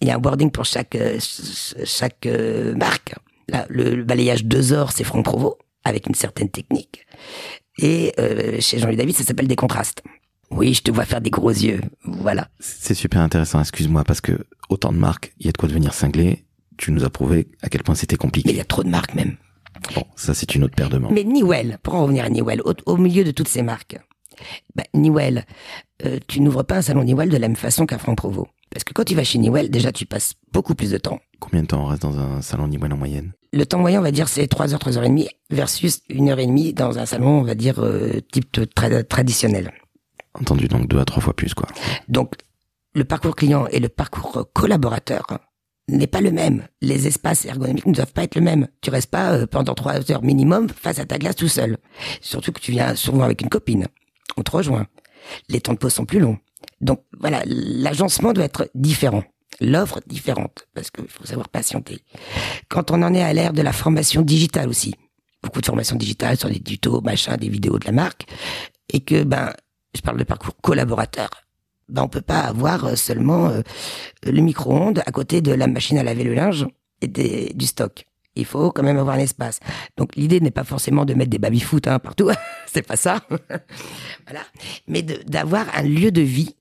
Il 0.00 0.08
y 0.08 0.10
a 0.10 0.16
un 0.16 0.20
wording 0.20 0.50
pour 0.50 0.64
chaque 0.64 0.94
euh, 0.94 1.20
ch- 1.20 1.74
chaque 1.84 2.24
euh, 2.24 2.74
marque. 2.74 3.14
Là, 3.48 3.66
le, 3.68 4.02
balayage 4.02 4.44
deux 4.44 4.72
heures, 4.72 4.92
c'est 4.92 5.04
Franck 5.04 5.24
Provo, 5.24 5.58
avec 5.84 6.06
une 6.06 6.14
certaine 6.14 6.48
technique. 6.48 7.04
Et 7.78 8.12
chez 8.60 8.78
Jean-Louis 8.78 8.96
David, 8.96 9.16
ça 9.16 9.24
s'appelle 9.24 9.48
des 9.48 9.56
contrastes. 9.56 10.02
Oui, 10.50 10.74
je 10.74 10.82
te 10.82 10.90
vois 10.90 11.04
faire 11.04 11.20
des 11.20 11.30
gros 11.30 11.50
yeux. 11.50 11.80
Voilà. 12.04 12.48
C'est 12.58 12.94
super 12.94 13.20
intéressant, 13.20 13.60
excuse-moi, 13.60 14.04
parce 14.04 14.20
que 14.20 14.46
autant 14.68 14.92
de 14.92 14.98
marques, 14.98 15.32
il 15.38 15.46
y 15.46 15.48
a 15.48 15.52
de 15.52 15.56
quoi 15.58 15.68
devenir 15.68 15.94
cinglé. 15.94 16.44
Tu 16.76 16.92
nous 16.92 17.04
as 17.04 17.10
prouvé 17.10 17.48
à 17.62 17.68
quel 17.68 17.82
point 17.82 17.94
c'était 17.94 18.14
Mais 18.14 18.16
il 18.16 18.18
compliqué. 18.20 18.54
y 18.54 18.60
a 18.60 18.64
trop 18.64 18.82
de 18.82 18.88
marques 18.88 19.14
même. 19.14 19.36
Bon, 19.94 20.04
ça 20.16 20.34
c'est 20.34 20.54
une 20.54 20.64
autre 20.64 20.74
paire 20.74 20.88
de 20.90 20.98
manches. 20.98 21.12
Mais 21.12 21.24
Newell, 21.24 21.78
pour 21.82 21.94
en 21.94 22.02
revenir 22.02 22.24
à 22.24 22.30
Newell, 22.30 22.60
au, 22.64 22.72
au 22.86 22.96
milieu 22.96 23.22
de 23.24 23.30
toutes 23.30 23.48
ces 23.48 23.62
marques, 23.62 23.98
bah, 24.74 24.84
Newell, 24.94 25.44
euh, 26.04 26.18
tu 26.26 26.40
n'ouvres 26.40 26.62
pas 26.64 26.76
un 26.78 26.82
salon 26.82 27.04
Newell 27.04 27.28
de 27.28 27.36
la 27.36 27.48
même 27.48 27.56
façon 27.56 27.86
qu'à 27.86 27.98
Franck 27.98 28.16
Provo. 28.16 28.48
Parce 28.70 28.84
que 28.84 28.92
quand 28.92 29.04
tu 29.04 29.14
vas 29.14 29.24
chez 29.24 29.38
Newell, 29.38 29.70
déjà 29.70 29.92
tu 29.92 30.06
passes 30.06 30.34
beaucoup 30.52 30.74
plus 30.74 30.90
de 30.90 30.98
temps. 30.98 31.20
Combien 31.38 31.62
de 31.62 31.66
temps 31.68 31.82
on 31.84 31.86
reste 31.86 32.02
dans 32.02 32.18
un 32.18 32.40
salon 32.42 32.66
Newell 32.68 32.92
en 32.92 32.96
moyenne? 32.96 33.32
Le 33.52 33.64
temps 33.66 33.78
moyen, 33.78 34.00
on 34.00 34.02
va 34.02 34.12
dire, 34.12 34.28
c'est 34.28 34.46
3 34.46 34.72
heures, 34.72 34.78
3 34.78 34.96
heures 34.98 35.04
et 35.04 35.08
demie, 35.08 35.28
versus 35.50 36.00
une 36.08 36.28
heure 36.28 36.38
et 36.38 36.46
demie 36.46 36.72
dans 36.72 36.98
un 36.98 37.06
salon, 37.06 37.40
on 37.40 37.42
va 37.42 37.54
dire, 37.54 37.80
euh, 37.80 38.20
type 38.32 38.52
tra- 38.76 39.04
traditionnel. 39.04 39.72
Entendu, 40.40 40.68
donc 40.68 40.88
deux 40.88 40.98
à 40.98 41.04
trois 41.04 41.22
fois 41.22 41.34
plus, 41.34 41.54
quoi. 41.54 41.68
Donc, 42.08 42.34
le 42.94 43.04
parcours 43.04 43.36
client 43.36 43.66
et 43.70 43.78
le 43.78 43.88
parcours 43.88 44.48
collaborateur 44.52 45.26
n'est 45.88 46.06
pas 46.06 46.20
le 46.20 46.30
même. 46.30 46.66
Les 46.80 47.06
espaces 47.06 47.44
ergonomiques 47.44 47.86
ne 47.86 47.94
doivent 47.94 48.12
pas 48.12 48.24
être 48.24 48.36
le 48.36 48.40
même. 48.40 48.68
Tu 48.80 48.90
restes 48.90 49.10
pas 49.10 49.32
euh, 49.32 49.46
pendant 49.46 49.74
trois 49.74 50.10
heures 50.10 50.22
minimum 50.22 50.68
face 50.68 50.98
à 50.98 51.04
ta 51.04 51.18
glace 51.18 51.36
tout 51.36 51.48
seul. 51.48 51.78
Surtout 52.20 52.52
que 52.52 52.60
tu 52.60 52.72
viens 52.72 52.94
souvent 52.94 53.24
avec 53.24 53.42
une 53.42 53.48
copine. 53.48 53.86
On 54.36 54.42
te 54.42 54.50
rejoint. 54.50 54.86
Les 55.48 55.60
temps 55.60 55.74
de 55.74 55.78
pause 55.78 55.92
sont 55.92 56.06
plus 56.06 56.20
longs. 56.20 56.38
Donc 56.80 57.04
voilà, 57.18 57.42
l'agencement 57.46 58.32
doit 58.32 58.44
être 58.44 58.70
différent. 58.74 59.24
L'offre 59.60 60.00
différente, 60.06 60.68
parce 60.74 60.90
qu'il 60.90 61.08
faut 61.08 61.26
savoir 61.26 61.48
patienter. 61.48 62.00
Quand 62.68 62.90
on 62.90 63.02
en 63.02 63.12
est 63.12 63.22
à 63.22 63.32
l'ère 63.32 63.52
de 63.52 63.60
la 63.60 63.72
formation 63.72 64.22
digitale 64.22 64.68
aussi, 64.68 64.94
beaucoup 65.42 65.60
de 65.60 65.66
formations 65.66 65.96
digitales 65.96 66.38
sur 66.38 66.48
des 66.48 66.60
tutos, 66.60 67.02
machin, 67.02 67.36
des 67.36 67.48
vidéos 67.48 67.78
de 67.78 67.84
la 67.84 67.92
marque, 67.92 68.26
et 68.88 69.00
que 69.00 69.22
ben, 69.22 69.52
je 69.94 70.00
parle 70.00 70.18
de 70.18 70.24
parcours 70.24 70.54
collaborateur, 70.62 71.28
ben 71.88 72.02
on 72.02 72.08
peut 72.08 72.20
pas 72.20 72.40
avoir 72.40 72.84
euh, 72.84 72.94
seulement 72.96 73.48
euh, 73.48 73.62
le 74.24 74.40
micro-ondes 74.40 75.02
à 75.06 75.10
côté 75.10 75.40
de 75.40 75.52
la 75.52 75.66
machine 75.66 75.98
à 75.98 76.02
laver 76.02 76.24
le 76.24 76.34
linge 76.34 76.66
et 77.00 77.08
des- 77.08 77.52
du 77.54 77.66
stock. 77.66 78.04
Il 78.36 78.44
faut 78.44 78.70
quand 78.70 78.84
même 78.84 78.96
avoir 78.98 79.16
un 79.16 79.20
espace. 79.20 79.58
Donc 79.96 80.14
l'idée 80.14 80.38
n'est 80.40 80.52
pas 80.52 80.62
forcément 80.62 81.04
de 81.04 81.14
mettre 81.14 81.30
des 81.30 81.38
baby-foot 81.40 81.88
hein, 81.88 81.98
partout, 81.98 82.30
c'est 82.66 82.86
pas 82.86 82.96
ça. 82.96 83.20
voilà, 84.26 84.42
mais 84.86 85.02
d'avoir 85.02 85.66
un 85.76 85.82
lieu 85.82 86.12
de 86.12 86.22
vie. 86.22 86.54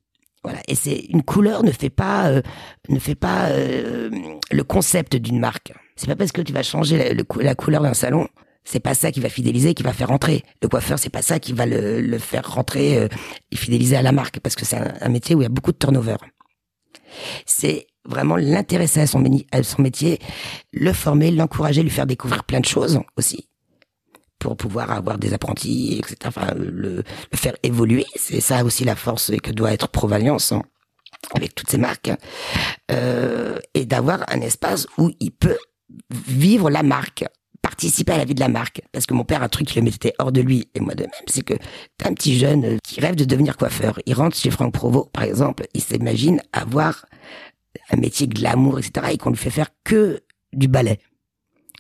Voilà, 0.43 0.59
et 0.69 0.75
c'est 0.75 0.95
une 1.09 1.21
couleur 1.21 1.63
ne 1.63 1.71
fait 1.71 1.89
pas 1.89 2.29
euh, 2.29 2.41
ne 2.87 2.97
fait 2.97 3.13
pas 3.15 3.49
euh, 3.49 4.09
le 4.51 4.63
concept 4.63 5.15
d'une 5.17 5.39
marque. 5.39 5.73
C'est 5.97 6.07
pas 6.07 6.15
parce 6.15 6.31
que 6.31 6.41
tu 6.41 6.53
vas 6.53 6.63
changer 6.63 7.13
la 7.41 7.55
couleur 7.55 7.83
d'un 7.83 7.93
salon, 7.93 8.27
c'est 8.69 8.79
pas 8.79 8.93
ça 8.93 9.11
qui 9.11 9.19
va 9.19 9.29
fidéliser, 9.29 9.73
qui 9.73 9.81
va 9.81 9.93
faire 9.93 10.09
rentrer. 10.09 10.43
Le 10.61 10.67
coiffeur, 10.67 10.99
c'est 10.99 11.09
pas 11.09 11.23
ça 11.23 11.39
qui 11.39 11.53
va 11.53 11.65
le, 11.65 12.01
le 12.01 12.17
faire 12.19 12.47
rentrer 12.47 12.97
euh, 12.99 13.07
et 13.51 13.55
fidéliser 13.55 13.95
à 13.95 14.03
la 14.03 14.11
marque, 14.11 14.39
parce 14.41 14.55
que 14.55 14.63
c'est 14.63 14.77
un, 14.77 14.93
un 15.01 15.09
métier 15.09 15.33
où 15.33 15.41
il 15.41 15.43
y 15.43 15.47
a 15.47 15.49
beaucoup 15.49 15.71
de 15.71 15.77
turnover. 15.77 16.17
C'est 17.47 17.87
vraiment 18.05 18.35
l'intéresser 18.35 19.01
à 19.01 19.07
son, 19.07 19.23
à 19.51 19.63
son 19.63 19.81
métier, 19.81 20.19
le 20.71 20.93
former, 20.93 21.31
l'encourager, 21.31 21.81
lui 21.81 21.89
faire 21.89 22.05
découvrir 22.05 22.43
plein 22.43 22.59
de 22.59 22.65
choses 22.65 22.99
aussi 23.17 23.49
pour 24.37 24.55
pouvoir 24.55 24.91
avoir 24.91 25.17
des 25.17 25.33
apprentis, 25.33 25.97
etc. 25.97 26.15
Enfin, 26.25 26.53
le, 26.55 26.97
le 26.97 27.37
faire 27.37 27.55
évoluer, 27.63 28.05
c'est 28.15 28.39
ça 28.39 28.63
aussi 28.63 28.85
la 28.85 28.95
force 28.95 29.31
que 29.41 29.51
doit 29.51 29.73
être 29.73 29.89
Provalence 29.89 30.51
hein, 30.51 30.61
avec 31.35 31.55
toutes 31.55 31.71
ces 31.71 31.79
marques, 31.79 32.11
euh, 32.91 33.57
et 33.73 33.85
d'avoir 33.85 34.23
un 34.31 34.41
espace 34.41 34.87
où 34.99 35.11
il 35.19 35.31
peut 35.31 35.57
vivre 36.27 36.69
la 36.69 36.83
marque 36.83 37.25
participer 37.61 38.13
à 38.13 38.17
la 38.17 38.25
vie 38.25 38.35
de 38.35 38.39
la 38.39 38.47
marque. 38.47 38.81
Parce 38.91 39.05
que 39.05 39.13
mon 39.13 39.23
père, 39.23 39.43
un 39.43 39.49
truc 39.49 39.67
qui 39.67 39.79
le 39.79 39.83
mettait 39.83 40.13
hors 40.19 40.31
de 40.31 40.41
lui, 40.41 40.69
et 40.75 40.79
moi 40.79 40.95
de 40.95 41.03
même, 41.03 41.11
c'est 41.27 41.43
que 41.43 41.53
t'as 41.97 42.09
un 42.09 42.13
petit 42.13 42.37
jeune 42.37 42.65
euh, 42.65 42.77
qui 42.83 42.99
rêve 42.99 43.15
de 43.15 43.25
devenir 43.25 43.57
coiffeur. 43.57 43.99
Il 44.05 44.13
rentre 44.13 44.35
chez 44.35 44.51
Franck 44.51 44.73
Provost, 44.73 45.09
par 45.11 45.23
exemple, 45.23 45.65
il 45.73 45.81
s'imagine 45.81 46.41
avoir 46.53 47.05
un 47.91 47.97
métier 47.97 48.27
glamour, 48.27 48.79
etc., 48.79 49.07
et 49.11 49.17
qu'on 49.17 49.29
lui 49.29 49.37
fait 49.37 49.49
faire 49.49 49.69
que 49.83 50.21
du 50.53 50.67
ballet. 50.67 50.99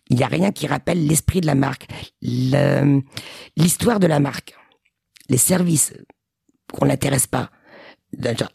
Il 0.09 0.17
n'y 0.17 0.23
a 0.23 0.27
rien 0.27 0.51
qui 0.51 0.65
rappelle 0.65 1.05
l'esprit 1.05 1.41
de 1.41 1.45
la 1.45 1.55
marque, 1.55 1.87
l'histoire 2.21 3.99
de 3.99 4.07
la 4.07 4.19
marque, 4.19 4.55
les 5.29 5.37
services 5.37 5.93
qu'on 6.73 6.87
n'intéresse 6.87 7.27
pas. 7.27 7.51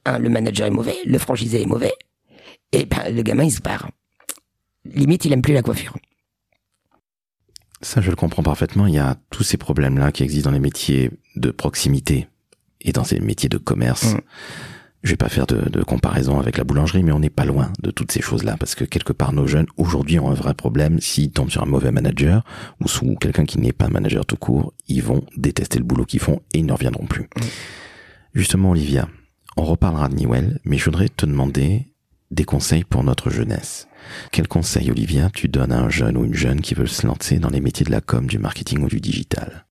Un, 0.05 0.19
le 0.19 0.29
manager 0.31 0.67
est 0.67 0.71
mauvais, 0.71 0.97
le 1.05 1.17
franchisé 1.19 1.63
est 1.63 1.67
mauvais, 1.67 1.95
et 2.73 2.87
ben, 2.87 3.15
le 3.15 3.23
gamin 3.23 3.45
il 3.45 3.53
se 3.53 3.61
barre. 3.61 3.89
Limite, 4.85 5.25
il 5.25 5.33
aime 5.33 5.43
plus 5.43 5.55
la 5.55 5.63
coiffure. 5.63 5.97
Ça, 7.85 8.01
je 8.01 8.09
le 8.09 8.17
comprends 8.17 8.43
parfaitement. 8.43 8.87
Il 8.87 8.95
y 8.95 8.99
a 8.99 9.17
tous 9.31 9.43
ces 9.43 9.59
problèmes-là 9.59 10.11
qui 10.11 10.23
existent 10.23 10.49
dans 10.49 10.55
les 10.55 10.61
métiers 10.61 11.11
de 11.37 11.51
proximité 11.51 12.29
et 12.81 12.93
dans 12.93 13.05
ces 13.05 13.21
métiers 13.21 13.51
de 13.51 13.59
commerce. 13.59 14.15
Mm. 14.15 14.21
Je 15.03 15.11
vais 15.11 15.17
pas 15.17 15.29
faire 15.29 15.47
de, 15.47 15.83
comparaison 15.83 16.41
avec 16.41 16.57
la 16.57 16.65
boulangerie, 16.65 17.03
mais 17.03 17.13
on 17.13 17.19
n'est 17.19 17.29
pas 17.29 17.45
loin 17.45 17.71
de 17.83 17.91
toutes 17.91 18.11
ces 18.11 18.23
choses-là 18.23 18.57
parce 18.59 18.75
que 18.75 18.85
quelque 18.85 19.13
part 19.13 19.35
nos 19.35 19.47
jeunes 19.47 19.67
aujourd'hui 19.77 20.19
ont 20.19 20.31
un 20.31 20.35
vrai 20.35 20.55
problème. 20.55 20.99
S'ils 20.99 21.31
tombent 21.31 21.51
sur 21.51 21.63
un 21.63 21.67
mauvais 21.67 21.93
manager 21.93 22.43
ou 22.81 22.89
sous 22.89 23.15
quelqu'un 23.17 23.45
qui 23.45 23.59
n'est 23.59 23.75
pas 23.75 23.85
un 23.85 23.91
manager 23.91 24.25
tout 24.25 24.39
court, 24.39 24.73
ils 24.89 25.03
vont 25.03 25.23
détester 25.37 25.79
le 25.79 25.85
boulot 25.85 26.07
qu'ils 26.07 26.21
font 26.21 26.41
et 26.55 26.61
ils 26.61 26.67
ne 26.67 26.73
reviendront 26.73 27.05
plus. 27.05 27.25
Mm. 27.37 27.43
Justement, 28.33 28.71
Olivia, 28.71 29.09
on 29.59 29.65
reparlera 29.65 30.09
de 30.09 30.15
Newell, 30.15 30.59
mais 30.65 30.79
je 30.79 30.87
voudrais 30.87 31.11
te 31.11 31.27
demander 31.27 31.87
des 32.35 32.45
conseils 32.45 32.85
pour 32.85 33.05
notre 33.05 33.31
jeunesse. 33.31 33.89
Quel 34.33 34.49
conseil, 34.49 34.91
Olivia, 34.91 35.31
tu 35.33 35.49
donnes 35.49 35.73
à 35.73 35.81
un 35.81 35.89
jeune 35.89 36.17
ou 36.17 36.25
une 36.25 36.35
jeune 36.35 36.61
qui 36.61 36.75
veut 36.75 36.87
se 36.87 37.07
lancer 37.07 37.39
dans 37.39 37.49
les 37.49 37.61
métiers 37.61 37.87
de 37.87 37.91
la 37.91 38.01
com, 38.01 38.27
du 38.27 38.39
marketing 38.39 38.83
ou 38.83 38.89
du 38.89 39.01
digital? 39.01 39.67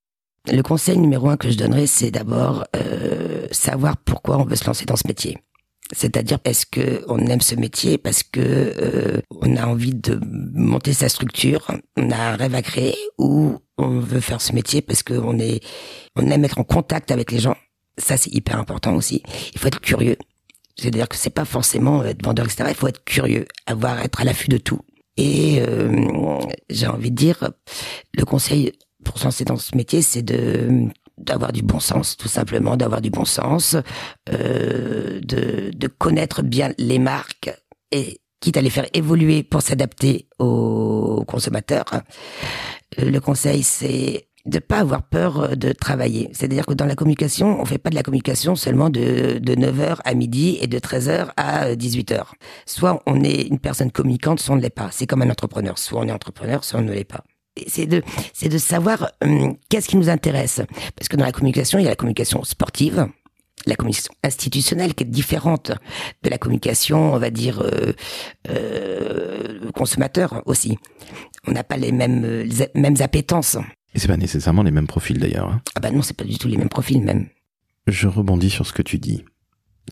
Le 0.52 0.62
conseil 0.62 0.98
numéro 0.98 1.30
un 1.30 1.38
que 1.38 1.50
je 1.50 1.58
donnerais, 1.58 1.88
c'est 1.88 2.12
d'abord 2.12 2.66
euh, 2.76 3.48
savoir 3.52 3.98
pourquoi 3.98 4.38
on 4.38 4.44
veut 4.44 4.56
se 4.56 4.66
lancer 4.66 4.86
dans 4.86 4.96
ce 4.96 5.08
métier. 5.08 5.38
C'est-à-dire, 5.92 6.40
est-ce 6.44 6.66
que 6.66 7.04
on 7.08 7.20
aime 7.28 7.42
ce 7.42 7.56
métier 7.56 7.98
parce 7.98 8.24
que 8.24 8.40
euh, 8.42 9.22
on 9.30 9.56
a 9.56 9.66
envie 9.66 9.94
de 9.94 10.20
monter 10.54 10.94
sa 10.94 11.08
structure, 11.08 11.72
on 11.98 12.10
a 12.10 12.18
un 12.18 12.36
rêve 12.36 12.56
à 12.56 12.62
créer, 12.62 12.96
ou 13.18 13.60
on 13.78 14.00
veut 14.00 14.20
faire 14.20 14.42
ce 14.42 14.54
métier 14.54 14.82
parce 14.82 15.04
qu'on 15.04 15.40
est, 15.40 15.64
on 16.16 16.30
aime 16.30 16.46
être 16.46 16.58
en 16.58 16.64
contact 16.64 17.12
avec 17.12 17.32
les 17.32 17.40
gens? 17.40 17.56
Ça, 17.98 18.18
c'est 18.18 18.34
hyper 18.34 18.58
important 18.58 18.96
aussi. 18.96 19.22
Il 19.54 19.60
faut 19.60 19.68
être 19.68 19.82
curieux. 19.82 20.18
C'est-à-dire 20.76 21.08
que 21.08 21.16
c'est 21.16 21.30
pas 21.30 21.46
forcément 21.46 22.04
être 22.04 22.24
vendeur, 22.24 22.46
etc. 22.46 22.66
Il 22.70 22.76
faut 22.76 22.88
être 22.88 23.04
curieux, 23.04 23.46
avoir, 23.66 24.00
être 24.02 24.22
à 24.22 24.24
l'affût 24.24 24.50
de 24.50 24.58
tout. 24.58 24.82
Et 25.18 25.60
euh, 25.60 26.40
j'ai 26.70 26.88
envie 26.88 27.12
de 27.12 27.16
dire, 27.16 27.52
le 28.14 28.26
conseil 28.26 28.72
pour 29.04 29.20
se 29.20 29.26
lancer 29.26 29.46
dans 29.46 29.58
ce 29.58 29.76
métier, 29.76 30.02
c'est 30.02 30.24
de 30.24 30.88
d'avoir 31.20 31.54
du 31.54 31.62
bon 31.62 31.80
sens, 31.80 32.18
tout 32.18 32.28
simplement, 32.28 32.76
d'avoir 32.76 33.00
du 33.00 33.12
bon 33.12 33.24
sens, 33.24 33.78
euh, 34.30 35.20
de, 35.22 35.70
de 35.70 35.88
connaître 35.88 36.42
bien 36.42 36.74
les 36.80 36.98
marques 36.98 37.52
et 37.92 38.20
quitte 38.40 38.58
à 38.58 38.62
les 38.62 38.72
faire 38.72 38.88
évoluer 38.94 39.44
pour 39.44 39.62
s'adapter 39.62 40.28
aux 40.40 41.24
consommateurs. 41.28 41.86
Le 42.98 43.20
conseil, 43.20 43.62
c'est 43.62 44.28
de 44.46 44.60
pas 44.60 44.80
avoir 44.80 45.04
peur 45.04 45.40
euh, 45.40 45.56
de 45.56 45.72
travailler. 45.72 46.30
C'est-à-dire 46.34 46.66
que 46.66 46.74
dans 46.74 46.86
la 46.86 46.96
communication, 46.96 47.60
on 47.62 47.66
fait 47.66 47.78
pas 47.78 47.90
de 47.90 47.96
la 47.96 48.04
communication 48.04 48.56
seulement 48.56 48.90
de, 48.90 49.40
de 49.40 49.56
9h 49.56 50.00
à 50.04 50.14
midi 50.14 50.58
et 50.62 50.68
de 50.68 50.80
13h 50.80 51.30
à 51.38 51.74
18h. 51.76 52.14
Euh, 52.14 52.24
soit 52.66 53.02
on 53.06 53.24
est 53.24 53.44
une 53.44 53.60
personne 53.60 53.92
communicante, 53.92 54.40
soit 54.40 54.54
on 54.54 54.58
ne 54.58 54.62
l'est 54.62 54.70
pas. 54.70 54.90
C'est 54.92 55.08
comme 55.08 55.22
un 55.22 55.30
entrepreneur. 55.30 55.78
Soit 55.78 56.02
on 56.02 56.08
est 56.08 56.12
entrepreneur, 56.12 56.64
soit 56.64 56.80
on 56.80 56.84
ne 56.84 56.92
l'est 56.92 57.04
pas. 57.04 57.24
C'est 57.68 57.86
de, 57.86 58.02
c'est 58.34 58.50
de 58.50 58.58
savoir 58.58 59.12
hum, 59.24 59.56
qu'est-ce 59.70 59.88
qui 59.88 59.98
nous 59.98 60.10
intéresse. 60.10 60.62
Parce 60.96 61.08
que 61.08 61.16
dans 61.16 61.26
la 61.26 61.32
communication, 61.32 61.80
il 61.80 61.84
y 61.84 61.88
a 61.88 61.92
la 61.92 61.96
communication 61.96 62.44
sportive, 62.44 63.08
la 63.66 63.76
communication 63.76 64.14
institutionnelle 64.24 64.94
qui 64.94 65.04
est 65.04 65.08
différente 65.08 65.72
de 66.24 66.30
la 66.30 66.38
communication, 66.38 67.14
on 67.14 67.18
va 67.18 67.30
dire, 67.30 67.62
euh, 67.62 67.94
euh, 68.50 69.72
consommateur 69.72 70.42
aussi. 70.46 70.78
On 71.48 71.52
n'a 71.52 71.64
pas 71.64 71.78
les 71.78 71.92
mêmes, 71.92 72.26
les 72.26 72.70
mêmes 72.76 72.98
appétences. 73.00 73.58
Et 73.94 74.00
c'est 74.00 74.08
pas 74.08 74.18
nécessairement 74.18 74.64
les 74.64 74.72
mêmes 74.72 74.88
profils 74.88 75.20
d'ailleurs. 75.20 75.50
Hein. 75.50 75.62
Ah 75.76 75.80
bah 75.80 75.92
non, 75.92 76.02
c'est 76.02 76.18
pas 76.18 76.24
du 76.24 76.38
tout 76.38 76.48
les 76.48 76.58
mêmes 76.58 76.70
profils 76.70 77.02
même. 77.02 77.28
Je 77.88 78.08
rebondis 78.08 78.50
sur 78.50 78.66
ce 78.66 78.74
que 78.74 78.82
tu 78.82 78.98
dis. 78.98 79.24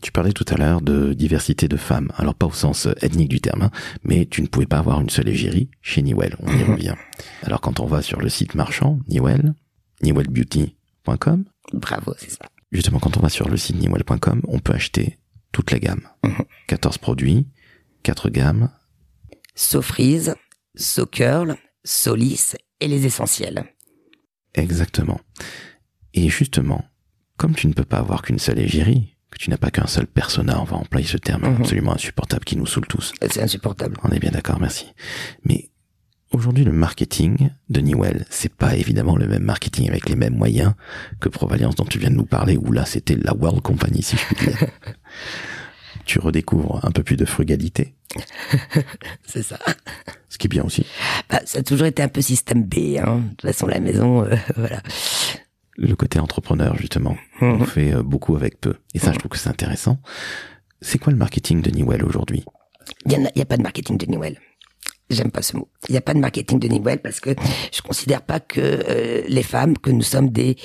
Tu 0.00 0.10
parlais 0.10 0.32
tout 0.32 0.46
à 0.48 0.56
l'heure 0.56 0.80
de 0.80 1.12
diversité 1.12 1.68
de 1.68 1.76
femmes. 1.76 2.10
Alors 2.16 2.34
pas 2.34 2.46
au 2.46 2.52
sens 2.52 2.88
ethnique 3.02 3.28
du 3.28 3.40
terme, 3.40 3.62
hein, 3.62 3.70
mais 4.04 4.26
tu 4.26 4.40
ne 4.42 4.46
pouvais 4.46 4.66
pas 4.66 4.78
avoir 4.78 5.00
une 5.00 5.10
seule 5.10 5.28
égérie 5.28 5.68
chez 5.82 6.02
Newell. 6.02 6.34
On 6.40 6.56
y 6.56 6.62
revient. 6.62 6.94
Alors 7.42 7.60
quand 7.60 7.78
on 7.80 7.86
va 7.86 8.00
sur 8.00 8.20
le 8.20 8.30
site 8.30 8.54
marchand, 8.54 8.98
Newell, 9.08 9.54
newellbeauty.com. 10.02 11.44
Bravo, 11.74 12.14
c'est 12.18 12.30
ça. 12.30 12.46
Justement, 12.72 12.98
quand 12.98 13.18
on 13.18 13.20
va 13.20 13.28
sur 13.28 13.48
le 13.48 13.58
site 13.58 13.76
newell.com, 13.76 14.40
on 14.48 14.58
peut 14.58 14.72
acheter 14.72 15.18
toute 15.52 15.70
la 15.70 15.78
gamme. 15.78 16.08
14 16.68 16.96
mhm. 16.96 17.00
produits, 17.00 17.46
4 18.02 18.30
gammes. 18.30 18.70
So 19.54 19.82
Freeze, 19.82 20.34
So 20.74 21.04
Curl, 21.04 21.56
So 21.84 22.14
Lisse 22.14 22.56
et 22.80 22.88
les 22.88 23.04
essentiels. 23.04 23.64
Exactement. 24.54 25.20
Et 26.14 26.28
justement, 26.28 26.84
comme 27.36 27.54
tu 27.54 27.66
ne 27.66 27.72
peux 27.72 27.84
pas 27.84 27.98
avoir 27.98 28.22
qu'une 28.22 28.38
seule 28.38 28.58
égérie, 28.58 29.16
que 29.30 29.38
tu 29.38 29.50
n'as 29.50 29.56
pas 29.56 29.70
qu'un 29.70 29.86
seul 29.86 30.06
persona, 30.06 30.60
on 30.60 30.64
va 30.64 30.76
employer 30.76 31.06
ce 31.06 31.16
terme 31.16 31.42
mhm. 31.42 31.62
absolument 31.62 31.94
insupportable 31.94 32.44
qui 32.44 32.56
nous 32.56 32.66
saoule 32.66 32.86
tous. 32.86 33.12
C'est 33.22 33.42
insupportable. 33.42 33.96
On 34.04 34.10
est 34.10 34.18
bien 34.18 34.30
d'accord, 34.30 34.60
merci. 34.60 34.92
Mais 35.44 35.70
aujourd'hui, 36.32 36.64
le 36.64 36.72
marketing 36.72 37.50
de 37.70 37.80
Newell, 37.80 38.26
c'est 38.30 38.54
pas 38.54 38.76
évidemment 38.76 39.16
le 39.16 39.26
même 39.26 39.42
marketing 39.42 39.88
avec 39.88 40.08
les 40.08 40.16
mêmes 40.16 40.36
moyens 40.36 40.74
que 41.18 41.30
Provalliance 41.30 41.74
dont 41.76 41.84
tu 41.84 41.98
viens 41.98 42.10
de 42.10 42.16
nous 42.16 42.26
parler, 42.26 42.58
où 42.58 42.72
là, 42.72 42.84
c'était 42.84 43.16
la 43.16 43.34
World 43.34 43.62
Company, 43.62 44.02
si 44.02 44.16
je 44.16 44.34
puis 44.34 44.46
dire. 44.46 44.58
tu 46.04 46.18
redécouvres 46.18 46.84
un 46.84 46.90
peu 46.90 47.02
plus 47.02 47.16
de 47.16 47.24
frugalité. 47.24 47.94
c'est 49.26 49.42
ça. 49.42 49.58
Ce 50.28 50.38
qui 50.38 50.46
est 50.46 50.48
bien 50.48 50.64
aussi. 50.64 50.86
Bah, 51.28 51.40
ça 51.44 51.58
a 51.58 51.62
toujours 51.62 51.86
été 51.86 52.02
un 52.02 52.08
peu 52.08 52.20
système 52.20 52.62
B. 52.64 52.98
Hein. 52.98 53.18
De 53.18 53.28
toute 53.30 53.42
façon, 53.42 53.66
la 53.66 53.80
maison, 53.80 54.24
euh, 54.24 54.34
voilà. 54.56 54.82
Le 55.76 55.94
côté 55.94 56.18
entrepreneur, 56.18 56.76
justement. 56.76 57.16
On 57.40 57.58
mhm. 57.58 57.66
fait 57.66 57.94
euh, 57.94 58.02
beaucoup 58.02 58.36
avec 58.36 58.60
peu. 58.60 58.74
Et 58.94 58.98
ça, 58.98 59.12
je 59.12 59.18
trouve 59.18 59.30
que 59.30 59.38
c'est 59.38 59.48
intéressant. 59.48 59.98
C'est 60.80 60.98
quoi 60.98 61.12
le 61.12 61.18
marketing 61.18 61.62
de 61.62 61.70
Newell 61.70 62.04
aujourd'hui? 62.04 62.44
Il 63.06 63.30
n'y 63.36 63.42
a, 63.42 63.44
pas 63.44 63.56
de 63.56 63.62
marketing 63.62 63.96
de 63.96 64.06
Newell. 64.06 64.38
J'aime 65.08 65.30
pas 65.30 65.42
ce 65.42 65.56
mot. 65.56 65.68
Il 65.88 65.92
n'y 65.92 65.98
a 65.98 66.00
pas 66.00 66.14
de 66.14 66.18
marketing 66.18 66.58
de 66.58 66.68
Newell 66.68 67.00
parce 67.00 67.20
que 67.20 67.30
je 67.72 67.80
considère 67.82 68.22
pas 68.22 68.40
que 68.40 68.60
euh, 68.60 69.22
les 69.28 69.42
femmes, 69.42 69.78
que 69.78 69.90
nous 69.90 70.02
sommes 70.02 70.30
des, 70.30 70.56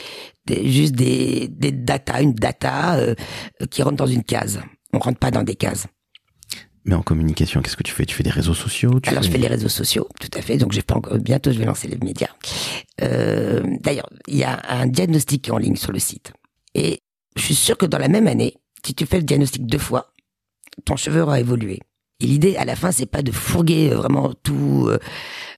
des 0.46 0.70
juste 0.72 0.96
des, 0.96 1.48
des 1.48 1.72
data, 1.72 2.22
une 2.22 2.34
data 2.34 2.98
qui 3.70 3.84
rentre 3.84 3.98
dans 3.98 4.08
une 4.08 4.24
case. 4.24 4.60
On 4.94 5.00
rentre 5.00 5.20
pas 5.20 5.32
dans 5.32 5.44
des 5.44 5.56
cases. 5.56 5.88
Mais 6.86 6.96
en 6.96 7.02
communication, 7.02 7.62
qu'est-ce 7.62 7.76
que 7.76 7.84
tu 7.84 7.92
fais? 7.92 8.06
Tu 8.06 8.16
fais 8.16 8.24
des 8.24 8.30
réseaux 8.30 8.54
sociaux 8.54 9.00
Alors 9.08 9.22
je 9.22 9.30
fais 9.30 9.38
les 9.38 9.48
réseaux 9.48 9.68
sociaux, 9.68 10.08
tout 10.22 10.30
à 10.34 10.42
fait. 10.42 10.58
Donc 10.58 10.72
j'ai 10.72 10.82
pas 10.82 10.96
encore, 10.96 11.18
bientôt 11.18 11.52
je 11.52 11.60
vais 11.60 11.66
lancer 11.66 11.90
les 11.90 11.98
médias. 11.98 12.30
Euh, 13.02 13.62
D'ailleurs, 13.82 14.10
il 14.28 14.38
y 14.38 14.46
a 14.46 14.62
un 14.70 14.88
diagnostic 14.88 15.50
en 15.52 15.58
ligne 15.58 15.76
sur 15.76 15.92
le 15.92 16.00
site. 16.00 16.32
Et 16.74 17.02
je 17.36 17.42
suis 17.42 17.56
sûr 17.56 17.78
que 17.78 17.86
dans 17.86 17.98
la 17.98 18.08
même 18.08 18.28
année, 18.28 18.56
si 18.86 18.96
tu 18.96 19.06
fais 19.06 19.18
le 19.18 19.24
diagnostic 19.24 19.66
deux 19.66 19.78
fois, 19.80 20.14
ton 20.86 20.96
cheveu 20.96 21.22
aura 21.22 21.42
évolué. 21.42 21.80
Et 22.20 22.26
l'idée, 22.26 22.56
à 22.56 22.66
la 22.66 22.76
fin, 22.76 22.92
c'est 22.92 23.06
pas 23.06 23.22
de 23.22 23.32
fourguer 23.32 23.92
euh, 23.92 23.96
vraiment 23.96 24.34
tout, 24.42 24.88
euh, 24.88 24.98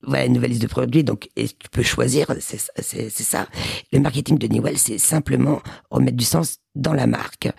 voilà, 0.04 0.26
une 0.26 0.34
nouvelle 0.34 0.50
liste 0.50 0.62
de 0.62 0.68
produits. 0.68 1.06
Donc, 1.06 1.30
et 1.38 1.48
tu 1.48 1.70
peux 1.72 1.84
choisir, 1.84 2.28
c'est 2.40 3.10
ça. 3.10 3.48
Le 3.94 4.00
marketing 4.00 4.38
de 4.38 4.48
Newell, 4.48 4.78
c'est 4.78 4.98
simplement 4.98 5.62
remettre 5.90 6.18
du 6.18 6.26
sens 6.26 6.58
dans 6.76 6.94
la 6.94 7.08
marque, 7.08 7.50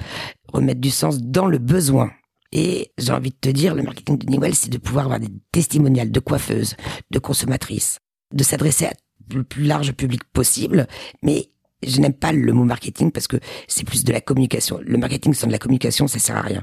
remettre 0.52 0.80
du 0.80 0.90
sens 0.90 1.20
dans 1.20 1.46
le 1.46 1.58
besoin. 1.58 2.10
Et 2.52 2.92
j'ai 2.98 3.12
envie 3.12 3.30
de 3.30 3.36
te 3.40 3.48
dire, 3.48 3.74
le 3.74 3.82
marketing 3.82 4.18
de 4.18 4.26
Newell, 4.26 4.54
c'est 4.54 4.70
de 4.70 4.78
pouvoir 4.78 5.04
avoir 5.04 5.20
des 5.20 5.28
testimonials 5.52 6.10
de 6.10 6.20
coiffeuses, 6.20 6.76
de 7.10 7.18
consommatrices, 7.18 7.98
de 8.34 8.42
s'adresser 8.42 8.86
à 8.86 8.92
le 9.32 9.44
plus 9.44 9.64
large 9.64 9.92
public 9.92 10.24
possible, 10.32 10.88
mais 11.22 11.50
je 11.86 12.00
n'aime 12.00 12.14
pas 12.14 12.32
le 12.32 12.52
mot 12.52 12.64
marketing 12.64 13.10
parce 13.12 13.28
que 13.28 13.36
c'est 13.68 13.84
plus 13.84 14.04
de 14.04 14.12
la 14.12 14.20
communication. 14.20 14.80
Le 14.82 14.98
marketing 14.98 15.32
sans 15.34 15.46
de 15.46 15.52
la 15.52 15.58
communication, 15.58 16.08
ça 16.08 16.18
sert 16.18 16.36
à 16.36 16.42
rien. 16.42 16.62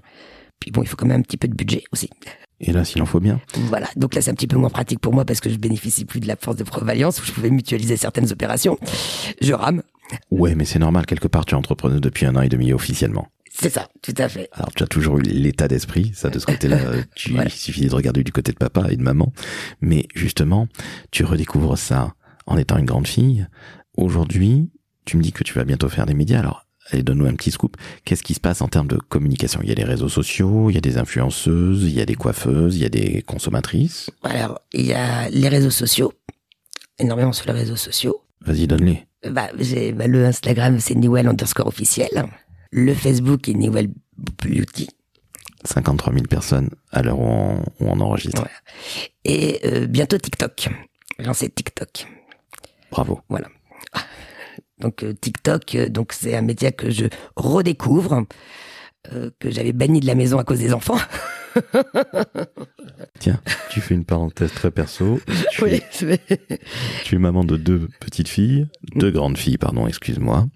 Puis 0.59 0.71
bon, 0.71 0.81
il 0.81 0.87
faut 0.87 0.95
quand 0.95 1.05
même 1.05 1.19
un 1.19 1.23
petit 1.23 1.37
peu 1.37 1.47
de 1.47 1.55
budget 1.55 1.83
aussi. 1.91 2.09
Et 2.59 2.71
là, 2.71 2.83
s'il 2.83 3.01
en 3.01 3.05
faut 3.05 3.19
bien. 3.19 3.39
Voilà. 3.53 3.87
Donc 3.95 4.15
là, 4.15 4.21
c'est 4.21 4.31
un 4.31 4.33
petit 4.33 4.47
peu 4.47 4.57
moins 4.57 4.69
pratique 4.69 4.99
pour 4.99 5.13
moi 5.13 5.25
parce 5.25 5.39
que 5.39 5.49
je 5.49 5.57
bénéficie 5.57 6.05
plus 6.05 6.19
de 6.19 6.27
la 6.27 6.35
force 6.35 6.57
de 6.57 6.63
Provalliance 6.63 7.21
où 7.21 7.25
je 7.25 7.31
pouvais 7.31 7.51
mutualiser 7.51 7.97
certaines 7.97 8.31
opérations. 8.31 8.77
Je 9.41 9.53
rame. 9.53 9.83
Ouais, 10.31 10.55
mais 10.55 10.65
c'est 10.65 10.79
normal. 10.79 11.05
Quelque 11.05 11.27
part, 11.27 11.45
tu 11.45 11.53
es 11.53 11.57
entrepreneur 11.57 12.01
depuis 12.01 12.25
un 12.25 12.35
an 12.35 12.41
et 12.41 12.49
demi 12.49 12.73
officiellement. 12.73 13.27
C'est 13.59 13.71
ça, 13.71 13.89
tout 14.03 14.13
à 14.17 14.29
fait. 14.29 14.49
Alors 14.51 14.71
tu 14.73 14.83
as 14.83 14.87
toujours 14.87 15.17
eu 15.17 15.21
l'état 15.21 15.67
d'esprit, 15.67 16.11
ça 16.13 16.29
de 16.29 16.37
ce 16.37 16.45
côté-là, 16.45 16.79
tu, 17.15 17.33
il 17.33 17.49
suffit 17.49 17.87
de 17.87 17.93
regarder 17.93 18.23
du 18.23 18.31
côté 18.31 18.51
de 18.51 18.57
papa 18.57 18.87
et 18.91 18.97
de 18.97 19.01
maman. 19.01 19.33
Mais 19.81 20.07
justement, 20.13 20.67
tu 21.11 21.23
redécouvres 21.23 21.77
ça 21.77 22.13
en 22.45 22.57
étant 22.57 22.77
une 22.77 22.85
grande 22.85 23.07
fille. 23.07 23.47
Aujourd'hui, 23.95 24.69
tu 25.05 25.17
me 25.17 25.23
dis 25.23 25.31
que 25.31 25.43
tu 25.43 25.53
vas 25.53 25.63
bientôt 25.63 25.89
faire 25.89 26.05
des 26.05 26.13
médias. 26.13 26.39
Alors 26.39 26.67
allez, 26.91 27.01
donne-nous 27.01 27.25
un 27.25 27.33
petit 27.33 27.49
scoop. 27.49 27.77
Qu'est-ce 28.05 28.21
qui 28.21 28.35
se 28.35 28.39
passe 28.39 28.61
en 28.61 28.67
termes 28.67 28.87
de 28.87 28.97
communication? 28.97 29.59
Il 29.63 29.69
y 29.69 29.71
a 29.71 29.75
des 29.75 29.83
réseaux 29.83 30.09
sociaux, 30.09 30.69
il 30.69 30.75
y 30.75 30.77
a 30.77 30.81
des 30.81 30.97
influenceuses, 30.97 31.83
il 31.83 31.93
y 31.93 32.01
a 32.01 32.05
des 32.05 32.15
coiffeuses, 32.15 32.75
il 32.75 32.83
y 32.83 32.85
a 32.85 32.89
des 32.89 33.23
consommatrices? 33.23 34.11
Alors, 34.23 34.59
il 34.71 34.85
y 34.85 34.93
a 34.93 35.29
les 35.29 35.49
réseaux 35.49 35.71
sociaux, 35.71 36.13
énormément 36.99 37.33
sur 37.33 37.47
les 37.47 37.59
réseaux 37.59 37.75
sociaux. 37.75 38.21
Vas-y, 38.41 38.67
donne-les. 38.67 39.07
Bah, 39.23 39.49
bah, 39.51 40.07
le 40.07 40.25
Instagram, 40.25 40.79
c'est 40.79 40.95
Newell 40.95 41.27
underscore 41.27 41.67
officiel. 41.67 42.29
Le 42.71 42.93
Facebook 42.93 43.47
est 43.49 43.53
Newell 43.53 43.89
Beauty. 44.17 44.89
53 45.63 46.13
000 46.13 46.25
personnes 46.25 46.69
à 46.91 47.01
l'heure 47.01 47.19
où 47.19 47.25
on, 47.25 47.59
où 47.79 47.87
on 47.87 47.99
enregistre. 47.99 48.41
Voilà. 48.41 48.55
Et 49.25 49.59
euh, 49.65 49.87
bientôt 49.87 50.17
TikTok. 50.17 50.69
Lancé 51.19 51.49
TikTok. 51.49 52.07
Bravo. 52.91 53.21
Voilà. 53.29 53.47
Donc 54.79 55.03
euh, 55.03 55.13
TikTok, 55.13 55.75
euh, 55.75 55.89
donc 55.89 56.13
c'est 56.13 56.35
un 56.35 56.43
média 56.43 56.71
que 56.71 56.91
je 56.91 57.05
redécouvre, 57.35 58.25
que 59.39 59.49
j'avais 59.49 59.71
banni 59.71 60.01
de 60.01 60.05
la 60.05 60.15
maison 60.15 60.37
à 60.37 60.43
cause 60.43 60.59
des 60.59 60.73
enfants. 60.73 60.97
Tiens, 63.19 63.39
tu 63.69 63.81
fais 63.81 63.95
une 63.95 64.05
parenthèse 64.05 64.51
très 64.53 64.71
perso. 64.71 65.19
Tu, 65.51 65.63
Oui, 65.63 65.81
tu 67.03 67.15
es 67.15 67.17
maman 67.19 67.43
de 67.43 67.57
deux 67.57 67.87
petites 67.99 68.27
filles, 68.27 68.67
deux 68.95 69.11
grandes 69.11 69.37
filles, 69.37 69.57
pardon, 69.57 69.87
excuse-moi. 69.87 70.47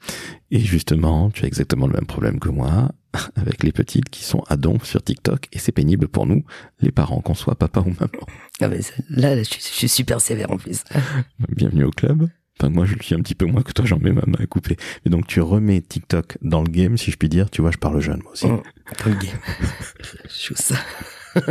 Et 0.52 0.60
justement, 0.60 1.30
tu 1.32 1.44
as 1.46 1.48
exactement 1.48 1.88
le 1.88 1.94
même 1.94 2.06
problème 2.06 2.40
que 2.40 2.50
moi, 2.50 2.92
avec 3.36 3.64
les 3.64 3.72
petites 3.72 4.10
qui 4.10 4.24
sont 4.24 4.44
à 4.48 4.58
don 4.58 4.78
sur 4.84 5.02
TikTok, 5.04 5.48
et 5.52 5.60
c'est 5.60 5.72
pénible 5.72 6.08
pour 6.08 6.26
nous, 6.26 6.44
les 6.82 6.92
parents, 6.92 7.22
qu'on 7.22 7.34
soit 7.36 7.56
papa 7.56 7.80
ou 7.82 7.90
maman. 8.00 8.26
Mais 8.62 8.82
c'est- 8.82 9.04
là, 9.10 9.38
je 9.42 9.50
suis 9.60 9.90
super 9.90 10.22
sévère 10.22 10.52
en 10.52 10.58
plus. 10.58 10.84
Bienvenue 11.50 11.86
au 11.86 11.92
club. 11.92 12.30
Enfin, 12.60 12.70
moi, 12.70 12.86
je 12.86 12.94
le 12.96 13.02
suis 13.02 13.16
un 13.16 13.20
petit 13.22 13.34
peu 13.36 13.46
moins 13.46 13.64
que 13.64 13.72
toi, 13.72 13.86
j'en 13.86 13.98
mets 14.00 14.12
ma 14.12 14.22
main 14.28 14.38
à 14.40 14.46
couper. 14.46 14.78
Et 15.06 15.10
donc, 15.10 15.26
tu 15.28 15.42
remets 15.42 15.82
TikTok 15.82 16.38
dans 16.42 16.62
le 16.62 16.70
game, 16.70 16.98
si 16.98 17.10
je 17.12 17.18
puis 17.18 17.28
dire. 17.30 17.50
Tu 17.50 17.62
vois, 17.62 17.72
je 17.72 17.78
parle 17.78 18.00
jeune, 18.02 18.22
moi 18.24 18.34
aussi. 18.34 18.46
Mm. 18.48 18.62
Comme 19.04 19.14
game. 19.14 19.40
Chousse. 20.30 20.74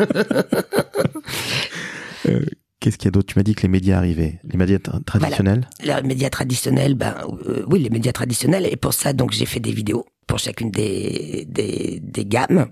Euh, 2.28 2.44
Qu'est-ce 2.80 2.96
qu'il 2.96 3.06
y 3.06 3.08
a 3.08 3.10
d'autre? 3.12 3.32
Tu 3.32 3.38
m'as 3.38 3.42
dit 3.42 3.54
que 3.54 3.62
les 3.62 3.68
médias 3.68 3.98
arrivaient. 3.98 4.40
Les 4.44 4.56
médias 4.56 4.78
tra- 4.78 5.02
traditionnels? 5.04 5.68
Les 5.82 6.00
médias 6.02 6.30
traditionnels, 6.30 6.94
ben 6.94 7.14
euh, 7.46 7.64
oui, 7.68 7.78
les 7.80 7.90
médias 7.90 8.12
traditionnels. 8.12 8.66
Et 8.70 8.76
pour 8.76 8.94
ça, 8.94 9.12
donc 9.12 9.32
j'ai 9.32 9.44
fait 9.46 9.60
des 9.60 9.72
vidéos 9.72 10.06
pour 10.26 10.38
chacune 10.38 10.70
des, 10.70 11.46
des, 11.48 11.98
des 12.02 12.24
gammes 12.24 12.66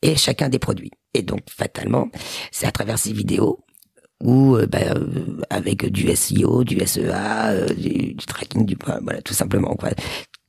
et 0.00 0.16
chacun 0.16 0.48
des 0.48 0.58
produits. 0.58 0.90
Et 1.14 1.22
donc 1.22 1.40
fatalement, 1.50 2.08
c'est 2.50 2.66
à 2.66 2.72
travers 2.72 2.98
ces 2.98 3.12
vidéos 3.12 3.60
où 4.22 4.56
euh, 4.56 4.66
ben, 4.66 4.96
euh, 4.96 5.42
avec 5.50 5.86
du 5.86 6.14
SEO, 6.14 6.64
du 6.64 6.78
SEA, 6.86 7.50
euh, 7.50 7.66
du, 7.74 8.14
du 8.14 8.26
tracking 8.26 8.64
du 8.64 8.76
voilà, 9.02 9.20
tout 9.20 9.34
simplement 9.34 9.74
quoi. 9.74 9.90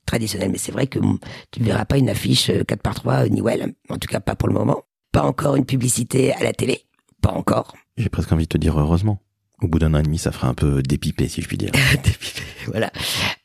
Traditionnel, 0.06 0.50
mais 0.50 0.58
c'est 0.58 0.72
vrai 0.72 0.86
que 0.86 0.98
hum, 0.98 1.18
tu 1.50 1.60
ne 1.60 1.66
verras 1.66 1.84
pas 1.84 1.98
une 1.98 2.08
affiche 2.08 2.50
4 2.66 2.80
par 2.80 2.94
3 2.94 3.28
Newell, 3.28 3.74
en 3.88 3.98
tout 3.98 4.08
cas 4.08 4.20
pas 4.20 4.36
pour 4.36 4.48
le 4.48 4.54
moment. 4.54 4.82
Pas 5.12 5.22
encore 5.22 5.56
une 5.56 5.64
publicité 5.64 6.32
à 6.34 6.42
la 6.42 6.52
télé, 6.52 6.82
pas 7.20 7.32
encore. 7.32 7.74
J'ai 7.96 8.08
presque 8.08 8.32
envie 8.32 8.44
de 8.44 8.48
te 8.48 8.58
dire 8.58 8.78
heureusement. 8.78 9.20
Au 9.62 9.68
bout 9.68 9.78
d'un 9.78 9.94
an 9.94 9.98
et 9.98 10.02
demi, 10.02 10.18
ça 10.18 10.32
fera 10.32 10.48
un 10.48 10.54
peu 10.54 10.82
dépipé, 10.82 11.28
si 11.28 11.40
je 11.40 11.46
puis 11.48 11.56
dire. 11.56 11.70
Dépipé, 11.92 12.42
voilà. 12.66 12.90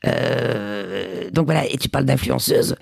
Euh, 0.06 1.30
donc 1.30 1.46
voilà, 1.46 1.66
et 1.66 1.78
tu 1.78 1.88
parles 1.88 2.04
d'influenceuse. 2.04 2.76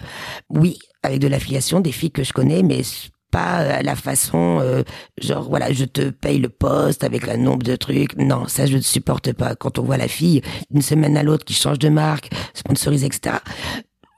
Oui, 0.49 0.78
avec 1.03 1.20
de 1.20 1.28
l'affiliation, 1.28 1.80
des 1.80 1.92
filles 1.92 2.11
que 2.11 2.24
je 2.24 2.32
connais, 2.32 2.62
mais 2.62 2.82
pas 3.30 3.56
à 3.56 3.82
la 3.82 3.96
façon, 3.96 4.58
euh, 4.60 4.82
genre 5.20 5.48
voilà, 5.48 5.72
je 5.72 5.84
te 5.84 6.10
paye 6.10 6.38
le 6.38 6.48
poste 6.48 7.04
avec 7.04 7.28
un 7.28 7.36
nombre 7.36 7.62
de 7.62 7.76
trucs. 7.76 8.16
Non, 8.16 8.46
ça 8.46 8.66
je 8.66 8.76
ne 8.76 8.82
supporte 8.82 9.32
pas. 9.32 9.54
Quand 9.54 9.78
on 9.78 9.82
voit 9.82 9.96
la 9.96 10.08
fille 10.08 10.42
d'une 10.70 10.82
semaine 10.82 11.16
à 11.16 11.22
l'autre 11.22 11.44
qui 11.44 11.54
change 11.54 11.78
de 11.78 11.88
marque, 11.88 12.30
sponsorise, 12.54 13.04
etc., 13.04 13.36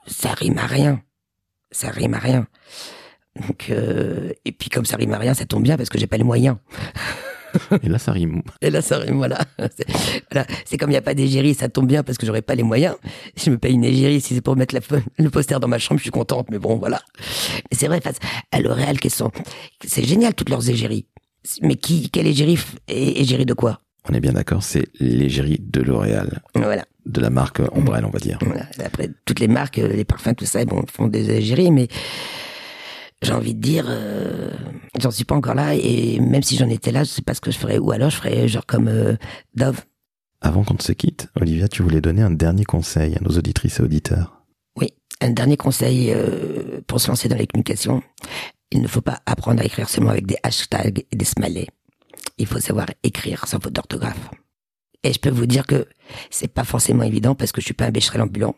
ça 0.06 0.32
rime 0.32 0.58
à 0.58 0.66
rien. 0.66 1.02
Ça 1.70 1.90
rime 1.90 2.14
à 2.14 2.18
rien. 2.18 2.46
Donc 3.36 3.70
euh, 3.70 4.32
et 4.44 4.52
puis 4.52 4.70
comme 4.70 4.84
ça 4.84 4.96
rime 4.96 5.12
à 5.12 5.18
rien, 5.18 5.34
ça 5.34 5.44
tombe 5.44 5.62
bien 5.62 5.76
parce 5.76 5.88
que 5.88 5.98
j'ai 5.98 6.06
pas 6.06 6.18
les 6.18 6.24
moyens. 6.24 6.56
Et 7.82 7.88
là, 7.88 7.98
ça 7.98 8.12
rime. 8.12 8.42
Et 8.60 8.70
là, 8.70 8.82
ça 8.82 8.98
rime, 8.98 9.16
voilà. 9.16 9.40
C'est, 9.58 9.86
voilà. 10.30 10.46
Comme 10.78 10.90
il 10.90 10.92
n'y 10.92 10.96
a 10.98 11.02
pas 11.02 11.14
d'égérie, 11.14 11.54
ça 11.54 11.68
tombe 11.68 11.86
bien 11.86 12.02
parce 12.02 12.18
que 12.18 12.26
j'aurais 12.26 12.42
pas 12.42 12.54
les 12.54 12.62
moyens. 12.62 12.96
Je 13.36 13.50
me 13.50 13.58
paye 13.58 13.74
une 13.74 13.84
égérie, 13.84 14.20
si 14.20 14.34
c'est 14.34 14.40
pour 14.40 14.56
mettre 14.56 14.74
la, 14.74 14.80
le 15.18 15.30
poster 15.30 15.58
dans 15.60 15.68
ma 15.68 15.78
chambre, 15.78 15.98
je 15.98 16.04
suis 16.04 16.10
contente, 16.10 16.48
mais 16.50 16.58
bon, 16.58 16.76
voilà. 16.76 17.00
Mais 17.70 17.76
c'est 17.76 17.86
vrai, 17.88 18.00
face 18.00 18.16
à 18.52 18.60
L'Oréal, 18.60 18.98
qu'elles 18.98 19.10
sont, 19.10 19.30
c'est 19.84 20.04
génial, 20.04 20.34
toutes 20.34 20.50
leurs 20.50 20.68
égéries. 20.68 21.06
Mais 21.62 21.76
qui, 21.76 22.10
quelle 22.10 22.26
égérie, 22.26 22.58
et 22.88 23.20
égérie 23.20 23.46
de 23.46 23.54
quoi? 23.54 23.80
On 24.08 24.14
est 24.14 24.20
bien 24.20 24.32
d'accord, 24.32 24.62
c'est 24.62 24.86
l'égérie 24.98 25.58
de 25.60 25.80
L'Oréal. 25.82 26.42
Voilà. 26.54 26.84
De 27.06 27.20
la 27.20 27.30
marque 27.30 27.60
Ombrelle, 27.72 28.04
on 28.04 28.10
va 28.10 28.18
dire. 28.18 28.38
voilà. 28.42 28.66
Après, 28.84 29.10
toutes 29.24 29.40
les 29.40 29.48
marques, 29.48 29.78
euh, 29.78 29.88
les 29.88 30.04
parfums, 30.04 30.34
tout 30.36 30.44
ça, 30.46 30.64
bon, 30.64 30.82
font 30.90 31.06
des 31.06 31.30
égéries, 31.30 31.70
mais 31.70 31.88
j'ai 33.22 33.32
envie 33.32 33.54
de 33.54 33.60
dire, 33.60 33.86
euh, 33.88 34.50
j'en 34.98 35.10
suis 35.10 35.24
pas 35.24 35.34
encore 35.34 35.54
là, 35.54 35.74
et 35.74 36.18
même 36.20 36.42
si 36.42 36.56
j'en 36.56 36.68
étais 36.68 36.92
là, 36.92 37.04
je 37.04 37.10
sais 37.10 37.22
pas 37.22 37.34
ce 37.34 37.40
que 37.40 37.50
je 37.50 37.58
ferais. 37.58 37.78
Ou 37.78 37.92
alors, 37.92 38.10
je 38.10 38.16
ferais 38.16 38.48
genre 38.48 38.66
comme 38.66 38.88
euh, 38.88 39.16
Dove. 39.54 39.84
Avant 40.40 40.64
qu'on 40.64 40.74
ne 40.74 40.80
se 40.80 40.92
quitte, 40.92 41.28
Olivia, 41.38 41.68
tu 41.68 41.82
voulais 41.82 42.00
donner 42.00 42.22
un 42.22 42.30
dernier 42.30 42.64
conseil 42.64 43.16
à 43.16 43.20
nos 43.20 43.36
auditrices 43.36 43.78
et 43.78 43.82
auditeurs. 43.82 44.42
Oui, 44.76 44.94
un 45.20 45.30
dernier 45.30 45.58
conseil 45.58 46.12
euh, 46.14 46.80
pour 46.86 47.00
se 47.00 47.08
lancer 47.08 47.28
dans 47.28 47.36
les 47.36 47.46
communications. 47.46 48.02
Il 48.70 48.80
ne 48.80 48.88
faut 48.88 49.02
pas 49.02 49.20
apprendre 49.26 49.60
à 49.60 49.64
écrire 49.64 49.88
seulement 49.90 50.10
avec 50.10 50.26
des 50.26 50.38
hashtags 50.42 51.04
et 51.10 51.16
des 51.16 51.24
smileys. 51.24 51.68
Il 52.38 52.46
faut 52.46 52.60
savoir 52.60 52.86
écrire 53.02 53.46
sans 53.46 53.60
faute 53.60 53.74
d'orthographe. 53.74 54.30
Et 55.02 55.12
je 55.12 55.18
peux 55.18 55.30
vous 55.30 55.46
dire 55.46 55.66
que 55.66 55.86
c'est 56.30 56.52
pas 56.52 56.64
forcément 56.64 57.02
évident 57.02 57.34
parce 57.34 57.52
que 57.52 57.60
je 57.60 57.66
suis 57.66 57.74
pas 57.74 57.86
un 57.86 57.90
bécherel 57.90 58.22
ambulant. 58.22 58.54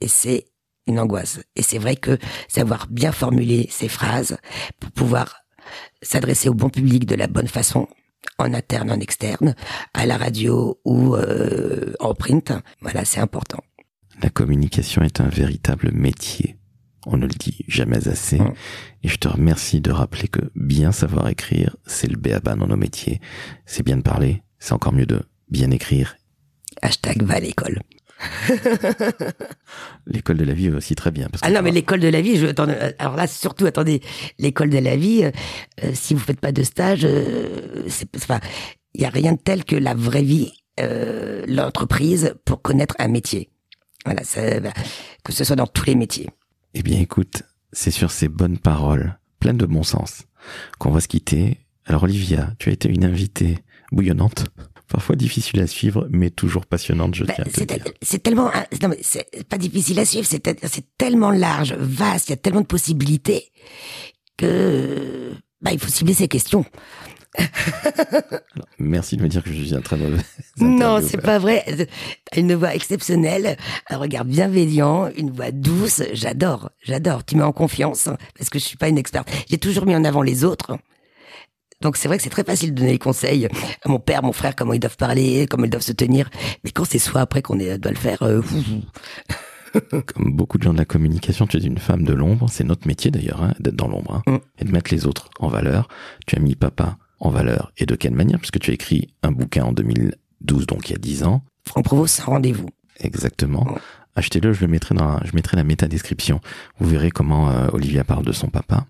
Et 0.00 0.08
c'est 0.08 0.46
une 0.86 0.98
angoisse. 0.98 1.40
Et 1.56 1.62
c'est 1.62 1.78
vrai 1.78 1.96
que 1.96 2.18
savoir 2.48 2.86
bien 2.88 3.12
formuler 3.12 3.68
ces 3.70 3.88
phrases 3.88 4.38
pour 4.80 4.90
pouvoir 4.92 5.36
s'adresser 6.02 6.48
au 6.48 6.54
bon 6.54 6.70
public 6.70 7.06
de 7.06 7.14
la 7.14 7.26
bonne 7.26 7.48
façon, 7.48 7.88
en 8.38 8.52
interne, 8.54 8.90
en 8.90 9.00
externe, 9.00 9.54
à 9.94 10.06
la 10.06 10.16
radio 10.16 10.80
ou 10.84 11.14
euh, 11.14 11.92
en 12.00 12.14
print, 12.14 12.52
voilà, 12.80 13.04
c'est 13.04 13.20
important. 13.20 13.62
La 14.22 14.30
communication 14.30 15.02
est 15.02 15.20
un 15.20 15.28
véritable 15.28 15.92
métier. 15.92 16.56
On 17.06 17.16
ne 17.16 17.26
le 17.26 17.34
dit 17.34 17.64
jamais 17.68 18.08
assez. 18.08 18.38
Mm. 18.40 18.54
Et 19.04 19.08
je 19.08 19.16
te 19.16 19.28
remercie 19.28 19.80
de 19.80 19.92
rappeler 19.92 20.28
que 20.28 20.40
bien 20.56 20.90
savoir 20.90 21.28
écrire, 21.28 21.76
c'est 21.86 22.08
le 22.08 22.16
béaba 22.16 22.56
dans 22.56 22.66
nos 22.66 22.76
métiers. 22.76 23.20
C'est 23.64 23.84
bien 23.84 23.96
de 23.96 24.02
parler, 24.02 24.42
c'est 24.58 24.72
encore 24.72 24.92
mieux 24.92 25.06
de 25.06 25.22
bien 25.48 25.70
écrire. 25.70 26.16
Hashtag 26.82 27.22
va 27.22 27.34
à 27.34 27.40
l'école. 27.40 27.80
L'école 30.06 30.38
de 30.38 30.44
la 30.44 30.54
vie 30.54 30.70
aussi 30.70 30.94
très 30.94 31.10
bien. 31.10 31.28
Parce 31.28 31.42
Ah 31.44 31.50
non, 31.50 31.62
mais 31.62 31.70
l'école 31.70 32.00
de 32.00 32.08
la 32.08 32.20
vie, 32.20 32.36
je, 32.36 32.46
alors 32.98 33.16
là, 33.16 33.26
surtout, 33.26 33.66
attendez, 33.66 34.00
l'école 34.38 34.70
de 34.70 34.78
la 34.78 34.96
vie, 34.96 35.24
euh, 35.24 35.30
euh, 35.84 35.90
si 35.94 36.14
vous 36.14 36.20
faites 36.20 36.40
pas 36.40 36.52
de 36.52 36.62
stage, 36.62 37.04
euh, 37.04 37.84
c'est, 37.88 38.08
enfin, 38.16 38.40
il 38.94 39.02
y 39.02 39.04
a 39.04 39.10
rien 39.10 39.32
de 39.32 39.38
tel 39.38 39.64
que 39.64 39.76
la 39.76 39.94
vraie 39.94 40.22
vie, 40.22 40.52
euh, 40.80 41.44
l'entreprise 41.46 42.34
pour 42.44 42.62
connaître 42.62 42.94
un 42.98 43.08
métier. 43.08 43.50
Voilà, 44.04 44.24
ça, 44.24 44.60
bah, 44.60 44.72
que 45.24 45.32
ce 45.32 45.44
soit 45.44 45.56
dans 45.56 45.66
tous 45.66 45.86
les 45.86 45.94
métiers. 45.94 46.30
Eh 46.74 46.82
bien 46.82 47.00
écoute, 47.00 47.42
c'est 47.72 47.90
sur 47.90 48.10
ces 48.10 48.28
bonnes 48.28 48.58
paroles, 48.58 49.18
pleines 49.40 49.56
de 49.58 49.66
bon 49.66 49.82
sens, 49.82 50.24
qu'on 50.78 50.90
va 50.90 51.00
se 51.00 51.08
quitter. 51.08 51.58
Alors 51.86 52.04
Olivia, 52.04 52.54
tu 52.58 52.70
as 52.70 52.72
été 52.72 52.88
une 52.88 53.04
invitée 53.04 53.58
bouillonnante, 53.92 54.46
parfois 54.88 55.16
difficile 55.16 55.60
à 55.60 55.66
suivre, 55.66 56.06
mais 56.10 56.30
toujours 56.30 56.66
passionnante, 56.66 57.14
je 57.14 57.24
Bah, 57.24 57.34
tiens 57.34 57.44
à 57.44 57.48
te 57.48 57.64
dire. 57.64 57.84
c'est 58.02 58.22
tellement, 58.22 58.50
hein, 58.54 58.64
non, 58.82 58.88
mais 58.88 58.98
c'est 59.02 59.44
pas 59.48 59.58
difficile 59.58 59.98
à 59.98 60.04
suivre, 60.04 60.26
c'est, 60.26 60.42
tellement 60.98 61.30
large, 61.30 61.74
vaste, 61.74 62.28
il 62.28 62.32
y 62.32 62.34
a 62.34 62.36
tellement 62.36 62.60
de 62.60 62.66
possibilités 62.66 63.50
que, 64.36 65.32
bah, 65.60 65.72
il 65.72 65.78
faut 65.78 65.88
cibler 65.88 66.14
ses 66.14 66.28
questions. 66.28 66.64
Merci 68.78 69.16
de 69.16 69.22
me 69.22 69.28
dire 69.28 69.42
que 69.42 69.50
je 69.52 69.62
suis 69.62 69.74
un 69.74 69.80
très 69.80 69.96
mauvais 69.96 70.22
Non, 70.60 71.00
c'est 71.06 71.20
pas 71.20 71.38
vrai. 71.38 71.64
Une 72.34 72.54
voix 72.54 72.74
exceptionnelle, 72.74 73.56
un 73.90 73.98
regard 73.98 74.24
bienveillant, 74.24 75.10
une 75.16 75.30
voix 75.30 75.50
douce. 75.50 76.02
J'adore, 76.12 76.70
j'adore. 76.82 77.24
Tu 77.24 77.36
mets 77.36 77.42
en 77.42 77.52
confiance 77.52 78.06
hein, 78.06 78.16
parce 78.38 78.48
que 78.48 78.58
je 78.58 78.64
suis 78.64 78.76
pas 78.78 78.88
une 78.88 78.98
experte. 78.98 79.28
J'ai 79.50 79.58
toujours 79.58 79.86
mis 79.86 79.94
en 79.94 80.04
avant 80.04 80.22
les 80.22 80.44
autres. 80.44 80.78
Donc 81.82 81.96
c'est 81.96 82.08
vrai 82.08 82.16
que 82.16 82.22
c'est 82.22 82.30
très 82.30 82.44
facile 82.44 82.72
de 82.74 82.80
donner 82.80 82.92
des 82.92 82.98
conseils 82.98 83.46
à 83.46 83.88
mon 83.88 83.98
père, 83.98 84.22
mon 84.22 84.32
frère, 84.32 84.56
comment 84.56 84.72
ils 84.72 84.80
doivent 84.80 84.96
parler, 84.96 85.46
comment 85.48 85.64
ils 85.64 85.70
doivent 85.70 85.82
se 85.82 85.92
tenir. 85.92 86.30
Mais 86.64 86.70
quand 86.70 86.84
c'est 86.84 86.98
soi 86.98 87.20
après 87.20 87.42
qu'on 87.42 87.56
doit 87.56 87.76
le 87.90 87.94
faire, 87.96 88.22
euh. 88.22 88.40
Comme 89.90 90.32
beaucoup 90.32 90.56
de 90.56 90.62
gens 90.62 90.72
de 90.72 90.78
la 90.78 90.86
communication, 90.86 91.46
tu 91.46 91.58
es 91.58 91.60
une 91.60 91.76
femme 91.78 92.04
de 92.04 92.14
l'ombre. 92.14 92.48
C'est 92.50 92.64
notre 92.64 92.86
métier 92.86 93.10
d'ailleurs, 93.10 93.42
hein, 93.42 93.52
d'être 93.60 93.76
dans 93.76 93.88
l'ombre 93.88 94.22
hein, 94.26 94.32
Mm. 94.32 94.38
et 94.60 94.64
de 94.64 94.72
mettre 94.72 94.92
les 94.94 95.06
autres 95.06 95.28
en 95.38 95.48
valeur. 95.48 95.88
Tu 96.26 96.36
as 96.36 96.38
mis 96.38 96.54
papa 96.54 96.96
en 97.20 97.28
valeur 97.30 97.72
et 97.76 97.84
de 97.84 97.94
quelle 97.94 98.14
manière? 98.14 98.38
Puisque 98.38 98.58
tu 98.58 98.70
as 98.70 98.74
écrit 98.74 99.08
un 99.22 99.32
bouquin 99.32 99.64
en 99.64 99.72
2012, 99.72 100.66
donc 100.66 100.88
il 100.88 100.92
y 100.92 100.94
a 100.94 100.98
10 100.98 101.24
ans. 101.24 101.42
Franck 101.68 101.84
Provost, 101.84 102.14
sans 102.16 102.26
rendez-vous. 102.26 102.70
Exactement. 103.00 103.64
Mm. 103.64 103.78
Achetez-le, 104.16 104.54
je 104.54 104.62
le 104.62 104.68
mettrai 104.68 104.94
dans, 104.94 105.20
je 105.24 105.32
mettrai 105.34 105.56
la 105.56 105.64
méta-description. 105.64 106.40
Vous 106.78 106.88
verrez 106.88 107.10
comment 107.10 107.50
euh, 107.50 107.68
Olivia 107.72 108.02
parle 108.02 108.24
de 108.24 108.32
son 108.32 108.48
papa. 108.48 108.86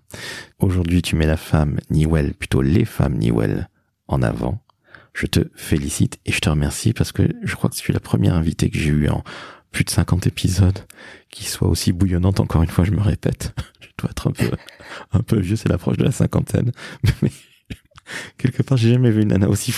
Aujourd'hui, 0.59 1.01
tu 1.01 1.17
mets 1.17 1.27
la 1.27 1.37
femme 1.37 1.79
Newell, 1.89 2.33
plutôt 2.33 2.61
les 2.61 2.85
femmes 2.85 3.17
Newell, 3.17 3.67
en 4.07 4.21
avant. 4.21 4.63
Je 5.13 5.25
te 5.25 5.49
félicite 5.55 6.19
et 6.25 6.31
je 6.31 6.39
te 6.39 6.49
remercie 6.49 6.93
parce 6.93 7.11
que 7.11 7.23
je 7.43 7.55
crois 7.55 7.69
que 7.69 7.75
tu 7.75 7.91
es 7.91 7.93
la 7.93 7.99
première 7.99 8.35
invitée 8.35 8.69
que 8.69 8.77
j'ai 8.77 8.89
eue 8.89 9.09
en 9.09 9.23
plus 9.71 9.83
de 9.83 9.89
50 9.89 10.27
épisodes 10.27 10.79
qui 11.29 11.45
soient 11.45 11.67
aussi 11.67 11.91
bouillonnantes, 11.91 12.39
encore 12.39 12.63
une 12.63 12.69
fois, 12.69 12.85
je 12.85 12.91
me 12.91 13.01
répète. 13.01 13.53
Je 13.81 14.03
dois 14.03 14.11
être 14.11 14.27
un 14.27 14.31
peu, 14.31 14.51
un 15.11 15.21
peu 15.21 15.39
vieux, 15.39 15.55
c'est 15.55 15.69
l'approche 15.69 15.97
de 15.97 16.03
la 16.03 16.11
cinquantaine. 16.11 16.71
Mais 17.23 17.31
quelque 18.37 18.61
part, 18.61 18.77
j'ai 18.77 18.91
jamais 18.93 19.09
vu 19.09 19.23
une 19.23 19.29
nana 19.29 19.49
aussi 19.49 19.73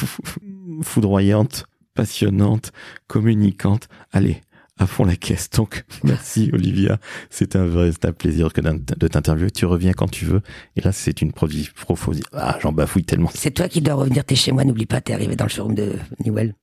foudroyante, 0.84 1.66
passionnante, 1.95 2.74
communicante. 3.08 3.88
Allez, 4.12 4.41
à 4.80 4.88
fond 4.88 5.04
la 5.04 5.16
caisse. 5.16 5.50
Donc, 5.52 5.84
merci 6.04 6.50
Olivia. 6.54 6.98
C'est 7.30 7.56
un 7.56 7.66
vrai 7.66 7.92
plaisir 8.18 8.52
que 8.52 8.62
de 8.62 9.08
t'interviewer. 9.08 9.52
Tu 9.52 9.66
reviens 9.66 9.92
quand 9.92 10.10
tu 10.10 10.26
veux. 10.26 10.42
Et 10.76 10.82
là, 10.82 10.92
c'est 10.92 11.22
une 11.22 11.32
profosie. 11.32 12.24
Ah, 12.34 12.58
j'en 12.62 12.72
bafouille 12.72 13.04
tellement. 13.04 13.30
C'est 13.36 13.52
toi 13.52 13.68
qui 13.68 13.82
dois 13.82 13.96
revenir. 13.96 14.24
T'es 14.26 14.36
chez 14.36 14.52
moi. 14.52 14.64
N'oublie 14.64 14.86
pas, 14.86 15.02
t'es 15.02 15.14
arrivé 15.14 15.36
dans 15.36 15.46
le 15.46 15.50
showroom 15.50 15.76
de 15.76 15.94
Newell 16.26 16.56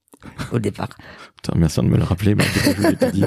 au 0.53 0.59
départ. 0.59 0.89
merci 1.55 1.81
de 1.81 1.87
me 1.87 1.97
le 1.97 2.05
rappeler. 2.05 2.35
Mais 2.35 2.45
je 2.45 3.27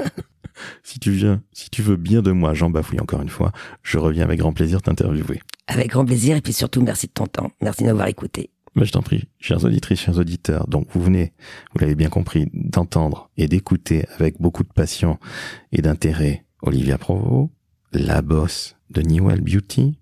si 0.82 0.98
tu 0.98 1.10
viens, 1.12 1.42
si 1.52 1.70
tu 1.70 1.82
veux 1.82 1.96
bien 1.96 2.20
de 2.20 2.32
moi, 2.32 2.52
j'en 2.52 2.68
bafouille 2.68 3.00
encore 3.00 3.22
une 3.22 3.28
fois. 3.28 3.52
Je 3.82 3.98
reviens 3.98 4.24
avec 4.24 4.40
grand 4.40 4.52
plaisir 4.52 4.82
t'interviewer. 4.82 5.40
Avec 5.68 5.90
grand 5.90 6.04
plaisir. 6.04 6.36
Et 6.36 6.40
puis 6.40 6.52
surtout, 6.52 6.82
merci 6.82 7.06
de 7.06 7.12
ton 7.12 7.26
temps. 7.26 7.50
Merci 7.62 7.84
d'avoir 7.84 8.08
écouté. 8.08 8.50
Bah, 8.76 8.84
je 8.84 8.92
t'en 8.92 9.02
prie, 9.02 9.28
chers 9.40 9.64
auditrices, 9.64 10.00
chers 10.00 10.18
auditeurs. 10.18 10.68
Donc, 10.68 10.86
vous 10.92 11.02
venez, 11.02 11.32
vous 11.72 11.80
l'avez 11.80 11.96
bien 11.96 12.08
compris, 12.08 12.48
d'entendre 12.52 13.30
et 13.36 13.48
d'écouter 13.48 14.06
avec 14.16 14.40
beaucoup 14.40 14.62
de 14.62 14.72
passion 14.72 15.18
et 15.72 15.82
d'intérêt 15.82 16.44
Olivia 16.62 16.96
Provo, 16.96 17.50
la 17.92 18.22
bosse 18.22 18.76
de 18.90 19.02
Newell 19.02 19.40
Beauty, 19.40 19.98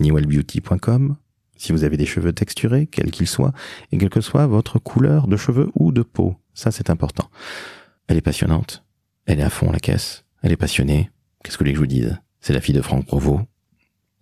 newellbeauty.com. 0.00 1.16
Si 1.58 1.72
vous 1.72 1.84
avez 1.84 1.96
des 1.96 2.06
cheveux 2.06 2.32
texturés, 2.32 2.86
quels 2.86 3.10
qu'ils 3.10 3.26
soient, 3.26 3.52
et 3.92 3.98
quelle 3.98 4.10
que 4.10 4.20
soit 4.20 4.46
votre 4.46 4.78
couleur 4.78 5.26
de 5.26 5.36
cheveux 5.36 5.70
ou 5.74 5.92
de 5.92 6.02
peau, 6.02 6.36
ça 6.54 6.70
c'est 6.70 6.90
important. 6.90 7.30
Elle 8.08 8.16
est 8.16 8.22
passionnante, 8.22 8.84
elle 9.26 9.40
est 9.40 9.44
à 9.44 9.50
fond 9.50 9.70
la 9.70 9.78
caisse, 9.78 10.24
elle 10.42 10.52
est 10.52 10.56
passionnée. 10.56 11.10
Qu'est-ce 11.42 11.58
que 11.58 11.64
les 11.64 11.74
je 11.74 11.78
vous 11.78 11.86
dise 11.86 12.18
C'est 12.40 12.52
la 12.52 12.60
fille 12.60 12.74
de 12.74 12.82
Franck 12.82 13.06
Provo, 13.06 13.40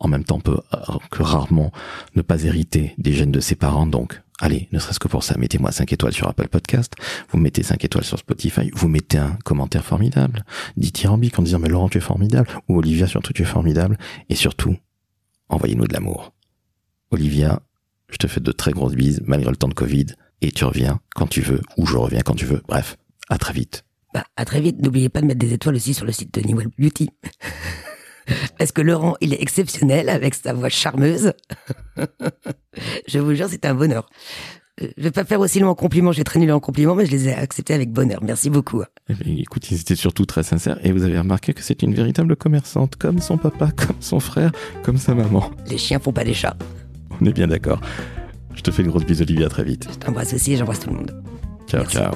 en 0.05 0.09
même 0.09 0.25
temps 0.25 0.39
peut 0.39 0.61
euh, 0.75 0.79
que 1.11 1.23
rarement 1.23 1.73
ne 2.15 2.23
pas 2.23 2.45
hériter 2.45 2.95
des 2.99 3.15
gènes 3.15 3.33
de 3.33 3.41
ses 3.41 3.55
parents. 3.55 3.87
Donc, 3.87 4.21
allez, 4.39 4.69
ne 4.71 4.79
serait-ce 4.79 4.99
que 4.99 5.09
pour 5.09 5.25
ça, 5.25 5.37
mettez-moi 5.39 5.73
5 5.73 5.91
étoiles 5.93 6.13
sur 6.13 6.29
Apple 6.29 6.49
Podcast, 6.49 6.95
vous 7.31 7.39
mettez 7.39 7.63
5 7.63 7.83
étoiles 7.85 8.05
sur 8.05 8.19
Spotify, 8.19 8.71
vous 8.75 8.89
mettez 8.89 9.19
un 9.19 9.37
commentaire 9.45 9.85
formidable, 9.85 10.45
dithyrambique 10.77 11.39
en 11.39 11.43
disant 11.43 11.59
mais 11.59 11.71
Laurent 11.71 11.89
tu 11.89 11.99
es 11.99 12.03
formidable, 12.03 12.49
ou 12.69 12.79
Olivia 12.79 13.07
surtout 13.07 13.33
tu 13.33 13.43
es 13.43 13.47
formidable, 13.47 13.99
et 14.29 14.35
surtout, 14.35 14.77
envoyez-nous 15.49 15.87
de 15.87 15.95
l'amour. 15.95 16.35
Olivia, 17.11 17.63
je 18.11 18.19
te 18.19 18.27
fais 18.27 18.41
de 18.41 18.53
très 18.53 18.73
grosses 18.73 18.95
bises 18.95 19.23
malgré 19.25 19.51
le 19.51 19.57
temps 19.57 19.69
de 19.69 19.75
Covid, 19.75 20.07
et 20.43 20.53
tu 20.53 20.65
reviens 20.65 21.01
quand 21.15 21.29
tu 21.29 21.41
veux, 21.41 21.63
ou 21.79 21.87
je 21.87 21.97
reviens 21.97 22.21
quand 22.21 22.35
tu 22.35 22.45
veux. 22.45 22.63
Bref, 22.69 22.99
à 23.31 23.39
très 23.39 23.55
vite. 23.55 23.87
Bah, 24.13 24.25
à 24.37 24.45
très 24.45 24.61
vite. 24.61 24.81
N'oubliez 24.83 25.09
pas 25.09 25.23
de 25.23 25.27
mettre 25.27 25.41
des 25.41 25.55
étoiles 25.55 25.75
aussi 25.77 25.95
sur 25.95 26.05
le 26.05 26.13
site 26.13 26.33
de 26.35 26.47
Newell 26.47 26.69
Beauty. 26.79 27.09
Parce 28.59 28.73
que 28.73 28.83
Laurent, 28.83 29.17
il 29.21 29.35
est 29.35 29.43
exceptionnel 29.43 30.09
avec 30.09 30.35
sa 30.35 30.53
voix 30.53 30.69
charmeuse. 30.69 31.33
je 33.09 33.19
vous 33.19 33.35
jure, 33.35 33.49
c'est 33.49 33.65
un 33.65 33.75
bonheur. 33.75 34.09
Euh, 34.83 34.89
je 34.97 35.03
vais 35.05 35.11
pas 35.11 35.25
faire 35.25 35.41
aussi 35.41 35.61
long 35.61 35.69
en 35.69 35.75
compliment, 35.75 36.13
j'ai 36.13 36.25
très 36.25 36.41
nul 36.41 36.51
en 36.51 36.61
compliment, 36.61 36.95
mais 36.95 37.07
je 37.07 37.13
les 37.13 37.29
ai 37.29 37.35
acceptés 37.35 37.75
avec 37.75 37.93
bonheur. 37.93 38.23
Merci 38.23 38.51
beaucoup. 38.51 38.83
Eh 39.09 39.41
écoute, 39.41 39.71
ils 39.71 39.81
étaient 39.81 39.95
surtout 39.95 40.27
très 40.27 40.43
sincères 40.43 40.79
et 40.85 40.93
vous 40.93 41.05
avez 41.05 41.19
remarqué 41.19 41.55
que 41.55 41.63
c'est 41.63 41.83
une 41.83 41.95
véritable 41.95 42.37
commerçante, 42.37 42.97
comme 42.97 43.21
son 43.21 43.39
papa, 43.39 43.71
comme 43.77 43.97
son 44.01 44.21
frère, 44.21 44.53
comme 44.83 44.97
sa 44.97 45.15
maman. 45.15 45.51
Les 45.69 45.79
chiens 45.79 46.01
font 46.01 46.13
pas 46.13 46.25
des 46.25 46.35
chats. 46.35 46.57
On 47.21 47.25
est 47.27 47.33
bien 47.33 47.47
d'accord. 47.47 47.81
Je 48.55 48.63
te 48.63 48.71
fais 48.71 48.83
une 48.83 48.89
grosse 48.89 49.05
bise, 49.05 49.23
Olivia, 49.23 49.49
très 49.49 49.65
vite. 49.65 49.89
Je 49.91 49.99
t'embrasse 49.99 50.33
aussi 50.33 50.53
et 50.53 50.57
j'embrasse 50.57 50.81
tout 50.81 50.91
le 50.91 50.97
monde. 50.97 51.23
Ciao, 51.69 51.85
ciao. 51.85 52.15